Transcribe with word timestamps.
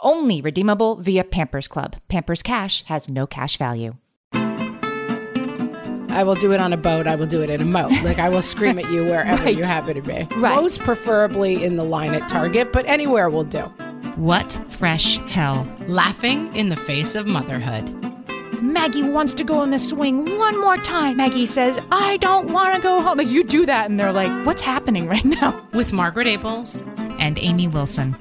Only 0.00 0.40
redeemable 0.42 0.96
via 0.96 1.24
Pampers 1.24 1.68
Club. 1.68 1.96
Pampers 2.08 2.42
Cash 2.42 2.84
has 2.86 3.08
no 3.08 3.26
cash 3.26 3.56
value. 3.56 3.94
I 4.32 6.22
will 6.24 6.34
do 6.34 6.52
it 6.52 6.60
on 6.60 6.72
a 6.72 6.76
boat. 6.78 7.06
I 7.06 7.14
will 7.14 7.26
do 7.26 7.42
it 7.42 7.50
in 7.50 7.60
a 7.60 7.64
moat. 7.64 7.92
Like 8.02 8.18
I 8.18 8.28
will 8.28 8.42
scream 8.42 8.78
at 8.78 8.90
you 8.90 9.04
wherever 9.04 9.42
Right. 9.42 9.56
you 9.56 9.64
happen 9.64 9.94
to 9.94 10.02
be. 10.02 10.26
Right. 10.36 10.54
Most 10.54 10.80
preferably 10.80 11.62
in 11.64 11.76
the 11.76 11.84
line 11.84 12.14
at 12.14 12.28
Target, 12.28 12.72
but 12.72 12.86
anywhere 12.86 13.28
will 13.30 13.44
do. 13.44 13.60
What 14.16 14.58
fresh 14.68 15.18
hell? 15.28 15.68
Laughing 15.88 16.54
in 16.56 16.68
the 16.70 16.76
face 16.76 17.14
of 17.14 17.26
motherhood. 17.26 17.90
Maggie 18.62 19.02
wants 19.02 19.34
to 19.34 19.44
go 19.44 19.58
on 19.58 19.68
the 19.70 19.78
swing 19.78 20.24
one 20.38 20.58
more 20.58 20.78
time. 20.78 21.18
Maggie 21.18 21.44
says, 21.44 21.78
I 21.92 22.16
don't 22.18 22.50
want 22.52 22.74
to 22.74 22.80
go 22.80 23.02
home. 23.02 23.18
Like, 23.18 23.28
you 23.28 23.44
do 23.44 23.66
that, 23.66 23.90
and 23.90 24.00
they're 24.00 24.12
like, 24.12 24.46
what's 24.46 24.62
happening 24.62 25.06
right 25.08 25.24
now? 25.24 25.66
With 25.74 25.92
Margaret 25.92 26.26
Abels. 26.26 26.82
And 27.20 27.38
Amy 27.38 27.68
Wilson. 27.68 28.16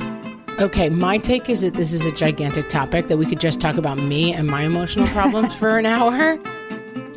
Okay, 0.58 0.88
my 0.88 1.18
take 1.18 1.50
is 1.50 1.62
that 1.62 1.74
this 1.74 1.92
is 1.92 2.06
a 2.06 2.14
gigantic 2.14 2.70
topic 2.70 3.08
that 3.08 3.18
we 3.18 3.26
could 3.26 3.42
just 3.42 3.60
talk 3.60 3.76
about 3.76 3.98
me 3.98 4.34
and 4.34 4.48
my 4.48 4.62
emotional 4.62 5.06
problems 5.08 5.54
for 5.54 5.78
an 5.78 5.86
hour. 5.86 6.32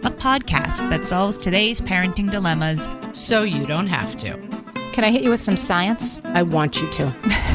A 0.03 0.11
podcast 0.11 0.91
that 0.91 1.07
solves 1.07 1.39
today's 1.39 1.81
parenting 1.81 2.33
dilemmas. 2.33 2.89
So 3.13 3.45
you 3.45 3.65
don't 3.65 3.87
have 3.87 4.17
to. 4.17 4.37
Can 4.93 5.05
I 5.05 5.13
hit 5.13 5.23
you 5.23 5.31
with 5.31 5.41
some 5.41 5.57
science? 5.57 6.21
I 6.25 6.43
want 6.43 6.81
you 6.81 6.91
to. 6.95 7.15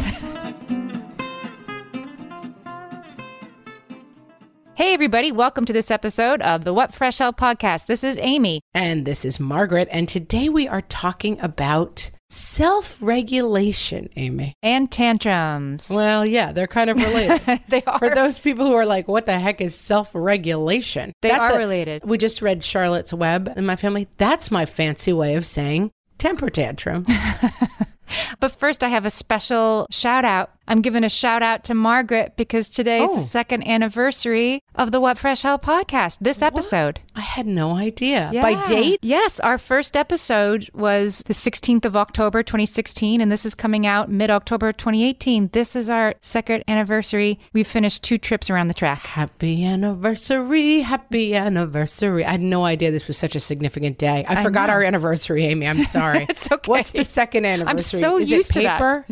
Hey, 4.93 4.95
everybody, 4.95 5.31
welcome 5.31 5.65
to 5.65 5.73
this 5.73 5.89
episode 5.89 6.39
of 6.43 6.65
the 6.65 6.71
What 6.71 6.93
Fresh 6.93 7.17
Hell 7.17 7.33
podcast. 7.33 7.87
This 7.87 8.03
is 8.03 8.19
Amy. 8.21 8.61
And 8.75 9.05
this 9.05 9.25
is 9.25 9.39
Margaret. 9.39 9.87
And 9.89 10.07
today 10.07 10.49
we 10.49 10.67
are 10.67 10.81
talking 10.81 11.39
about 11.39 12.11
self 12.29 13.01
regulation, 13.01 14.09
Amy. 14.17 14.53
And 14.61 14.91
tantrums. 14.91 15.89
Well, 15.89 16.23
yeah, 16.27 16.51
they're 16.51 16.67
kind 16.67 16.91
of 16.91 16.97
related. 16.97 17.61
they 17.69 17.81
are. 17.85 17.97
For 17.97 18.11
those 18.11 18.37
people 18.37 18.67
who 18.67 18.73
are 18.73 18.85
like, 18.85 19.07
what 19.07 19.25
the 19.25 19.39
heck 19.39 19.61
is 19.61 19.73
self 19.73 20.11
regulation? 20.13 21.11
They 21.23 21.31
are 21.31 21.57
related. 21.57 22.05
We 22.05 22.19
just 22.19 22.43
read 22.43 22.63
Charlotte's 22.63 23.15
Web 23.15 23.51
in 23.57 23.65
my 23.65 23.75
family. 23.75 24.07
That's 24.17 24.51
my 24.51 24.67
fancy 24.67 25.11
way 25.11 25.33
of 25.33 25.47
saying 25.47 25.89
temper 26.19 26.51
tantrum. 26.51 27.07
But 28.39 28.51
first, 28.51 28.83
I 28.83 28.89
have 28.89 29.05
a 29.05 29.09
special 29.09 29.87
shout 29.89 30.25
out. 30.25 30.51
I'm 30.65 30.81
giving 30.81 31.03
a 31.03 31.09
shout 31.09 31.43
out 31.43 31.65
to 31.65 31.73
Margaret 31.73 32.33
because 32.37 32.69
today 32.69 33.03
is 33.03 33.09
Oh. 33.11 33.15
the 33.15 33.19
second 33.19 33.67
anniversary 33.67 34.61
of 34.75 34.91
the 34.93 35.01
What 35.01 35.17
Fresh 35.17 35.41
Hell 35.41 35.59
podcast, 35.59 36.19
this 36.21 36.41
episode. 36.41 37.01
I 37.15 37.21
had 37.21 37.45
no 37.45 37.71
idea. 37.75 38.29
By 38.33 38.63
date? 38.63 38.99
Yes, 39.01 39.41
our 39.41 39.57
first 39.57 39.97
episode 39.97 40.69
was 40.73 41.21
the 41.27 41.33
16th 41.33 41.83
of 41.83 41.97
October 41.97 42.43
2016, 42.43 43.19
and 43.19 43.29
this 43.29 43.45
is 43.45 43.55
coming 43.55 43.85
out 43.85 44.09
mid 44.09 44.29
October 44.31 44.71
2018. 44.71 45.49
This 45.51 45.75
is 45.75 45.89
our 45.89 46.15
second 46.21 46.63
anniversary. 46.69 47.39
We've 47.51 47.67
finished 47.67 48.01
two 48.01 48.17
trips 48.17 48.49
around 48.49 48.69
the 48.69 48.73
track. 48.73 48.99
Happy 48.99 49.65
anniversary, 49.65 50.79
happy 50.79 51.35
anniversary. 51.35 52.23
I 52.23 52.31
had 52.31 52.41
no 52.41 52.63
idea 52.63 52.89
this 52.89 53.07
was 53.09 53.17
such 53.17 53.35
a 53.35 53.39
significant 53.41 53.97
day. 53.97 54.23
I, 54.29 54.39
I 54.39 54.43
forgot 54.43 54.67
know. 54.67 54.73
our 54.75 54.83
anniversary, 54.83 55.43
Amy. 55.43 55.67
I'm 55.67 55.81
sorry. 55.83 56.25
It's 56.29 56.49
okay. 56.49 56.69
What's 56.71 56.91
the 56.91 57.03
second 57.03 57.45
anniversary? 57.45 57.69
I'm 57.97 58.01
so 58.01 58.17
is 58.17 58.31
used 58.31 58.51
it 58.51 58.53
to 58.53 58.61
that. 58.61 58.77
paper? 58.77 59.05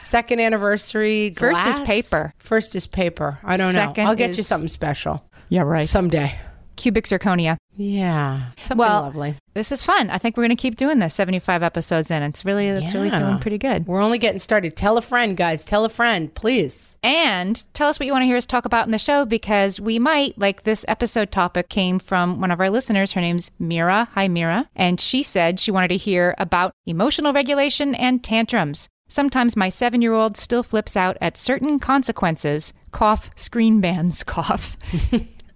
Second 0.00 0.40
anniversary 0.40 0.87
First 0.92 1.66
is 1.66 1.78
paper. 1.80 2.32
First 2.38 2.74
is 2.74 2.86
paper. 2.86 3.38
I 3.44 3.56
don't 3.56 3.72
Second 3.72 4.04
know. 4.04 4.10
I'll 4.10 4.16
get 4.16 4.36
you 4.36 4.42
something 4.42 4.68
special 4.68 5.24
Yeah, 5.48 5.62
right. 5.62 5.86
someday. 5.86 6.38
Cubic 6.76 7.06
zirconia. 7.06 7.56
Yeah, 7.74 8.50
something 8.58 8.78
Well, 8.86 9.02
lovely. 9.02 9.34
This 9.54 9.72
is 9.72 9.82
fun. 9.82 10.10
I 10.10 10.18
think 10.18 10.36
we're 10.36 10.44
going 10.44 10.56
to 10.56 10.60
keep 10.60 10.76
doing 10.76 11.00
this 11.00 11.12
75 11.14 11.62
episodes 11.64 12.08
in. 12.10 12.22
It's 12.22 12.44
really, 12.44 12.68
it's 12.68 12.94
really 12.94 13.08
Yeah. 13.08 13.18
feeling 13.18 13.38
pretty 13.40 13.58
good. 13.58 13.86
We're 13.88 14.00
only 14.02 14.18
getting 14.18 14.38
started. 14.38 14.76
Tell 14.76 14.96
a 14.96 15.02
friend, 15.02 15.36
guys. 15.36 15.64
Tell 15.64 15.84
a 15.84 15.88
friend, 15.88 16.32
please. 16.34 16.98
And 17.02 17.60
tell 17.74 17.88
us 17.88 17.98
what 17.98 18.06
you 18.06 18.12
want 18.12 18.22
to 18.22 18.26
hear 18.26 18.36
us 18.36 18.46
talk 18.46 18.64
about 18.64 18.86
in 18.86 18.92
the 18.92 18.98
show 18.98 19.24
because 19.24 19.80
we 19.80 19.98
might, 19.98 20.38
like 20.38 20.62
this 20.62 20.84
episode 20.86 21.32
topic 21.32 21.68
came 21.68 21.98
from 21.98 22.40
one 22.40 22.52
of 22.52 22.60
our 22.60 22.70
listeners. 22.70 23.12
Her 23.12 23.20
name's 23.20 23.50
Mira. 23.58 24.08
Hi, 24.14 24.28
Mira. 24.28 24.68
And 24.76 25.00
she 25.00 25.24
said 25.24 25.58
she 25.58 25.72
wanted 25.72 25.88
to 25.88 25.96
hear 25.96 26.36
about 26.38 26.70
emotional 26.86 27.32
regulation 27.32 27.94
and 27.96 28.22
tantrums. 28.22 28.88
Sometimes 29.08 29.56
my 29.56 29.70
seven 29.70 30.02
year 30.02 30.12
old 30.12 30.36
still 30.36 30.62
flips 30.62 30.96
out 30.96 31.16
at 31.20 31.36
certain 31.36 31.78
consequences, 31.78 32.74
cough, 32.92 33.30
screen 33.34 33.80
bans, 33.80 34.22
cough. 34.24 34.76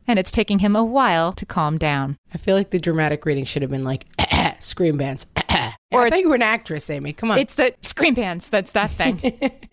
and 0.06 0.18
it's 0.18 0.30
taking 0.30 0.60
him 0.60 0.74
a 0.74 0.84
while 0.84 1.32
to 1.32 1.44
calm 1.44 1.76
down. 1.76 2.16
I 2.34 2.38
feel 2.38 2.56
like 2.56 2.70
the 2.70 2.80
dramatic 2.80 3.26
reading 3.26 3.44
should 3.44 3.62
have 3.62 3.70
been 3.70 3.84
like 3.84 4.06
scream 4.58 4.96
bands. 4.96 5.26
Or 5.92 6.06
I 6.06 6.08
thought 6.08 6.20
you 6.20 6.30
were 6.30 6.36
an 6.36 6.40
actress, 6.40 6.88
Amy. 6.88 7.12
Come 7.12 7.30
on. 7.30 7.38
It's 7.38 7.54
the 7.54 7.74
screen 7.82 8.14
bans. 8.14 8.48
That's 8.48 8.70
that 8.70 8.90
thing. 8.92 9.20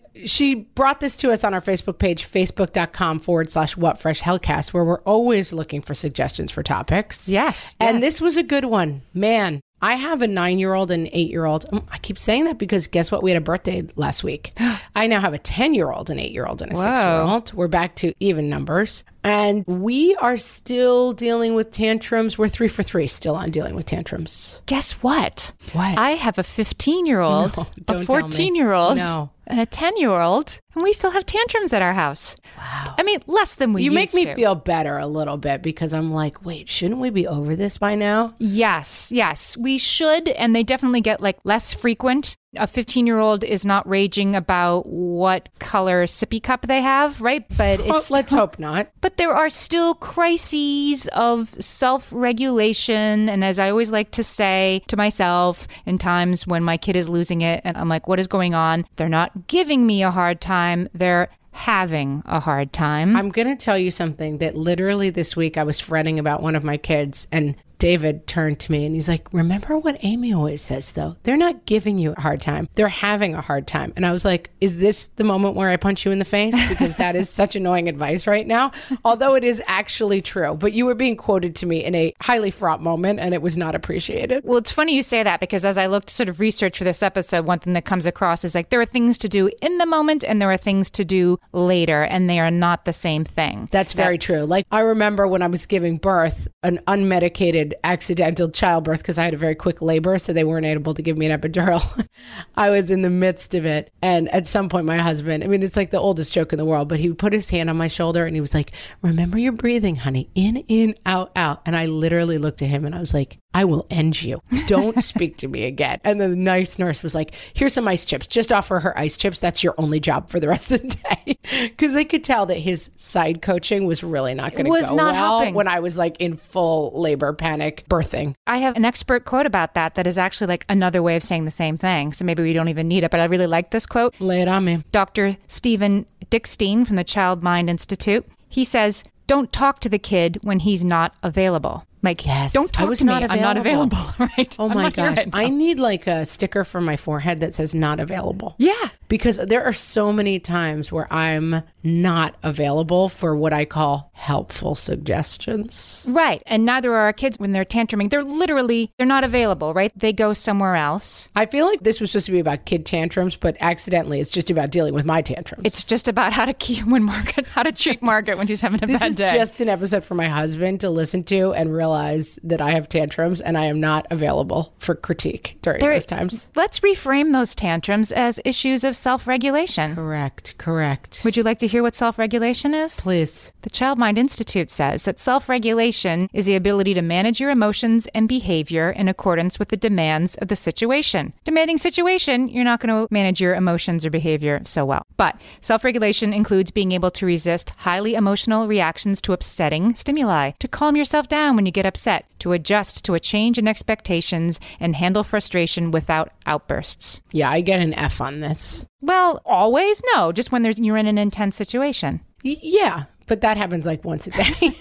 she 0.26 0.54
brought 0.54 1.00
this 1.00 1.16
to 1.16 1.30
us 1.30 1.44
on 1.44 1.54
our 1.54 1.62
Facebook 1.62 1.98
page, 1.98 2.26
facebook.com 2.30 3.20
forward 3.20 3.48
slash 3.48 3.74
what 3.74 3.98
fresh 3.98 4.20
hellcast, 4.20 4.74
where 4.74 4.84
we're 4.84 5.00
always 5.04 5.54
looking 5.54 5.80
for 5.80 5.94
suggestions 5.94 6.50
for 6.50 6.62
topics. 6.62 7.26
yes. 7.28 7.74
And 7.80 7.96
yes. 7.96 8.04
this 8.04 8.20
was 8.20 8.36
a 8.36 8.42
good 8.42 8.66
one. 8.66 9.00
Man, 9.14 9.62
I 9.82 9.94
have 9.94 10.20
a 10.22 10.26
nine 10.26 10.58
year 10.58 10.74
old 10.74 10.90
and 10.90 11.06
an 11.06 11.10
eight 11.14 11.30
year 11.30 11.44
old. 11.46 11.64
Um, 11.72 11.86
I 11.90 11.98
keep 11.98 12.18
saying 12.18 12.44
that 12.44 12.58
because 12.58 12.86
guess 12.86 13.10
what? 13.10 13.22
We 13.22 13.30
had 13.30 13.38
a 13.38 13.44
birthday 13.44 13.82
last 13.96 14.22
week. 14.22 14.52
I 14.94 15.06
now 15.06 15.20
have 15.20 15.32
a 15.34 15.38
10 15.38 15.74
year 15.74 15.90
old, 15.90 16.10
an 16.10 16.18
eight 16.18 16.32
year 16.32 16.46
old, 16.46 16.62
and 16.62 16.72
a 16.72 16.76
six 16.76 16.86
year 16.86 17.20
old. 17.34 17.52
We're 17.54 17.68
back 17.68 17.96
to 17.96 18.12
even 18.20 18.48
numbers. 18.50 19.04
And 19.22 19.64
we 19.66 20.14
are 20.16 20.36
still 20.38 21.12
dealing 21.12 21.54
with 21.54 21.70
tantrums. 21.70 22.38
We're 22.38 22.48
three 22.48 22.68
for 22.68 22.82
three 22.82 23.06
still 23.06 23.34
on 23.34 23.50
dealing 23.50 23.74
with 23.74 23.86
tantrums. 23.86 24.62
Guess 24.66 24.92
what? 25.02 25.52
What? 25.72 25.98
I 25.98 26.12
have 26.12 26.38
a 26.38 26.42
15 26.42 27.06
year 27.06 27.20
old, 27.20 27.50
a 27.58 27.66
don't 27.84 27.86
tell 27.86 27.98
me. 27.98 28.06
14 28.06 28.54
year 28.54 28.72
old, 28.72 28.96
No. 28.98 29.30
And 29.50 29.60
a 29.60 29.66
10 29.66 29.96
year 29.96 30.10
old, 30.20 30.60
and 30.74 30.82
we 30.82 30.92
still 30.92 31.10
have 31.10 31.26
tantrums 31.26 31.72
at 31.72 31.82
our 31.82 31.92
house. 31.94 32.36
Wow. 32.56 32.94
I 32.98 33.02
mean, 33.02 33.20
less 33.26 33.54
than 33.54 33.72
we 33.72 33.82
You 33.82 33.90
make 33.90 34.12
me 34.14 34.24
to. 34.26 34.34
feel 34.34 34.54
better 34.54 34.98
a 34.98 35.06
little 35.06 35.36
bit 35.38 35.62
because 35.62 35.92
I'm 35.94 36.12
like, 36.12 36.44
wait, 36.44 36.68
shouldn't 36.68 37.00
we 37.00 37.10
be 37.10 37.26
over 37.26 37.56
this 37.56 37.78
by 37.78 37.94
now? 37.94 38.34
Yes, 38.38 39.10
yes, 39.12 39.56
we 39.56 39.78
should, 39.78 40.28
and 40.28 40.54
they 40.54 40.62
definitely 40.62 41.00
get 41.00 41.20
like 41.20 41.38
less 41.44 41.72
frequent. 41.72 42.36
A 42.56 42.66
15 42.66 43.06
year 43.06 43.18
old 43.18 43.44
is 43.44 43.64
not 43.64 43.88
raging 43.88 44.34
about 44.34 44.86
what 44.86 45.48
color 45.60 46.06
sippy 46.06 46.42
cup 46.42 46.66
they 46.66 46.80
have, 46.80 47.20
right? 47.20 47.46
But 47.56 47.78
Well, 47.80 47.96
it's 47.96 48.10
let's 48.10 48.32
hope 48.32 48.58
not. 48.58 48.90
But 49.00 49.18
there 49.18 49.32
are 49.32 49.48
still 49.48 49.94
crises 49.94 51.08
of 51.12 51.48
self 51.62 52.12
regulation. 52.12 53.28
And 53.28 53.44
as 53.44 53.60
I 53.60 53.70
always 53.70 53.92
like 53.92 54.10
to 54.12 54.24
say 54.24 54.82
to 54.88 54.96
myself, 54.96 55.68
in 55.86 55.96
times 55.96 56.44
when 56.44 56.64
my 56.64 56.76
kid 56.76 56.96
is 56.96 57.08
losing 57.08 57.42
it, 57.42 57.60
and 57.64 57.76
I'm 57.76 57.88
like, 57.88 58.08
what 58.08 58.18
is 58.18 58.26
going 58.26 58.52
on? 58.52 58.84
They're 58.96 59.08
not 59.08 59.46
giving 59.46 59.86
me 59.86 60.02
a 60.02 60.10
hard 60.10 60.40
time. 60.40 60.88
They're 60.92 61.28
having 61.52 62.22
a 62.26 62.40
hard 62.40 62.72
time. 62.72 63.16
I'm 63.16 63.30
going 63.30 63.48
to 63.48 63.56
tell 63.56 63.78
you 63.78 63.90
something 63.90 64.38
that 64.38 64.56
literally 64.56 65.10
this 65.10 65.36
week 65.36 65.56
I 65.56 65.62
was 65.62 65.78
fretting 65.78 66.18
about 66.18 66.42
one 66.42 66.56
of 66.56 66.64
my 66.64 66.76
kids 66.76 67.26
and 67.30 67.54
David 67.80 68.26
turned 68.26 68.60
to 68.60 68.70
me 68.70 68.84
and 68.84 68.94
he's 68.94 69.08
like, 69.08 69.26
Remember 69.32 69.76
what 69.78 69.96
Amy 70.02 70.32
always 70.32 70.62
says, 70.62 70.92
though? 70.92 71.16
They're 71.24 71.36
not 71.36 71.66
giving 71.66 71.98
you 71.98 72.12
a 72.16 72.20
hard 72.20 72.40
time, 72.40 72.68
they're 72.76 72.88
having 72.88 73.34
a 73.34 73.40
hard 73.40 73.66
time. 73.66 73.92
And 73.96 74.06
I 74.06 74.12
was 74.12 74.24
like, 74.24 74.50
Is 74.60 74.78
this 74.78 75.08
the 75.16 75.24
moment 75.24 75.56
where 75.56 75.70
I 75.70 75.76
punch 75.76 76.04
you 76.04 76.12
in 76.12 76.20
the 76.20 76.24
face? 76.24 76.54
Because 76.68 76.94
that 76.96 77.16
is 77.16 77.28
such 77.28 77.56
annoying 77.56 77.88
advice 77.88 78.26
right 78.26 78.46
now, 78.46 78.70
although 79.04 79.34
it 79.34 79.42
is 79.42 79.62
actually 79.66 80.20
true. 80.20 80.54
But 80.54 80.74
you 80.74 80.86
were 80.86 80.94
being 80.94 81.16
quoted 81.16 81.56
to 81.56 81.66
me 81.66 81.82
in 81.82 81.94
a 81.94 82.14
highly 82.20 82.50
fraught 82.50 82.82
moment 82.82 83.18
and 83.18 83.34
it 83.34 83.42
was 83.42 83.56
not 83.56 83.74
appreciated. 83.74 84.44
Well, 84.44 84.58
it's 84.58 84.70
funny 84.70 84.94
you 84.94 85.02
say 85.02 85.22
that 85.22 85.40
because 85.40 85.64
as 85.64 85.78
I 85.78 85.86
looked 85.86 86.08
to 86.08 86.14
sort 86.14 86.28
of 86.28 86.38
research 86.38 86.78
for 86.78 86.84
this 86.84 87.02
episode, 87.02 87.46
one 87.46 87.58
thing 87.58 87.72
that 87.72 87.86
comes 87.86 88.04
across 88.04 88.44
is 88.44 88.54
like 88.54 88.68
there 88.68 88.80
are 88.80 88.86
things 88.86 89.16
to 89.18 89.28
do 89.28 89.50
in 89.62 89.78
the 89.78 89.86
moment 89.86 90.22
and 90.22 90.40
there 90.40 90.52
are 90.52 90.58
things 90.58 90.90
to 90.90 91.04
do 91.04 91.38
later, 91.52 92.02
and 92.02 92.28
they 92.28 92.38
are 92.38 92.50
not 92.50 92.84
the 92.84 92.92
same 92.92 93.24
thing. 93.24 93.68
That's 93.70 93.94
very 93.94 94.18
true. 94.18 94.42
Like 94.42 94.66
I 94.70 94.80
remember 94.80 95.26
when 95.26 95.42
I 95.42 95.46
was 95.46 95.66
giving 95.66 95.96
birth, 95.96 96.48
an 96.62 96.80
unmedicated 96.86 97.69
accidental 97.84 98.50
childbirth 98.50 99.00
because 99.00 99.18
I 99.18 99.24
had 99.24 99.34
a 99.34 99.38
very 99.38 99.54
quick 99.54 99.82
labor, 99.82 100.18
so 100.18 100.32
they 100.32 100.44
weren't 100.44 100.66
able 100.66 100.94
to 100.94 101.02
give 101.02 101.16
me 101.16 101.26
an 101.26 101.40
epidural. 101.40 102.06
I 102.56 102.70
was 102.70 102.90
in 102.90 103.02
the 103.02 103.10
midst 103.10 103.54
of 103.54 103.66
it, 103.66 103.92
and 104.02 104.28
at 104.30 104.46
some 104.46 104.68
point, 104.68 104.86
my 104.86 104.98
husband—I 104.98 105.46
mean, 105.46 105.62
it's 105.62 105.76
like 105.76 105.90
the 105.90 106.00
oldest 106.00 106.32
joke 106.32 106.52
in 106.52 106.58
the 106.58 106.64
world—but 106.64 107.00
he 107.00 107.12
put 107.12 107.32
his 107.32 107.50
hand 107.50 107.70
on 107.70 107.76
my 107.76 107.88
shoulder 107.88 108.26
and 108.26 108.34
he 108.34 108.40
was 108.40 108.54
like, 108.54 108.72
"Remember 109.02 109.38
your 109.38 109.52
breathing, 109.52 109.96
honey. 109.96 110.30
In, 110.34 110.58
in, 110.68 110.94
out, 111.06 111.32
out." 111.36 111.62
And 111.66 111.76
I 111.76 111.86
literally 111.86 112.38
looked 112.38 112.62
at 112.62 112.68
him 112.68 112.84
and 112.84 112.94
I 112.94 113.00
was 113.00 113.14
like, 113.14 113.38
I 113.52 113.64
will 113.64 113.86
end 113.90 114.22
you. 114.22 114.42
Don't 114.66 115.02
speak 115.04 115.36
to 115.38 115.48
me 115.48 115.64
again. 115.64 116.00
And 116.04 116.20
the 116.20 116.28
nice 116.28 116.78
nurse 116.78 117.02
was 117.02 117.14
like, 117.14 117.34
Here's 117.54 117.74
some 117.74 117.88
ice 117.88 118.04
chips. 118.04 118.26
Just 118.26 118.52
offer 118.52 118.80
her 118.80 118.96
ice 118.98 119.16
chips. 119.16 119.38
That's 119.40 119.64
your 119.64 119.74
only 119.76 119.98
job 120.00 120.28
for 120.30 120.38
the 120.38 120.48
rest 120.48 120.70
of 120.72 120.82
the 120.82 120.88
day. 120.88 121.38
Because 121.60 121.94
they 121.94 122.04
could 122.04 122.22
tell 122.22 122.46
that 122.46 122.58
his 122.58 122.90
side 122.96 123.42
coaching 123.42 123.84
was 123.86 124.04
really 124.04 124.34
not 124.34 124.52
going 124.52 124.66
to 124.66 124.70
go 124.70 124.94
not 124.94 125.14
well 125.14 125.14
helping. 125.14 125.54
when 125.54 125.66
I 125.66 125.80
was 125.80 125.98
like 125.98 126.16
in 126.20 126.36
full 126.36 126.92
labor 126.94 127.32
panic 127.32 127.84
birthing. 127.88 128.34
I 128.46 128.58
have 128.58 128.76
an 128.76 128.84
expert 128.84 129.24
quote 129.24 129.46
about 129.46 129.74
that 129.74 129.96
that 129.96 130.06
is 130.06 130.16
actually 130.16 130.46
like 130.46 130.64
another 130.68 131.02
way 131.02 131.16
of 131.16 131.22
saying 131.22 131.46
the 131.46 131.50
same 131.50 131.76
thing. 131.76 132.12
So 132.12 132.24
maybe 132.24 132.42
we 132.42 132.52
don't 132.52 132.68
even 132.68 132.86
need 132.88 133.02
it, 133.04 133.10
but 133.10 133.20
I 133.20 133.24
really 133.24 133.46
like 133.48 133.70
this 133.70 133.84
quote. 133.84 134.14
Lay 134.20 134.40
it 134.42 134.48
on 134.48 134.64
me. 134.64 134.84
Dr. 134.92 135.36
Stephen 135.48 136.06
Dickstein 136.30 136.86
from 136.86 136.96
the 136.96 137.04
Child 137.04 137.42
Mind 137.42 137.68
Institute. 137.68 138.24
He 138.48 138.64
says, 138.64 139.02
"Don't 139.26 139.52
talk 139.52 139.80
to 139.80 139.88
the 139.88 139.98
kid 139.98 140.38
when 140.42 140.60
he's 140.60 140.84
not 140.84 141.14
available." 141.22 141.84
Like, 142.02 142.24
Yes, 142.24 142.52
don't 142.52 142.70
I 142.76 142.80
talk 142.80 142.88
was 142.88 143.00
to 143.00 143.04
me. 143.04 143.12
not 143.12 143.30
I'm 143.30 143.40
not 143.40 143.56
available. 143.56 143.98
available. 143.98 144.28
right? 144.38 144.56
Oh 144.58 144.68
my 144.68 144.90
gosh. 144.90 145.24
I 145.32 145.50
need 145.50 145.78
like 145.78 146.06
a 146.06 146.24
sticker 146.26 146.64
for 146.64 146.80
my 146.80 146.96
forehead 146.96 147.40
that 147.40 147.54
says 147.54 147.74
not 147.74 148.00
available. 148.00 148.54
yeah. 148.58 148.88
Because 149.08 149.38
there 149.38 149.64
are 149.64 149.72
so 149.72 150.12
many 150.12 150.38
times 150.38 150.92
where 150.92 151.12
I'm 151.12 151.62
not 151.82 152.36
available 152.44 153.08
for 153.08 153.34
what 153.34 153.52
I 153.52 153.64
call 153.64 154.10
helpful 154.14 154.76
suggestions. 154.76 156.06
Right. 156.08 156.42
And 156.46 156.64
neither 156.64 156.92
are 156.92 156.98
our 157.00 157.12
kids 157.12 157.36
when 157.38 157.50
they're 157.52 157.64
tantruming. 157.64 158.08
They're 158.10 158.22
literally 158.22 158.92
they're 158.98 159.06
not 159.06 159.24
available, 159.24 159.74
right? 159.74 159.92
They 159.96 160.12
go 160.12 160.32
somewhere 160.32 160.76
else. 160.76 161.28
I 161.34 161.46
feel 161.46 161.66
like 161.66 161.82
this 161.82 162.00
was 162.00 162.12
supposed 162.12 162.26
to 162.26 162.32
be 162.32 162.38
about 162.40 162.64
kid 162.66 162.86
tantrums, 162.86 163.36
but 163.36 163.56
accidentally 163.60 164.20
it's 164.20 164.30
just 164.30 164.48
about 164.50 164.70
dealing 164.70 164.94
with 164.94 165.04
my 165.04 165.22
tantrums. 165.22 165.62
It's 165.66 165.84
just 165.84 166.06
about 166.08 166.32
how 166.32 166.44
to 166.44 166.54
keep 166.54 166.84
when 166.86 167.02
Margaret 167.02 167.46
how 167.48 167.62
to 167.64 167.72
treat 167.72 168.02
Margaret 168.10 168.38
when 168.38 168.46
she's 168.46 168.60
having 168.60 168.82
a 168.82 168.86
this 168.86 169.00
bad 169.00 169.08
is 169.10 169.16
just 169.16 169.60
an 169.60 169.68
episode 169.68 170.04
for 170.04 170.14
my 170.14 170.26
husband 170.28 170.80
to 170.82 170.90
listen 170.90 171.24
to 171.24 171.52
and 171.52 171.72
realize 171.74 171.89
that 171.94 172.60
I 172.60 172.70
have 172.70 172.88
tantrums 172.88 173.40
and 173.40 173.56
I 173.58 173.64
am 173.66 173.80
not 173.80 174.06
available 174.10 174.72
for 174.78 174.94
critique 174.94 175.56
during 175.62 175.80
There- 175.80 175.92
those 175.92 176.06
times. 176.06 176.48
Let's 176.56 176.80
reframe 176.80 177.32
those 177.32 177.54
tantrums 177.54 178.12
as 178.12 178.40
issues 178.44 178.84
of 178.84 178.96
self-regulation. 178.96 179.94
Correct, 179.94 180.54
correct. 180.58 181.22
Would 181.24 181.36
you 181.36 181.42
like 181.42 181.58
to 181.58 181.66
hear 181.66 181.82
what 181.82 181.94
self-regulation 181.94 182.74
is? 182.74 183.00
please? 183.00 183.52
The 183.62 183.70
Child 183.70 183.98
Mind 183.98 184.18
Institute 184.18 184.70
says 184.70 185.04
that 185.04 185.18
self 185.18 185.48
regulation 185.48 186.28
is 186.32 186.46
the 186.46 186.54
ability 186.56 186.94
to 186.94 187.02
manage 187.02 187.40
your 187.40 187.50
emotions 187.50 188.06
and 188.14 188.28
behavior 188.28 188.90
in 188.90 189.08
accordance 189.08 189.58
with 189.58 189.68
the 189.68 189.76
demands 189.76 190.34
of 190.36 190.48
the 190.48 190.56
situation. 190.56 191.32
Demanding 191.44 191.78
situation, 191.78 192.48
you're 192.48 192.64
not 192.64 192.80
going 192.80 193.06
to 193.06 193.12
manage 193.12 193.40
your 193.40 193.54
emotions 193.54 194.04
or 194.06 194.10
behavior 194.10 194.60
so 194.64 194.84
well. 194.84 195.02
But 195.16 195.36
self 195.60 195.84
regulation 195.84 196.32
includes 196.32 196.70
being 196.70 196.92
able 196.92 197.10
to 197.12 197.26
resist 197.26 197.70
highly 197.78 198.14
emotional 198.14 198.66
reactions 198.66 199.20
to 199.22 199.32
upsetting 199.32 199.94
stimuli, 199.94 200.52
to 200.58 200.68
calm 200.68 200.96
yourself 200.96 201.28
down 201.28 201.56
when 201.56 201.66
you 201.66 201.72
get 201.72 201.79
upset, 201.86 202.26
to 202.40 202.52
adjust 202.52 203.04
to 203.04 203.14
a 203.14 203.20
change 203.20 203.58
in 203.58 203.68
expectations, 203.68 204.60
and 204.78 204.96
handle 204.96 205.24
frustration 205.24 205.90
without 205.90 206.32
outbursts. 206.46 207.22
Yeah, 207.32 207.50
I 207.50 207.60
get 207.60 207.80
an 207.80 207.94
F 207.94 208.20
on 208.20 208.40
this. 208.40 208.84
Well, 209.00 209.40
always 209.44 210.02
no, 210.14 210.32
just 210.32 210.52
when 210.52 210.62
there's 210.62 210.78
you're 210.78 210.96
in 210.96 211.06
an 211.06 211.18
intense 211.18 211.56
situation. 211.56 212.20
Y- 212.44 212.56
yeah, 212.62 213.04
but 213.26 213.40
that 213.40 213.56
happens 213.56 213.86
like 213.86 214.04
once 214.04 214.26
a 214.26 214.30
day. 214.30 214.76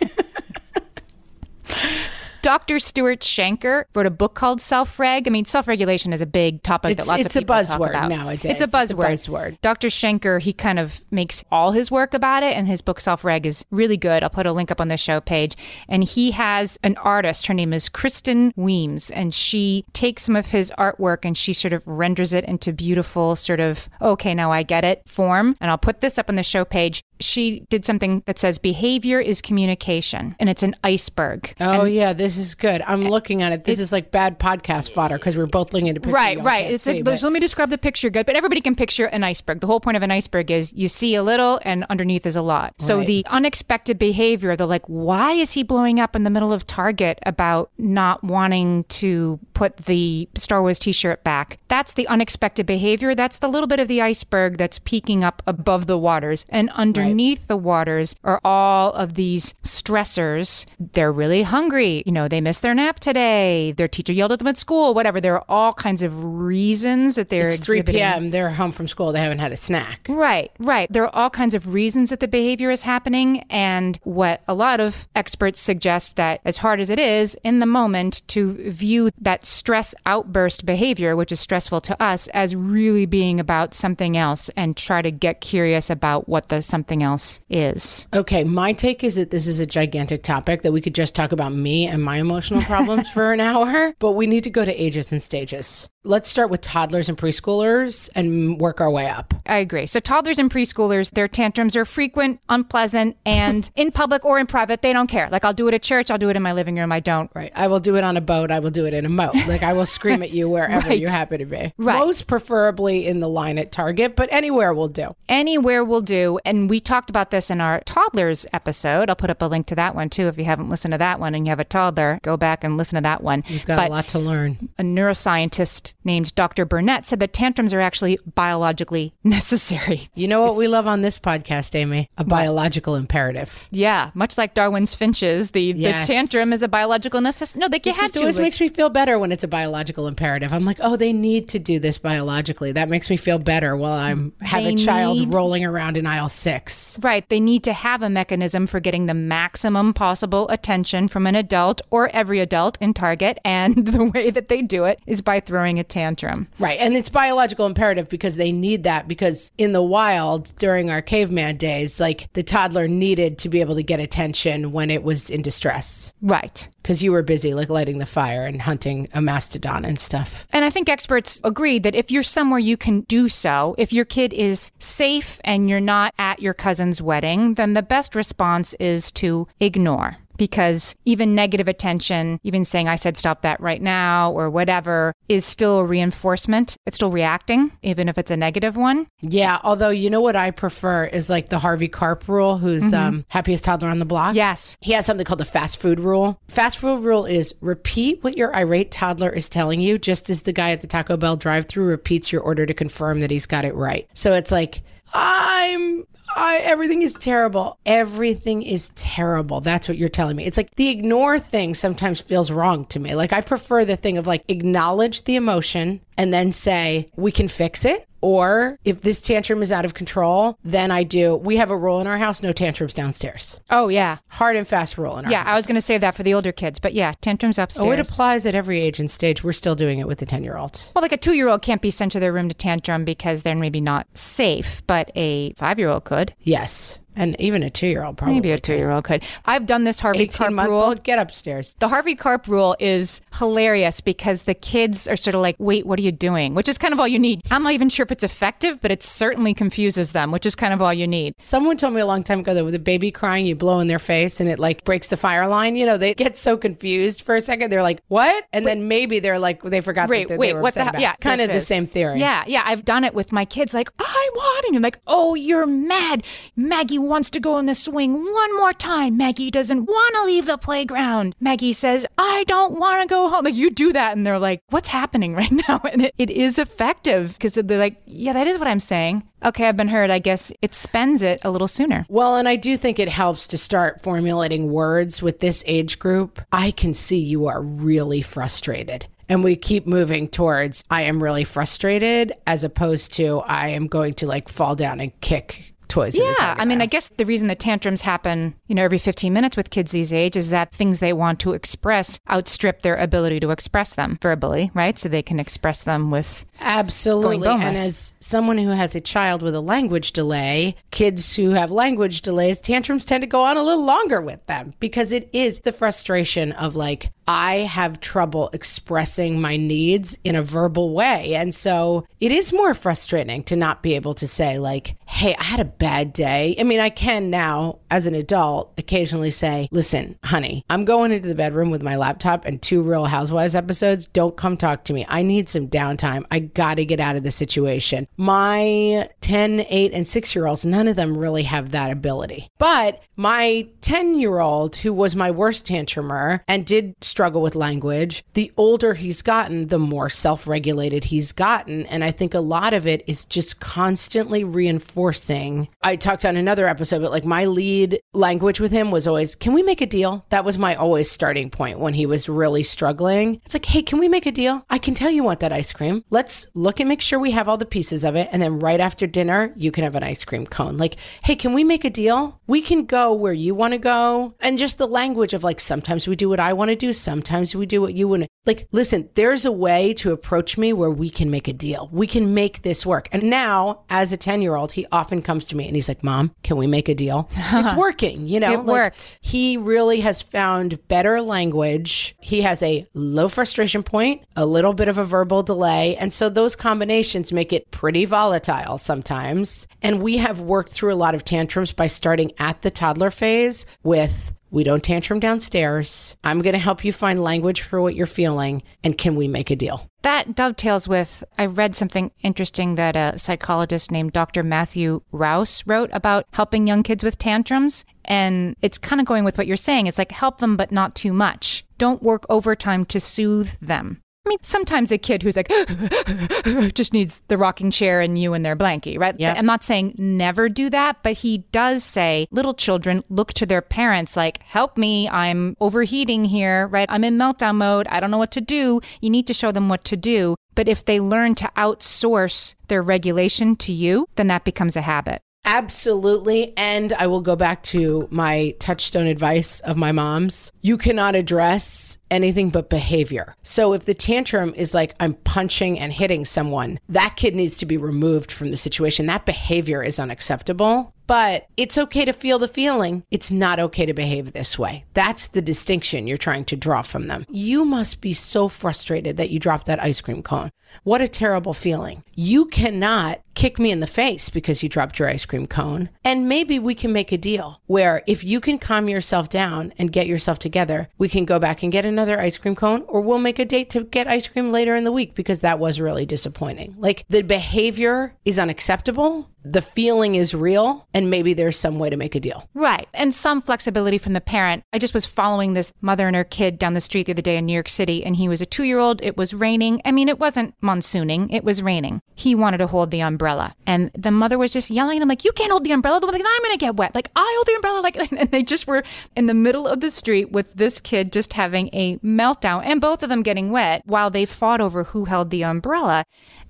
Dr. 2.42 2.80
Stuart 2.80 3.20
Shanker 3.20 3.84
wrote 3.94 4.06
a 4.06 4.12
book 4.12 4.34
called 4.34 4.62
Self 4.62 5.00
Reg. 5.00 5.28
I 5.28 5.32
mean, 5.32 5.46
self 5.46 5.68
regulation 5.68 6.14
is 6.14 6.22
a 6.22 6.26
big 6.26 6.64
topic 6.64 6.92
It's- 6.92 7.08
that 7.08 7.12
lots 7.12 7.26
of 7.26 7.40
people 7.40 7.56
talk 7.64 7.76
about. 7.90 8.10
nowadays. 8.10 8.46
It's 8.52 8.62
a 8.62 8.68
buzzword 8.68 8.70
nowadays. 8.70 8.72
It's 8.72 8.74
a 8.74 8.78
buzzword. 8.78 9.06
buzzword. 9.12 9.58
Dr. 9.62 9.88
Shanker, 9.88 10.42
he 10.42 10.54
kind 10.54 10.80
of 10.80 11.02
makes 11.12 11.44
all 11.52 11.72
his 11.72 11.92
work 11.92 12.14
about 12.14 12.44
it, 12.44 12.56
and 12.56 12.68
his 12.68 12.82
book 12.82 13.00
Self 13.00 13.24
Reg 13.24 13.46
is 13.46 13.66
really 13.72 13.98
good. 13.98 14.24
I'll 14.24 14.30
put 14.30 14.46
a 14.46 14.54
link 14.54 14.72
up 14.72 14.80
on 14.80 14.88
the 14.88 14.98
show 14.98 15.20
page. 15.20 15.56
And 15.88 16.04
he 16.04 16.32
has 16.32 16.78
an 16.84 16.96
artist. 16.98 17.48
Her 17.48 17.54
name 17.54 17.74
is 17.74 17.90
Kristin 17.90 18.52
Weins, 18.58 19.12
and 19.14 19.34
she 19.34 19.86
takes 19.94 20.24
some 20.24 20.36
of 20.36 20.48
his 20.48 20.72
artwork 20.78 21.26
and 21.26 21.38
she 21.38 21.54
sort 21.54 21.74
of 21.74 21.86
renders 21.88 22.34
it 22.34 22.46
into 22.46 22.72
beautiful, 22.72 23.36
sort 23.36 23.60
of 23.60 23.90
okay, 24.02 24.34
now 24.34 24.52
I 24.52 24.64
get 24.64 24.84
it 24.86 25.02
form. 25.08 25.56
And 25.60 25.70
I'll 25.70 25.78
put 25.78 26.02
this 26.02 26.18
up 26.18 26.30
on 26.30 26.36
the 26.36 26.44
show 26.44 26.64
page. 26.66 27.02
She 27.19 27.62
did 27.69 27.86
something 27.86 28.24
that 28.25 28.39
says 28.39 28.57
behavior 28.57 29.19
is 29.19 29.42
communication, 29.42 30.36
and 30.39 30.50
it's 30.50 30.63
an 30.63 30.75
iceberg. 30.83 31.54
oh 31.60 31.86
yeah, 31.86 32.13
this 32.13 32.38
is 32.38 32.56
good. 32.56 32.81
I'm 32.88 33.06
eh, 33.06 33.10
looking 33.10 33.42
at 33.42 33.51
it. 33.51 33.63
This 33.66 33.80
is 33.80 33.92
like 33.92 34.12
bad 34.12 34.39
podcast 34.39 34.92
fodder 34.92 35.18
because 35.18 35.36
we're 35.38 35.45
both 35.45 35.74
looking 35.74 35.89
at 35.89 35.98
a 35.98 36.00
picture. 36.00 36.16
Right, 36.16 36.39
right. 36.39 36.71
It's 36.71 36.83
see, 36.83 37.00
a, 37.00 37.04
but- 37.04 37.21
let 37.21 37.33
me 37.33 37.39
describe 37.39 37.69
the 37.69 37.77
picture 37.77 38.10
good, 38.10 38.25
but 38.25 38.36
everybody 38.36 38.62
can 38.62 38.75
picture 38.75 39.06
an 39.06 39.24
iceberg. 39.24 39.60
The 39.60 39.68
whole 39.68 39.80
point 39.80 39.98
of 39.98 40.04
an 40.04 40.12
iceberg 40.12 40.50
is 40.51 40.74
you 40.74 40.88
see 40.88 41.16
a 41.16 41.24
little 41.24 41.60
and 41.63 41.86
underneath 41.89 42.25
is 42.25 42.36
a 42.36 42.42
lot. 42.42 42.74
So 42.80 42.98
Right. 42.98 43.07
the 43.07 43.25
unexpected 43.30 44.00
behavior, 44.00 44.56
the 44.56 44.66
like, 44.66 44.86
why 44.86 45.33
is 45.33 45.51
he 45.51 45.63
blowing 45.63 46.00
up 46.00 46.16
in 46.16 46.24
the 46.24 46.30
middle 46.30 46.54
of 46.54 46.66
Target 46.68 47.19
about 47.25 47.69
not 47.77 48.24
wanting 48.24 48.86
to 48.86 49.39
put 49.54 49.75
the 49.77 50.30
Star 50.36 50.62
Wars 50.62 50.80
t-shirt 50.80 51.24
back? 51.24 51.60
That's 51.68 51.94
the 51.94 52.07
unexpected 52.07 52.66
behavior. 52.66 53.13
That's 53.16 53.39
the 53.39 53.48
little 53.48 53.68
bit 53.68 53.80
of 53.80 53.88
the 53.88 54.01
iceberg 54.01 54.57
that's 54.57 54.80
peeking 54.80 55.24
up 55.24 55.42
above 55.45 55.88
the 55.88 55.98
waters. 55.98 56.45
And 56.50 56.69
underneath 56.71 57.09
the 57.48 57.58
waters 57.58 58.16
are 58.24 58.40
all 58.44 58.92
of 58.94 59.16
these 59.16 59.54
stressors. 59.64 60.66
They're 60.80 61.12
really 61.12 61.44
hungry. 61.44 62.04
You 62.06 62.12
know, 62.12 62.28
they 62.28 62.42
missed 62.42 62.62
their 62.62 62.74
nap 62.74 63.00
today. 63.00 63.74
Their 63.74 63.88
teacher 63.88 64.14
yelled 64.14 64.32
at 64.32 64.40
them 64.40 64.48
at 64.48 64.58
school, 64.58 64.94
whatever. 64.94 65.20
There 65.22 65.36
are 65.36 65.46
all 65.50 65.74
kinds 65.74 66.02
of 66.02 66.24
reasons 66.24 67.16
that 67.16 67.30
they're 67.30 67.48
it's 67.48 67.66
3 67.66 67.84
p.m. 67.84 68.32
They're 68.32 68.52
home 68.52 68.72
from 68.72 68.88
school. 68.88 69.12
They 69.12 69.20
haven't 69.20 69.40
had 69.40 69.52
a 69.52 69.58
snack. 69.58 70.06
Right, 70.10 70.52
right. 70.60 70.92
There 70.92 71.04
are 71.04 71.16
all 71.16 71.30
kinds 71.30 71.54
of 71.54 71.74
reasons 71.74 72.10
that 72.10 72.20
the 72.20 72.28
behavior 72.28 72.72
is 72.72 72.82
happening. 72.82 73.42
And 73.50 74.00
what 74.04 74.42
a 74.48 74.54
lot 74.54 74.80
of 74.80 75.08
experts 75.16 75.60
suggest 75.60 76.16
that, 76.18 76.42
as 76.46 76.58
hard 76.58 76.80
as 76.80 76.90
it 76.90 77.00
is 77.00 77.38
in 77.44 77.60
the 77.60 77.66
moment, 77.66 78.28
to 78.30 78.72
view 78.72 79.10
that 79.22 79.46
stress 79.46 79.96
outburst 80.06 80.66
behavior, 80.66 81.16
which 81.16 81.32
is 81.32 81.40
stressful 81.40 81.82
to 81.82 82.02
us, 82.02 82.28
as 82.30 82.56
really 82.56 83.06
being 83.06 83.40
about 83.40 83.74
something 83.74 84.18
else 84.18 84.50
and 84.56 84.76
try 84.78 85.02
to 85.02 85.12
get 85.12 85.42
curious 85.42 85.90
about 85.90 86.28
what 86.30 86.50
the 86.50 86.62
something 86.62 86.99
else 87.04 87.40
is. 87.50 88.08
Okay, 88.14 88.44
my 88.44 88.74
take 88.74 89.04
is 89.04 89.16
that 89.16 89.32
this 89.32 89.48
is 89.48 89.60
a 89.60 89.66
gigantic 89.66 90.24
topic 90.24 90.62
that 90.62 90.72
we 90.72 90.82
could 90.82 90.96
just 90.96 91.16
talk 91.16 91.32
about 91.32 91.54
me 91.54 91.88
and 91.88 92.04
my 92.04 92.18
emotional 92.18 92.62
problems 92.64 93.10
for 93.10 93.34
an 93.34 93.40
hour, 93.50 93.94
but 94.00 94.14
we 94.14 94.28
need 94.28 94.44
to 94.44 94.50
go 94.50 94.66
to 94.66 94.82
ages 94.82 95.12
and 95.12 95.22
stages. 95.22 95.90
Let's 96.06 96.30
start 96.30 96.50
with 96.50 96.62
toddlers 96.62 97.10
and 97.10 97.18
preschoolers 97.18 98.10
and 98.16 98.58
work 98.58 98.80
our 98.80 98.90
way 98.90 99.08
up. 99.10 99.34
I 99.46 99.58
agree. 99.58 99.86
So 99.86 100.00
toddlers 100.00 100.40
and 100.40 100.50
preschoolers, 100.50 101.12
their 101.12 101.28
tantrums 101.28 101.76
are 101.76 101.84
frequent, 101.84 102.40
unpleasant, 102.48 103.18
and 103.26 103.70
in 103.76 103.92
public 103.92 104.24
or 104.24 104.40
in 104.40 104.48
private, 104.48 104.82
they 104.82 104.94
don't 104.94 105.08
care. 105.08 105.28
Like 105.30 105.44
I'll 105.44 105.54
do 105.54 105.68
it 105.68 105.74
at 105.74 105.82
church, 105.84 106.10
I'll 106.10 106.18
do 106.18 106.30
it 106.30 106.38
in 106.38 106.42
my 106.42 106.54
living 106.54 106.78
room, 106.78 106.94
I 106.94 107.02
don't. 107.02 107.30
Right. 107.36 107.52
I 107.54 107.68
will 107.68 107.82
do 107.82 107.98
it 107.98 108.06
on 108.06 108.16
a 108.16 108.22
boat. 108.22 108.50
I 108.50 108.60
will 108.60 108.72
do 108.72 108.86
it 108.86 108.94
in 108.94 109.06
a 109.06 109.10
moat. 109.10 109.36
Like 109.50 109.62
I 109.64 109.74
will 109.74 109.86
scream 109.86 110.22
at 110.24 110.32
you 110.32 110.48
wherever 110.48 110.88
Right. 110.88 111.00
you 111.00 111.08
happen 111.08 111.40
to 111.40 111.46
be. 111.46 111.74
Right. 111.78 112.00
Most 112.00 112.28
preferably 112.28 113.06
in 113.06 113.20
the 113.20 113.28
line 113.28 113.58
at 113.58 113.72
Target, 113.74 114.16
but 114.16 114.30
anywhere 114.32 114.74
will 114.74 114.88
do. 114.88 115.16
Anywhere 115.28 115.84
will 115.84 116.02
do. 116.02 116.40
And 116.46 116.70
we 116.70 116.80
talked 116.80 117.10
about 117.10 117.32
this 117.32 117.50
in 117.52 117.60
our 117.60 117.82
toddlers 117.82 118.46
episode. 118.54 119.10
I'll 119.10 119.16
put 119.18 119.32
up 119.32 119.42
a 119.42 119.46
link 119.48 119.66
to 119.68 119.76
that 119.76 119.96
one 119.96 120.10
too. 120.10 120.28
If 120.28 120.38
you 120.38 120.46
haven't 120.46 120.70
listened 120.70 120.92
to 120.94 120.98
that 121.00 121.20
one 121.20 121.36
and 121.36 121.46
you 121.48 121.50
have 121.52 121.60
a 121.60 121.66
toddler, 121.66 122.20
go 122.22 122.38
back 122.38 122.64
and 122.64 122.78
listen 122.78 122.96
to 122.96 123.02
that 123.02 123.22
one. 123.24 123.44
You've 123.48 123.66
got 123.66 123.78
but 123.78 123.88
a 123.90 123.92
lot 123.92 124.08
to 124.10 124.20
learn. 124.20 124.70
a 124.78 124.84
neuroscientist 124.84 125.89
named 126.04 126.34
Dr. 126.36 126.66
Burnett 126.66 127.06
said 127.06 127.19
that 127.19 127.34
tantrums 127.34 127.74
are 127.74 127.80
actually 127.80 128.18
biologically 128.36 129.14
necessary. 129.24 130.10
You 130.16 130.28
know 130.28 130.42
what 130.42 130.56
we 130.56 130.68
love 130.68 130.88
on 130.88 131.02
this 131.02 131.18
podcast, 131.19 131.76
Amy? 131.76 132.10
A 132.18 132.24
biological 132.24 132.96
imperative. 132.96 133.68
Yeah, 133.72 134.12
much 134.14 134.38
like 134.38 134.54
Darwin's 134.54 134.94
finches, 134.94 135.52
the, 135.52 135.62
Yes. 135.62 136.08
the 136.08 136.14
tantrum 136.14 136.52
is 136.54 136.64
a 136.64 136.68
biological 136.68 137.22
necessity. 137.22 137.60
No, 137.60 137.68
they 137.68 137.78
It 137.78 137.84
just 137.96 138.14
to. 138.16 138.19
always 138.19 138.38
like- 138.38 138.44
makes 138.46 138.60
me 138.62 138.69
feel 138.69 138.90
better 138.90 139.18
when 139.19 139.31
it's 139.31 139.44
a 139.44 139.48
biological 139.48 140.08
imperative. 140.08 140.52
I'm 140.54 140.66
like, 140.66 140.78
oh, 140.81 140.96
they 140.96 141.14
need 141.14 141.48
to 141.50 141.60
do 141.60 141.80
this 141.80 141.98
biologically. 141.98 142.72
That 142.72 142.90
makes 142.90 143.10
me 143.10 143.18
feel 143.18 143.40
better 143.40 143.76
while 143.78 143.94
I'm 143.94 144.34
have 144.42 144.64
a 144.64 144.76
child 144.76 145.19
need- 145.19 145.34
rolling 145.34 145.66
around 145.66 145.98
in 145.98 146.06
aisle 146.06 146.30
six. 146.30 146.98
Right. 147.02 147.28
They 147.30 147.40
need 147.40 147.64
to 147.64 147.74
have 147.74 148.02
a 148.02 148.10
mechanism 148.10 148.66
for 148.68 148.80
getting 148.80 149.06
the 149.06 149.14
maximum 149.14 149.94
possible 149.94 150.48
attention 150.50 151.08
from 151.08 151.26
an 151.28 151.36
adult 151.36 151.81
or 151.90 152.10
every 152.10 152.40
adult 152.40 152.78
in 152.81 152.94
Target. 152.94 153.40
And 153.46 153.88
the 153.88 154.04
way 154.06 154.30
that 154.30 154.50
they 154.50 154.62
do 154.62 154.84
it 154.86 155.00
is 155.08 155.22
by 155.22 155.40
throwing 155.40 155.78
a 155.80 155.83
tantrum. 155.83 156.48
Right. 156.59 156.80
And 156.80 156.95
it's 156.95 157.09
biological 157.09 157.66
imperative 157.66 158.09
because 158.09 158.36
they 158.36 158.52
need 158.52 158.83
that 158.83 159.07
because 159.07 159.52
in 159.57 159.71
the 159.71 159.81
wild 159.81 160.54
during 160.57 160.90
our 160.90 161.02
caveman 161.02 161.57
days, 161.57 162.00
like 162.00 162.31
the 162.33 162.44
toddler 162.44 162.88
needed 162.88 163.38
to 163.40 163.50
be 163.50 163.62
able 163.62 163.76
to 163.76 163.83
get 163.83 164.00
attention 164.00 164.71
when 164.71 164.92
it 164.92 165.04
was 165.04 165.30
in 165.30 165.42
distress 165.42 166.14
Right. 166.21 166.69
because 166.81 167.02
you 167.04 167.12
were 167.12 167.24
busy 167.24 167.54
like 167.54 167.69
lighting 167.69 168.00
the 168.00 168.06
fire 168.06 168.44
and 168.45 168.62
hunting 168.62 169.07
a 169.14 169.21
mastodon 169.21 169.86
and 169.86 170.00
stuff. 170.00 170.45
And 170.52 170.66
I 170.66 170.69
think 170.69 170.90
experts 170.90 171.40
agree 171.44 171.80
that 171.80 171.95
if 171.95 172.12
you're 172.12 172.24
somewhere 172.24 172.59
you 172.59 172.78
can 172.78 173.02
do 173.02 173.28
so, 173.30 173.76
if 173.78 173.94
your 173.94 174.06
kid 174.06 174.33
is 174.33 174.71
safe 174.80 175.40
and 175.44 175.69
you're 175.69 175.80
not 175.80 176.14
at 176.19 176.42
your 176.42 176.54
cousin's 176.54 177.02
wedding, 177.02 177.54
then 177.56 177.74
the 177.74 177.81
best 177.83 178.16
response 178.16 178.74
is 178.80 179.12
to 179.12 179.48
ignore. 179.59 180.18
Because 180.40 180.96
even 181.06 181.36
negative 181.36 181.68
attention, 181.68 182.40
even 182.44 182.66
saying, 182.66 182.88
I 182.88 182.96
said 182.96 183.18
stop 183.18 183.44
that 183.44 183.62
right 183.62 183.81
now 183.81 184.31
or 184.31 184.50
whatever, 184.50 185.14
is 185.28 185.46
still 185.46 185.78
a 185.78 185.86
reinforcement. 185.86 186.78
It's 186.88 186.96
still 186.96 187.12
reacting, 187.12 187.72
even 187.84 188.10
if 188.10 188.18
it's 188.18 188.31
a 188.31 188.38
negative 188.38 188.76
one. 188.76 189.06
Yeah. 189.22 189.60
Although, 189.64 189.90
you 189.90 190.10
know 190.10 190.22
what 190.22 190.36
I 190.36 190.50
prefer 190.50 191.06
is 191.06 191.30
like 191.30 191.50
the 191.50 191.60
Harvey 191.60 191.90
Karp 191.90 192.28
rule, 192.28 192.58
who's 192.58 192.92
um, 192.94 193.26
happiest 193.28 193.66
toddler 193.66 193.90
on 193.90 194.00
the 194.00 194.06
block. 194.06 194.34
Yes. 194.34 194.78
He 194.81 194.94
has 194.94 195.06
something 195.06 195.26
called 195.26 195.42
the 195.42 195.46
fast 195.46 195.80
food 195.80 196.00
rule. 196.00 196.40
Fast 196.48 196.78
food 196.78 197.04
rule 197.04 197.26
is 197.26 197.54
repeat 197.62 198.24
what 198.24 198.38
your 198.38 198.56
irate 198.56 198.92
toddler 198.92 199.30
is 199.30 199.50
telling 199.50 199.81
you, 199.81 200.00
just 200.00 200.30
as 200.30 200.44
the 200.44 200.54
guy 200.54 200.72
at 200.72 200.80
the 200.80 200.88
Taco 200.88 201.18
Bell 201.18 201.36
drive 201.36 201.66
through 201.66 201.86
repeats 201.86 202.31
your 202.31 202.42
order 202.42 202.66
to 202.66 202.74
confirm 202.74 203.19
that 203.19 203.30
he's 203.30 203.46
got 203.46 203.66
it 203.66 203.76
right. 203.76 204.08
So 204.14 204.31
it's 204.34 204.52
like, 204.52 204.81
I'm, 205.14 206.06
I, 206.36 206.62
everything 206.64 207.02
is 207.02 207.14
terrible. 207.14 207.78
Everything 207.86 208.62
is 208.64 208.90
terrible. 208.95 209.62
That's 209.62 209.88
what 209.88 209.98
you're 209.98 210.09
telling 210.09 210.36
me. 210.36 210.45
It's 210.45 210.57
like 210.57 210.76
the 210.76 210.90
ignore 210.90 211.40
thing 211.40 211.74
sometimes 211.76 212.21
feels 212.21 212.52
wrong 212.52 212.86
to 212.88 213.00
me. 213.00 213.16
Like 213.16 213.33
I 213.33 213.42
prefer 213.42 213.86
the 213.86 213.98
thing 213.98 214.18
of 214.18 214.28
like 214.28 214.44
acknowledge 214.48 215.24
the 215.24 215.36
emotion 215.36 216.02
and 216.18 216.33
then 216.33 216.52
say, 216.52 217.09
we 217.16 217.31
can 217.31 217.48
fix 217.48 217.86
it. 217.86 218.06
Or 218.21 218.78
if 218.83 219.00
this 219.00 219.21
tantrum 219.21 219.62
is 219.62 219.71
out 219.71 219.86
of 219.86 219.94
control, 219.94 220.57
then 220.62 220.92
I 220.92 221.04
do. 221.04 221.38
We 221.38 221.56
have 221.56 221.71
a 221.71 221.78
rule 221.78 222.02
in 222.02 222.07
our 222.07 222.18
house 222.18 222.44
no 222.44 222.52
tantrums 222.52 222.94
downstairs. 222.94 223.62
Oh, 223.69 223.88
yeah. 223.88 224.18
Hard 224.28 224.57
and 224.57 224.68
fast 224.68 224.98
rule 224.98 225.18
in 225.18 225.24
our 225.24 225.31
Yeah, 225.31 225.45
house. 225.45 225.48
I 225.48 225.56
was 225.56 225.68
going 225.68 225.76
to 225.76 225.81
say 225.81 225.98
that 225.98 226.16
for 226.16 226.24
the 226.24 226.33
older 226.33 226.52
kids, 226.52 226.80
but 226.80 226.94
yeah, 226.94 227.14
tantrums 227.21 227.57
upstairs. 227.57 227.86
Oh, 227.88 227.92
it 227.94 228.00
applies 228.02 228.45
at 228.45 228.56
every 228.56 228.81
age 228.81 229.00
and 229.00 229.09
stage. 229.09 229.42
We're 229.42 229.54
still 229.54 229.74
doing 229.76 230.00
it 230.00 230.06
with 230.07 230.19
the 230.19 230.26
10 230.26 230.44
year 230.44 230.57
olds. 230.57 230.92
Well, 230.94 231.02
like 231.02 231.14
a 231.14 231.18
two 231.18 231.31
year 231.31 231.48
old 231.48 231.62
can't 231.62 231.81
be 231.81 231.92
sent 231.92 232.12
to 232.12 232.19
their 232.19 232.33
room 232.33 232.50
to 232.50 232.54
tantrum 232.54 233.06
because 233.06 233.44
they're 233.44 233.56
maybe 233.56 233.80
not 233.80 234.06
safe, 234.18 234.86
but 234.86 235.12
a 235.16 235.54
five 235.54 235.80
year 235.80 235.88
old 235.88 236.04
could. 236.04 236.19
Yes. 236.42 236.99
And 237.19 237.40
even 237.40 237.64
a 237.64 237.69
two 237.69 237.88
year 237.88 238.04
old 238.04 238.18
probably. 238.18 238.35
Maybe 238.35 238.52
a 238.52 238.59
two 238.59 238.76
year 238.76 238.90
old 238.92 239.04
could. 239.04 239.23
I've 239.45 239.66
done 239.66 239.83
this 239.83 239.99
Harvey 239.99 240.21
18 240.21 240.56
Karp 240.56 240.69
rule. 240.69 240.81
old, 240.81 241.04
get 241.04 241.19
upstairs. 241.19 241.76
The 241.80 241.90
Harvey 241.90 242.16
Karp 242.16 242.47
rule 242.47 242.76
is 242.80 243.21
hilarious 243.38 243.99
because 243.99 244.44
the 244.44 244.54
kids 244.54 245.07
are 245.07 245.18
sort 245.18 245.35
of 245.35 245.42
like, 245.42 245.57
wait, 245.59 245.85
what 245.85 245.99
are 245.99 246.02
you 246.02 246.14
doing? 246.14 246.56
Which 246.56 246.69
is 246.69 246.78
kind 246.78 246.94
of 246.94 246.99
all 246.99 247.07
you 247.07 247.19
need. 247.19 247.42
I'm 247.52 247.61
not 247.61 247.73
even 247.73 247.90
sure 247.90 248.06
if 248.06 248.11
it's 248.11 248.23
effective, 248.23 248.80
but 248.81 248.90
it 248.90 249.04
certainly 249.04 249.54
confuses 249.54 250.14
them, 250.14 250.31
which 250.31 250.45
is 250.45 250.56
kind 250.56 250.73
of 250.73 250.81
all 250.81 250.94
you 250.94 251.07
need. 251.07 251.33
Someone 251.38 251.76
told 251.78 251.94
me 251.94 252.02
a 252.02 252.06
long 252.06 252.23
time 252.23 252.40
ago 252.40 252.54
that 252.54 252.64
with 252.64 252.73
a 252.73 252.80
baby 252.80 253.11
crying, 253.11 253.45
you 253.45 253.56
blow 253.56 253.81
in 253.81 253.88
their 253.88 253.99
face 253.99 254.40
and 254.40 254.49
it 254.49 254.57
like 254.57 254.85
breaks 254.85 255.09
the 255.09 255.18
fire 255.18 255.45
line. 255.47 255.76
You 255.76 255.85
know, 255.85 255.97
they 255.97 256.14
get 256.14 256.38
so 256.38 256.56
confused 256.56 257.23
for 257.23 257.35
a 257.35 257.42
second. 257.42 257.69
They're 257.69 257.83
like, 257.83 258.02
what? 258.07 258.45
And 258.54 258.66
then 258.66 258.88
maybe 258.88 259.19
they're 259.19 259.40
like, 259.40 259.61
they 259.61 259.81
forgot 259.81 260.07
Wait, 260.07 260.30
that 260.30 260.35
they 260.35 260.38
wait, 260.38 260.54
were 260.54 260.61
what 260.61 260.73
the 260.76 260.88
about. 260.88 261.02
Yeah, 261.02 261.16
Kind 261.16 261.42
of 261.42 261.47
this 261.47 261.64
the 261.64 261.73
same 261.76 261.85
theory. 261.85 262.19
Yeah, 262.19 262.45
yeah. 262.47 262.64
I've 262.66 262.85
done 262.85 263.04
it 263.04 263.14
with 263.14 263.33
my 263.33 263.44
kids. 263.44 263.73
Like, 263.73 263.92
I 263.99 264.30
want, 264.35 264.66
and 264.66 264.73
you're 264.76 264.81
like, 264.81 264.99
oh, 265.06 265.35
you're 265.35 265.66
mad. 265.66 266.23
Maggie 266.56 266.99
wants 267.09 267.30
to 267.31 267.39
go 267.39 267.54
on 267.54 267.66
the 267.66 267.75
swing 267.75 268.13
one 268.13 268.56
more 268.56 268.71
time. 268.71 269.18
Maggie 269.18 269.51
doesn't 269.51 269.85
want 269.85 270.16
to 270.16 270.23
leave 270.23 270.45
the 270.45 270.57
playground. 270.57 271.35
Maggie 271.42 271.73
says, 271.73 272.06
I 272.18 272.45
don't 272.47 272.80
want 272.80 273.01
to 273.01 273.07
go 273.07 273.28
home. 273.28 273.44
Like, 273.44 273.56
you 273.56 273.71
do 273.71 273.92
that, 273.92 274.16
and 274.16 274.25
they're 274.25 274.39
like, 274.39 274.61
what's 274.69 274.87
happening 274.87 275.35
right 275.42 275.51
now? 275.51 275.81
And 275.92 276.04
it, 276.04 276.16
it 276.18 276.30
is 276.30 276.57
effective 276.59 277.33
because 277.33 277.56
they're 277.56 277.78
like, 277.78 278.01
yeah, 278.06 278.33
that 278.33 278.47
is 278.47 278.57
what 278.59 278.68
I'm 278.68 278.80
saying. 278.80 279.28
Okay, 279.44 279.68
I've 279.68 279.78
been 279.78 279.87
heard. 279.87 280.09
I 280.09 280.19
guess 280.19 280.51
it 280.61 280.73
spends 280.73 281.21
it 281.21 281.42
a 281.44 281.51
little 281.51 281.68
sooner. 281.68 282.06
Well, 282.09 282.35
and 282.35 282.47
I 282.47 282.56
do 282.56 282.78
think 282.78 282.99
it 282.99 283.09
helps 283.09 283.47
to 283.47 283.57
start 283.57 284.01
formulating 284.01 284.71
words 284.71 285.21
with 285.21 285.39
this 285.39 285.63
age 285.66 285.97
group. 285.97 286.42
I 286.51 286.71
can 286.71 286.94
see 286.94 287.19
you 287.19 287.47
are 287.47 287.61
really 287.61 288.21
frustrated. 288.21 289.07
And 289.30 289.44
we 289.44 289.56
keep 289.56 289.85
moving 289.85 290.28
towards 290.28 290.83
I 290.89 291.04
am 291.04 291.21
really 291.21 291.44
frustrated 291.44 292.33
as 292.47 292.63
opposed 292.63 293.13
to 293.13 293.39
I 293.42 293.69
am 293.69 293.87
going 293.87 294.16
to 294.16 294.28
like 294.28 294.49
fall 294.49 294.75
down 294.75 294.99
and 294.99 295.18
kick 295.21 295.75
toys. 295.90 296.18
Yeah, 296.18 296.56
I 296.58 296.66
mean. 296.66 296.80
I 296.81 296.86
guess 296.86 297.10
the 297.10 297.26
reason 297.26 297.48
the 297.48 297.56
tantrums 297.56 298.02
happen, 298.02 298.56
you 298.68 298.76
know, 298.76 298.84
every 298.84 298.98
15 298.98 299.34
minutes 299.34 299.58
with 299.58 299.69
kids 299.69 299.92
these 299.92 300.14
age 300.14 300.38
is 300.38 300.50
that 300.52 300.72
things 300.72 301.00
they 301.00 301.12
want 301.12 301.40
to 301.42 301.54
express 301.54 302.19
outstrip 302.30 302.81
their 302.81 302.96
ability 302.96 303.40
to 303.42 303.50
express 303.50 303.94
them 303.96 304.18
verbally, 304.22 304.72
right? 304.74 304.98
So 304.98 305.10
they 305.10 305.22
can 305.22 305.40
express 305.40 305.84
them 305.84 306.12
with 306.12 306.46
Absolutely. 306.59 307.47
And 307.47 307.78
as 307.78 308.13
someone 308.19 308.57
who 308.57 308.69
has 308.69 308.95
a 308.95 309.01
child 309.01 309.42
with 309.42 309.56
a 309.56 309.61
language 309.61 310.11
delay, 310.11 310.75
kids 310.92 311.35
who 311.35 311.51
have 311.51 311.71
language 311.71 312.21
delays, 312.21 312.61
tantrums 312.61 313.06
tend 313.06 313.21
to 313.21 313.28
go 313.28 313.42
on 313.42 313.57
a 313.57 313.63
little 313.63 313.85
longer 313.85 314.21
with 314.21 314.45
them 314.47 314.73
because 314.80 315.11
it 315.11 315.30
is 315.33 315.59
the 315.59 315.71
frustration 315.71 316.51
of 316.54 316.75
like, 316.75 317.11
I 317.30 317.57
have 317.57 317.99
trouble 317.99 318.49
expressing 318.54 319.39
my 319.39 319.56
needs 319.56 320.18
in 320.23 320.35
a 320.35 320.42
verbal 320.42 320.95
way. 320.95 321.35
And 321.35 321.54
so 321.54 322.07
it 322.19 322.31
is 322.31 322.51
more 322.51 322.73
frustrating 322.73 323.44
to 323.44 323.56
not 323.56 323.83
be 323.83 323.94
able 323.94 324.16
to 324.16 324.28
say, 324.28 324.57
like, 324.57 324.95
hey, 325.06 325.35
I 325.37 325.44
had 325.44 325.59
a 325.59 325.66
bad 325.66 326.11
day. 326.11 326.56
I 326.59 326.63
mean, 326.63 326.80
I 326.80 326.89
can 326.89 327.30
now, 327.30 327.81
as 327.92 328.07
an 328.07 328.16
adult, 328.16 328.73
occasionally 328.80 329.30
say, 329.30 329.69
listen, 329.71 330.18
honey, 330.23 330.66
I'm 330.71 330.85
going 330.85 331.11
into 331.11 331.28
the 331.28 331.35
bedroom 331.35 331.69
with 331.69 331.83
my 331.83 331.97
laptop 331.97 332.45
and 332.45 332.59
two 332.59 332.81
Real 332.81 333.06
Housewives 333.06 333.54
episodes. 333.54 334.07
Don't 334.07 334.35
come 334.35 334.57
talk 334.57 334.85
to 334.85 334.94
me. 334.94 335.06
I 335.07 335.21
need 335.21 335.49
some 335.49 335.68
downtime. 335.68 336.25
I 336.31 336.39
got 336.54 336.78
to 336.78 336.86
get 336.86 337.00
out 337.00 337.16
of 337.16 337.24
the 337.24 337.32
situation. 337.32 338.08
My 338.18 339.10
10, 339.22 339.66
8, 339.68 339.94
and 339.94 340.06
6 340.06 340.36
year 340.36 340.48
olds, 340.48 340.66
none 340.66 340.88
of 340.88 340.96
them 340.96 341.18
really 341.18 341.44
have 341.44 341.72
that 341.72 341.92
ability. 341.92 342.50
But 342.58 343.04
my 343.16 343.68
10 343.82 344.20
year 344.20 344.40
old, 344.40 344.78
who 344.78 344.94
was 344.94 345.16
my 345.16 345.32
worst 345.32 345.66
tantrumer 345.66 346.42
and 346.48 346.66
did 346.66 346.96
struggle 347.02 347.42
with 347.42 347.56
language, 347.56 348.24
the 348.34 348.52
older 348.58 348.94
he's 348.94 349.22
gotten, 349.22 349.68
the 349.68 349.80
more 349.80 350.10
self 350.10 350.48
regulated 350.48 351.06
he's 351.06 351.32
gotten. 351.32 351.86
And 351.88 352.04
I 352.04 352.12
think 352.12 352.34
a 352.34 352.40
lot 352.40 352.74
of 352.74 352.88
it 352.88 353.04
is 353.08 353.26
just 353.26 353.60
constantly 353.60 354.44
reinforcing. 354.44 355.68
I 355.82 355.96
talked 355.96 356.26
on 356.26 356.38
another 356.38 356.68
episode, 356.68 357.02
but 357.02 357.12
like 357.12 357.26
my 357.26 357.46
lead 357.46 358.00
language 358.14 358.60
with 358.60 358.72
him 358.72 358.92
was 358.92 359.08
always, 359.08 359.36
can 359.36 359.54
we 359.54 359.64
make 359.64 359.82
a 359.82 359.86
deal? 359.86 360.26
That 360.30 360.46
was 360.46 360.58
my 360.58 360.76
always 360.76 361.10
starting 361.12 361.50
point 361.50 361.80
when 361.80 361.94
he 361.94 362.06
was 362.06 362.30
really 362.30 362.64
struggling. 362.64 363.42
It's 363.46 363.56
like, 363.56 363.66
hey, 363.66 363.82
can 363.82 364.00
we 364.00 364.08
make 364.08 364.26
a 364.26 364.32
deal? 364.32 364.66
I 364.70 364.78
can 364.78 364.96
tell 364.96 365.10
you 365.10 365.24
want 365.24 365.40
that 365.42 365.52
ice 365.52 365.74
cream. 365.74 366.04
Let's 366.10 366.39
look 366.54 366.80
and 366.80 366.90
make 366.90 367.02
sure 367.02 367.19
we 367.19 367.31
have 367.31 367.48
all 367.48 367.58
the 367.58 367.66
pieces 367.66 368.04
of 368.04 368.16
it. 368.16 368.30
And 368.31 368.42
then 368.42 368.60
right 368.60 368.80
after 368.80 369.08
dinner, 369.08 369.52
you 369.56 369.72
can 369.72 369.84
have 369.84 369.96
an 369.96 370.04
ice 370.04 370.24
cream 370.26 370.46
cone. 370.46 370.78
Like, 370.78 370.96
hey, 371.24 371.36
can 371.36 371.54
we 371.54 371.64
make 371.64 371.86
a 371.86 371.90
deal? 371.90 372.40
We 372.48 372.62
can 372.62 372.86
go 372.86 373.14
where 373.14 373.34
you 373.34 373.54
want 373.56 373.74
to 373.74 373.78
go. 373.78 374.34
And 374.40 374.58
just 374.58 374.78
the 374.78 374.88
language 374.88 375.34
of 375.34 375.44
like, 375.44 375.60
sometimes 375.60 376.08
we 376.08 376.16
do 376.16 376.30
what 376.30 376.40
I 376.40 376.54
want 376.54 376.69
to 376.69 376.76
do, 376.76 376.94
sometimes 376.94 377.56
we 377.56 377.66
do 377.66 377.81
what 377.81 377.94
you 377.94 378.08
want 378.08 378.24
to. 378.24 378.30
Like, 378.46 378.68
listen, 378.72 379.10
there's 379.16 379.46
a 379.46 379.52
way 379.52 379.94
to 379.96 380.12
approach 380.12 380.58
me 380.58 380.74
where 380.74 380.90
we 380.90 381.10
can 381.10 381.30
make 381.30 381.48
a 381.48 381.54
deal. 381.54 381.90
We 381.92 382.08
can 382.08 382.34
make 382.34 382.62
this 382.64 382.86
work. 382.86 383.08
And 383.12 383.24
now, 383.24 383.81
as 383.90 384.12
a 384.12 384.18
10 384.18 384.42
year 384.42 384.56
old, 384.56 384.72
he 384.72 384.88
often 384.92 385.22
comes 385.22 385.48
to 385.48 385.56
me 385.56 385.68
and 385.68 385.76
he's 385.76 385.88
like, 385.88 386.04
Mom, 386.04 386.31
can 386.42 386.58
we 386.58 386.66
make 386.66 386.90
a 386.90 386.96
deal? 386.96 387.30
it's 387.36 387.74
working, 387.76 388.28
you 388.28 388.40
know? 388.40 388.54
It 388.54 388.58
Like, 388.60 388.68
worked. 388.68 389.19
he 389.22 389.58
really 389.58 390.00
has 390.02 390.22
found 390.22 390.88
better 390.88 391.22
language. 391.22 392.16
He 392.22 392.42
has 392.42 392.64
a 392.64 392.88
low 392.94 393.28
frustration 393.30 393.84
point, 393.84 394.24
a 394.36 394.46
little 394.46 394.74
bit 394.74 394.88
of 394.88 394.98
a 394.98 395.06
verbal 395.06 395.44
delay. 395.44 395.96
And 395.98 396.12
so 396.12 396.29
those 396.30 396.56
combinations 396.56 397.33
make 397.33 397.54
it 397.54 397.69
pretty 397.71 398.06
volatile 398.06 398.78
sometimes. 398.78 399.68
And 399.81 400.02
we 400.02 400.18
have 400.18 400.42
worked 400.42 400.71
through 400.71 400.94
a 400.94 400.95
lot 400.95 401.16
of 401.16 401.26
tantrums 401.26 401.71
by 401.71 401.88
starting 401.88 402.31
at 402.38 402.62
the 402.62 402.71
toddler 402.71 403.12
phase 403.12 403.66
with. 403.83 404.33
We 404.52 404.64
don't 404.64 404.83
tantrum 404.83 405.19
downstairs. 405.19 406.18
I'm 406.24 406.42
going 406.42 406.54
to 406.54 406.59
help 406.59 406.83
you 406.83 406.92
find 406.92 407.21
language 407.21 407.62
for 407.62 407.80
what 407.81 407.94
you're 407.94 408.07
feeling. 408.07 408.64
And 408.83 408.98
can 408.98 409.16
we 409.16 409.28
make 409.28 409.52
a 409.52 409.56
deal? 409.56 409.88
That 410.02 410.33
dovetails 410.33 410.88
with 410.88 411.24
I 411.38 411.45
read 411.45 411.76
something 411.76 412.12
interesting 412.21 412.74
that 412.74 412.95
a 412.95 413.19
psychologist 413.19 413.92
named 413.92 414.14
Dr. 414.14 414.42
Matthew 414.42 415.02
Rouse 415.12 415.64
wrote 415.68 415.92
about 415.94 416.26
helping 416.33 416.66
young 416.66 416.81
kids 416.81 417.04
with 417.04 417.19
tantrums. 417.19 417.86
And 418.06 418.56
it's 418.62 418.80
kind 418.80 419.00
of 419.00 419.06
going 419.06 419.24
with 419.24 419.38
what 419.38 419.45
you're 419.45 419.56
saying. 419.56 419.86
It's 419.86 420.00
like 420.00 420.12
help 420.12 420.40
them, 420.40 420.57
but 420.57 420.71
not 420.71 420.95
too 420.95 421.14
much. 421.14 421.64
Don't 421.78 422.02
work 422.02 422.26
overtime 422.28 422.86
to 422.86 423.00
soothe 423.00 423.52
them. 423.62 424.02
I 424.30 424.33
mean, 424.33 424.44
sometimes 424.44 424.92
a 424.92 425.00
kid 425.00 425.24
who's 425.24 425.36
like, 425.36 425.48
just 426.76 426.94
needs 426.94 427.24
the 427.30 427.38
rocking 427.38 427.71
chair 427.71 428.00
and 428.00 428.19
you 428.19 428.36
in 428.36 428.44
their 428.44 428.56
blankie, 428.56 429.00
right? 429.00 429.19
Yeah. 429.19 429.33
I'm 429.36 429.48
not 429.48 429.64
saying 429.64 429.95
never 429.98 430.48
do 430.50 430.69
that, 430.69 431.02
but 431.02 431.14
he 431.14 431.40
does 431.52 431.83
say 431.83 432.28
little 432.30 432.54
children 432.54 433.04
look 433.09 433.33
to 433.33 433.48
their 433.48 433.64
parents 433.64 434.16
like, 434.16 434.44
help 434.44 434.78
me, 434.78 435.09
I'm 435.09 435.57
overheating 435.59 436.26
here, 436.26 436.68
right? 436.68 436.86
I'm 436.92 437.04
in 437.04 437.18
meltdown 437.18 437.56
mode. 437.56 437.88
I 437.88 438.00
don't 438.00 438.12
know 438.12 438.19
what 438.19 438.31
to 438.33 438.42
do. 438.42 438.81
You 439.02 439.09
need 439.09 439.26
to 439.26 439.33
show 439.33 439.52
them 439.52 439.68
what 439.68 439.83
to 439.86 439.98
do. 439.98 440.36
But 440.54 440.68
if 440.68 440.86
they 440.86 441.00
learn 441.00 441.33
to 441.36 441.50
outsource 441.57 442.54
their 442.68 442.83
regulation 442.83 443.56
to 443.56 443.74
you, 443.74 444.06
then 444.16 444.28
that 444.28 444.44
becomes 444.44 444.76
a 444.76 444.81
habit. 444.81 445.24
Absolutely. 445.46 446.54
And 446.58 446.94
I 446.94 447.08
will 447.08 447.22
go 447.22 447.36
back 447.36 447.64
to 447.64 448.08
my 448.12 448.56
touchstone 448.60 449.08
advice 449.08 449.62
of 449.62 449.78
my 449.78 449.92
mom's. 449.92 450.52
You 450.62 450.78
cannot 450.78 451.16
address 451.16 451.98
anything 452.12 452.50
but 452.50 452.69
behavior. 452.69 453.36
So 453.42 453.74
if 453.74 453.86
the 453.86 453.94
tantrum 453.94 454.54
is 454.56 454.74
like, 454.74 454.96
I'm 455.00 455.16
punching 455.16 455.80
and 455.80 455.92
hitting 455.92 456.24
someone, 456.26 456.80
that 456.90 457.16
kid 457.18 457.36
needs 457.36 457.58
to 457.58 457.66
be 457.66 457.78
removed 457.78 458.31
from 458.31 458.52
the 458.52 458.58
situation. 458.58 459.08
That 459.08 459.26
behavior 459.26 459.81
is 459.81 459.98
unacceptable. 460.00 460.94
But 461.09 461.47
it's 461.57 461.75
okay 461.75 462.06
to 462.06 462.13
feel 462.13 462.37
the 462.37 462.47
feeling. 462.47 463.04
It's 463.09 463.31
not 463.31 463.59
okay 463.59 463.87
to 463.87 463.95
behave 463.95 464.31
this 464.31 464.59
way. 464.59 464.85
That's 464.94 465.25
the 465.25 465.42
distinction 465.42 466.06
you're 466.06 466.19
trying 466.19 466.45
to 466.45 466.56
draw 466.56 466.83
from 466.83 467.07
them. 467.07 467.25
You 467.28 467.66
must 467.66 467.99
be 467.99 468.13
so 468.13 468.47
frustrated 468.47 469.18
that 469.18 469.31
you 469.31 469.39
dropped 469.39 469.66
that 469.66 469.81
ice 469.81 470.01
cream 470.01 470.21
cone. 470.21 470.51
What 470.83 471.01
a 471.01 471.07
terrible 471.07 471.56
feeling. 471.56 472.04
You 472.13 472.45
cannot 472.45 473.21
kick 473.33 473.57
me 473.57 473.71
in 473.71 473.80
the 473.80 473.87
face 473.87 474.30
because 474.30 474.61
you 474.61 474.69
dropped 474.69 474.99
your 474.99 475.09
ice 475.09 475.25
cream 475.25 475.47
cone. 475.47 475.89
And 476.04 476.30
maybe 476.30 476.59
we 476.59 476.75
can 476.75 476.92
make 476.92 477.11
a 477.11 477.18
deal 477.18 477.59
where 477.66 478.04
if 478.06 478.23
you 478.23 478.39
can 478.39 478.59
calm 478.59 478.87
yourself 478.87 479.30
down 479.30 479.73
and 479.80 479.92
get 479.92 480.06
yourself 480.06 480.37
together, 480.37 480.89
we 480.99 481.09
can 481.09 481.25
go 481.25 481.39
back 481.39 481.63
and 481.63 481.71
get 481.71 481.85
another 481.85 482.19
ice 482.19 482.37
cream 482.37 482.56
cone, 482.56 482.83
or 482.87 483.01
we'll 483.01 483.18
make 483.18 483.39
a 483.39 483.45
date 483.45 483.71
to 483.71 483.83
get 483.83 484.07
ice 484.07 484.28
cream 484.28 484.51
later 484.51 484.75
in 484.75 484.83
the 484.83 484.92
week 484.92 485.16
because 485.16 485.39
that 485.39 485.57
was 485.57 485.81
really 485.81 486.06
disappointing. 486.06 486.75
Like 486.78 487.04
the 487.09 487.23
behavior 487.23 488.13
is 488.25 488.37
unacceptable 488.37 489.28
the 489.44 489.62
feeling 489.62 490.16
is 490.16 490.34
real 490.34 490.88
and 490.94 491.10
maybe 491.10 491.34
there's 491.34 491.58
some 491.58 491.80
way 491.80 491.90
to 491.90 491.98
make 491.98 492.16
a 492.16 492.19
deal. 492.19 492.48
Right. 492.54 492.88
And 492.94 493.14
some 493.14 493.42
flexibility 493.42 493.98
from 493.98 494.14
the 494.14 494.22
parent. 494.22 494.64
I 494.74 494.80
just 494.80 494.94
was 494.94 495.06
following 495.06 495.54
this 495.54 495.72
mother 495.81 496.08
and 496.08 496.16
her 496.16 496.24
kid 496.24 496.60
down 496.60 496.74
the 496.74 496.81
street 496.81 497.06
the 497.06 497.14
other 497.14 497.22
day 497.22 497.38
in 497.38 497.46
New 497.46 497.54
York 497.54 497.69
City 497.69 498.04
and 498.04 498.16
he 498.16 498.28
was 498.28 498.42
a 498.42 498.46
2-year-old. 498.46 499.02
It 499.04 499.18
was 499.18 499.34
raining. 499.34 499.81
I 499.86 499.92
mean, 499.92 500.10
it 500.10 500.19
wasn't 500.19 500.56
monsooning. 500.62 501.31
It 501.31 501.44
was 501.44 501.62
raining. 501.62 502.02
He 502.16 502.36
wanted 502.36 502.58
to 502.58 502.68
hold 502.68 502.92
the 502.92 503.02
umbrella 503.02 503.56
and 503.66 503.92
the 503.98 504.12
mother 504.12 504.38
was 504.38 504.52
just 504.52 504.72
yelling 504.72 504.98
at 504.98 505.02
him 505.02 505.08
like, 505.08 505.24
"You 505.24 505.31
can't 505.31 505.52
hold 505.52 505.64
the 505.64 505.72
umbrella." 505.72 506.00
The 506.00 506.08
Like, 506.08 506.22
"I'm 506.26 506.42
going 506.44 506.52
to 506.52 506.58
get 506.58 506.76
wet." 506.76 506.96
Like, 506.96 507.10
"I 507.16 507.34
hold 507.36 507.48
the 507.48 507.56
umbrella." 507.56 507.81
Like 507.81 508.12
and 508.12 508.31
they 508.31 508.44
just 508.44 508.68
were 508.68 508.84
in 509.16 509.28
the 509.28 509.34
middle 509.34 509.68
of 509.68 509.80
the 509.80 509.92
street 509.92 510.31
with 510.31 510.54
this 510.54 510.81
kid 510.81 511.14
just 511.14 511.34
having 511.34 511.69
a 511.72 511.98
meltdown 511.98 512.63
and 512.65 512.82
both 512.82 513.04
of 513.04 513.10
them 513.10 513.24
getting 513.24 513.52
wet 513.52 513.84
while 513.86 514.10
they 514.10 514.26
fought 514.26 514.62
over 514.62 514.86
who 514.86 515.06
held 515.06 515.30
the 515.30 515.43
umbrella. 515.43 516.06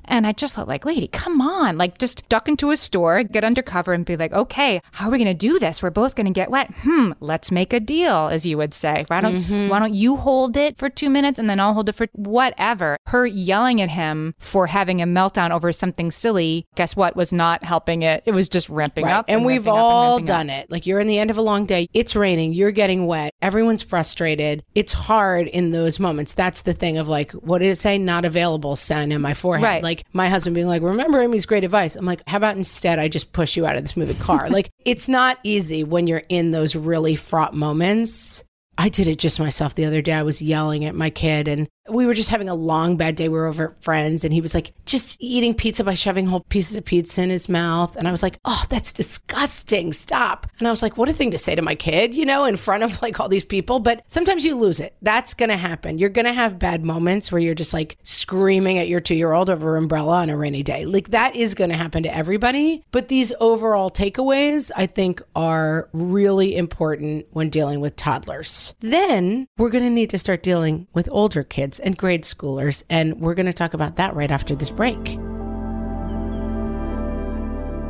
And 0.06 0.26
I 0.26 0.32
just 0.32 0.56
thought, 0.56 0.68
like, 0.68 0.86
lady, 0.86 1.08
come 1.08 1.42
on. 1.42 1.78
Like, 1.78 1.98
just 1.98 2.28
duck 2.30 2.48
into 2.48 2.72
a 2.72 2.78
store, 2.78 3.24
get 3.24 3.44
undercover, 3.44 3.94
and 3.94 4.06
be 4.06 4.18
like, 4.18 4.34
okay, 4.34 4.82
how 4.92 5.08
are 5.08 5.12
we 5.12 5.18
going 5.18 5.28
to 5.28 5.34
do 5.34 5.60
this? 5.60 5.84
We're 5.84 5.90
both 5.90 6.16
going 6.16 6.28
to 6.28 6.34
get 6.34 6.52
wet. 6.52 6.74
Hmm, 6.82 7.12
let's 7.20 7.52
make 7.52 7.74
a 7.74 7.80
deal, 7.80 8.28
as 8.28 8.46
you 8.46 8.58
would 8.58 8.74
say. 8.74 9.06
Why 9.08 9.22
don't, 9.22 9.44
mm-hmm. 9.44 9.70
why 9.70 9.80
don't 9.80 9.94
you 9.94 10.18
hold 10.18 10.58
it 10.58 10.78
for 10.78 10.90
two 10.90 11.10
minutes 11.10 11.40
and 11.40 11.50
then 11.50 11.60
I'll 11.60 11.74
hold 11.74 11.90
it 11.90 11.96
for 11.96 12.08
whatever? 12.14 12.98
Her 13.08 13.26
yelling 13.26 13.82
at 13.82 13.90
him 13.90 14.36
for 14.40 14.68
having 14.68 15.02
a 15.02 15.06
meltdown 15.06 15.52
over 15.52 15.72
something 15.72 16.12
silly, 16.12 16.68
guess 16.76 16.96
what, 16.96 17.16
was 17.16 17.34
not 17.34 17.64
helping 17.64 18.04
it. 18.04 18.24
It 18.26 18.34
was 18.34 18.50
just 18.50 18.70
ramping 18.70 19.06
right. 19.06 19.16
up. 19.16 19.26
And, 19.28 19.38
and 19.38 19.46
we've 19.46 19.68
all 19.68 20.18
and 20.18 20.28
done 20.28 20.50
up. 20.50 20.64
it. 20.64 20.72
Like, 20.72 20.86
you're 20.86 21.00
in 21.00 21.08
the 21.08 21.20
end 21.20 21.32
of 21.32 21.38
a 21.38 21.42
long 21.42 21.66
day, 21.66 21.88
it's 21.94 22.16
raining, 22.16 22.54
you're 22.54 22.72
getting 22.72 23.06
wet, 23.06 23.34
everyone's 23.42 23.84
frustrated. 23.84 24.64
It's 24.76 24.94
hard 24.94 25.48
in 25.48 25.72
those 25.72 26.00
moments. 26.00 26.34
That's 26.34 26.62
the 26.62 26.74
thing 26.74 26.98
of 26.98 27.10
like, 27.10 27.32
what 27.34 27.60
did 27.60 27.70
it 27.70 27.78
say? 27.78 27.98
Not 27.98 28.26
available, 28.26 28.76
sign 28.76 29.12
in 29.12 29.22
my 29.22 29.34
forehead. 29.34 29.64
Right. 29.64 29.84
Like, 29.84 29.89
my 30.14 30.30
husband 30.30 30.56
being 30.56 30.68
like, 30.68 30.82
remember 30.82 31.22
Amy's 31.22 31.46
great 31.46 31.64
advice. 31.64 31.96
I'm 31.96 32.06
like, 32.06 32.22
how 32.28 32.38
about 32.38 32.58
instead 32.58 33.00
I 33.00 33.08
just 33.08 33.34
push 33.34 33.56
you 33.56 33.66
out 33.66 33.76
of 33.76 33.84
this 33.84 33.98
moving 33.98 34.18
car? 34.18 34.50
like, 34.50 34.70
it's 34.86 35.08
not 35.08 35.40
easy 35.44 35.84
when 35.84 36.08
you're 36.08 36.24
in 36.30 36.52
those 36.52 36.76
really 36.76 37.16
fraught 37.16 37.54
moments. 37.54 38.44
I 38.78 38.88
did 38.90 39.08
it 39.08 39.20
just 39.20 39.40
myself 39.40 39.76
the 39.76 39.86
other 39.86 40.02
day. 40.02 40.14
I 40.14 40.24
was 40.24 40.42
yelling 40.42 40.86
at 40.86 40.96
my 40.96 41.10
kid 41.10 41.50
and 41.50 41.68
we 41.90 42.06
were 42.06 42.14
just 42.14 42.30
having 42.30 42.50
a 42.50 42.56
long 42.56 42.98
bad 42.98 43.16
day. 43.16 43.30
We 43.30 43.38
were 43.38 43.48
over 43.48 43.72
at 43.72 43.84
friends 43.84 44.24
and 44.24 44.34
he 44.34 44.42
was 44.42 44.54
like 44.54 44.74
just 44.86 45.18
eating 45.20 45.54
pizza 45.54 45.84
by 45.84 45.94
shoving 45.94 46.26
whole 46.26 46.46
pieces 46.50 46.76
of 46.76 46.86
pizza 46.86 47.24
in 47.24 47.30
his 47.30 47.50
mouth. 47.50 47.96
And 47.96 48.08
I 48.08 48.12
was 48.12 48.24
like, 48.24 48.40
oh, 48.46 48.64
that's 48.70 48.92
disgusting. 48.92 49.94
Stop. 49.94 50.48
And 50.60 50.68
I 50.68 50.72
was 50.72 50.82
like, 50.82 50.98
what 50.98 51.10
a 51.10 51.14
thing 51.14 51.32
to 51.32 51.38
say 51.38 51.56
to 51.56 51.62
my 51.62 51.76
kid, 51.76 52.16
you 52.16 52.26
know, 52.26 52.46
in 52.46 52.58
front 52.58 52.84
of 52.84 53.02
like 53.02 53.20
all 53.20 53.30
these 53.30 53.46
people. 53.46 53.80
But 53.80 54.04
sometimes 54.08 54.46
you 54.46 54.56
lose 54.56 54.80
it. 54.80 54.96
That's 55.02 55.34
going 55.34 55.50
to 55.50 55.58
happen. 55.58 55.98
You're 55.98 56.10
going 56.10 56.26
to 56.26 56.34
have 56.34 56.60
bad 56.60 56.84
moments 56.84 57.32
where 57.32 57.42
you're 57.42 57.56
just 57.56 57.74
like 57.74 57.98
screaming 58.04 58.78
at 58.78 58.88
your 58.88 59.00
two 59.00 59.16
year 59.16 59.32
old 59.32 59.50
over 59.50 59.76
umbrella 59.76 60.18
on 60.18 60.30
a 60.30 60.38
rainy 60.38 60.64
day. 60.64 60.86
Like 60.86 61.12
that 61.12 61.36
is 61.36 61.56
going 61.56 61.70
to 61.70 61.78
happen 61.78 62.04
to 62.04 62.16
everybody. 62.16 62.84
But 62.92 63.08
these 63.08 63.34
overall 63.40 63.90
takeaways, 63.90 64.72
I 64.76 64.86
think, 64.86 65.22
are 65.36 65.90
really 65.94 66.56
important 66.56 67.28
when 67.32 67.50
dealing 67.50 67.80
with 67.80 67.96
toddlers. 67.96 68.74
Then 68.80 69.48
we're 69.58 69.70
going 69.70 69.84
to 69.84 69.90
need 69.90 70.10
to 70.12 70.20
start 70.20 70.44
dealing 70.44 70.88
with 70.94 71.10
older 71.12 71.44
kids 71.44 71.79
and 71.80 71.98
grade 71.98 72.24
schoolers. 72.24 72.84
And 72.90 73.20
we're 73.20 73.34
going 73.34 73.46
to 73.46 73.54
talk 73.54 73.74
about 73.74 73.96
that 73.98 74.16
right 74.16 74.32
after 74.32 74.56
this 74.56 74.70
break. 74.70 75.18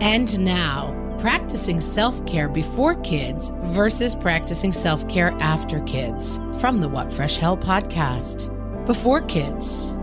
And 0.01 0.39
now, 0.39 0.95
practicing 1.19 1.81
self 1.81 2.25
care 2.25 2.47
before 2.47 2.95
kids 3.01 3.51
versus 3.65 4.15
practicing 4.15 4.71
self 4.71 5.07
care 5.09 5.31
after 5.39 5.81
kids 5.81 6.39
from 6.59 6.79
the 6.79 6.89
What 6.89 7.11
Fresh 7.11 7.37
Hell 7.37 7.57
podcast. 7.57 8.55
Before 8.85 9.21
kids, 9.21 9.97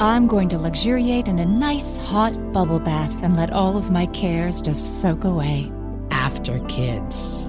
I'm 0.00 0.26
going 0.26 0.48
to 0.50 0.58
luxuriate 0.58 1.28
in 1.28 1.38
a 1.38 1.46
nice 1.46 1.96
hot 1.96 2.52
bubble 2.52 2.80
bath 2.80 3.22
and 3.22 3.36
let 3.36 3.52
all 3.52 3.76
of 3.76 3.90
my 3.90 4.06
cares 4.06 4.60
just 4.60 5.00
soak 5.00 5.24
away. 5.24 5.70
After 6.10 6.58
kids. 6.66 7.43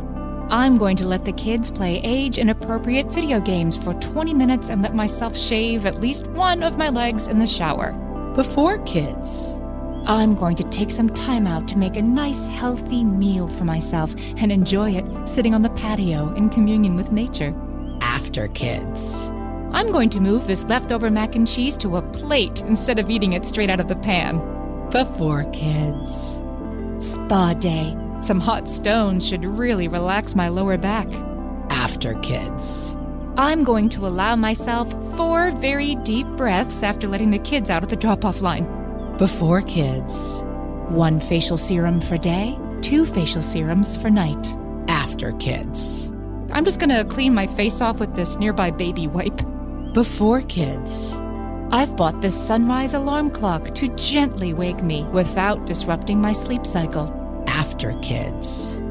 I'm 0.49 0.77
going 0.77 0.95
to 0.97 1.07
let 1.07 1.25
the 1.25 1.33
kids 1.33 1.71
play 1.71 1.99
age 2.03 2.37
inappropriate 2.37 3.07
video 3.07 3.39
games 3.39 3.77
for 3.77 3.95
20 3.95 4.31
minutes 4.35 4.69
and 4.69 4.83
let 4.83 4.93
myself 4.93 5.35
shave 5.35 5.87
at 5.87 5.99
least 5.99 6.27
one 6.27 6.61
of 6.61 6.77
my 6.77 6.89
legs 6.89 7.27
in 7.27 7.39
the 7.39 7.47
shower. 7.47 7.93
Before 8.35 8.77
kids. 8.83 9.59
I'm 10.05 10.35
going 10.35 10.55
to 10.57 10.63
take 10.65 10.91
some 10.91 11.09
time 11.09 11.47
out 11.47 11.67
to 11.69 11.79
make 11.79 11.97
a 11.97 12.01
nice, 12.03 12.45
healthy 12.45 13.03
meal 13.03 13.47
for 13.47 13.63
myself 13.63 14.13
and 14.37 14.51
enjoy 14.51 14.91
it 14.91 15.27
sitting 15.27 15.55
on 15.55 15.63
the 15.63 15.71
patio 15.71 16.31
in 16.35 16.49
communion 16.49 16.95
with 16.95 17.11
nature. 17.11 17.55
After 18.01 18.47
kids. 18.49 19.31
I'm 19.71 19.91
going 19.91 20.11
to 20.11 20.19
move 20.19 20.45
this 20.45 20.65
leftover 20.65 21.09
mac 21.09 21.35
and 21.35 21.47
cheese 21.47 21.75
to 21.77 21.97
a 21.97 22.03
plate 22.03 22.61
instead 22.67 22.99
of 22.99 23.09
eating 23.09 23.33
it 23.33 23.45
straight 23.45 23.71
out 23.71 23.79
of 23.79 23.87
the 23.87 23.95
pan. 23.95 24.37
Before 24.91 25.43
kids. 25.51 26.43
Spa 26.99 27.55
day. 27.55 27.97
Some 28.21 28.39
hot 28.39 28.67
stones 28.67 29.27
should 29.27 29.45
really 29.45 29.87
relax 29.87 30.35
my 30.35 30.47
lower 30.47 30.77
back. 30.77 31.07
After 31.69 32.13
kids. 32.21 32.95
I'm 33.37 33.63
going 33.63 33.89
to 33.89 34.07
allow 34.07 34.35
myself 34.35 34.89
four 35.17 35.51
very 35.51 35.95
deep 35.97 36.25
breaths 36.37 36.83
after 36.83 37.07
letting 37.07 37.31
the 37.31 37.39
kids 37.39 37.69
out 37.69 37.83
at 37.83 37.89
the 37.89 37.95
drop 37.95 38.23
off 38.23 38.41
line. 38.41 38.65
Before 39.17 39.61
kids. 39.61 40.41
One 40.87 41.19
facial 41.19 41.57
serum 41.57 41.99
for 41.99 42.17
day, 42.17 42.57
two 42.81 43.05
facial 43.05 43.41
serums 43.41 43.97
for 43.97 44.09
night. 44.09 44.55
After 44.87 45.33
kids. 45.33 46.11
I'm 46.51 46.63
just 46.63 46.79
going 46.79 46.89
to 46.89 47.03
clean 47.05 47.33
my 47.33 47.47
face 47.47 47.81
off 47.81 47.99
with 47.99 48.15
this 48.15 48.37
nearby 48.37 48.71
baby 48.71 49.07
wipe. 49.07 49.41
Before 49.93 50.41
kids. 50.41 51.19
I've 51.71 51.97
bought 51.97 52.21
this 52.21 52.35
sunrise 52.35 52.93
alarm 52.93 53.31
clock 53.31 53.75
to 53.75 53.89
gently 53.95 54.53
wake 54.53 54.81
me 54.81 55.03
without 55.05 55.65
disrupting 55.65 56.21
my 56.21 56.31
sleep 56.31 56.65
cycle 56.65 57.24
after 57.47 57.93
kids. 58.01 58.81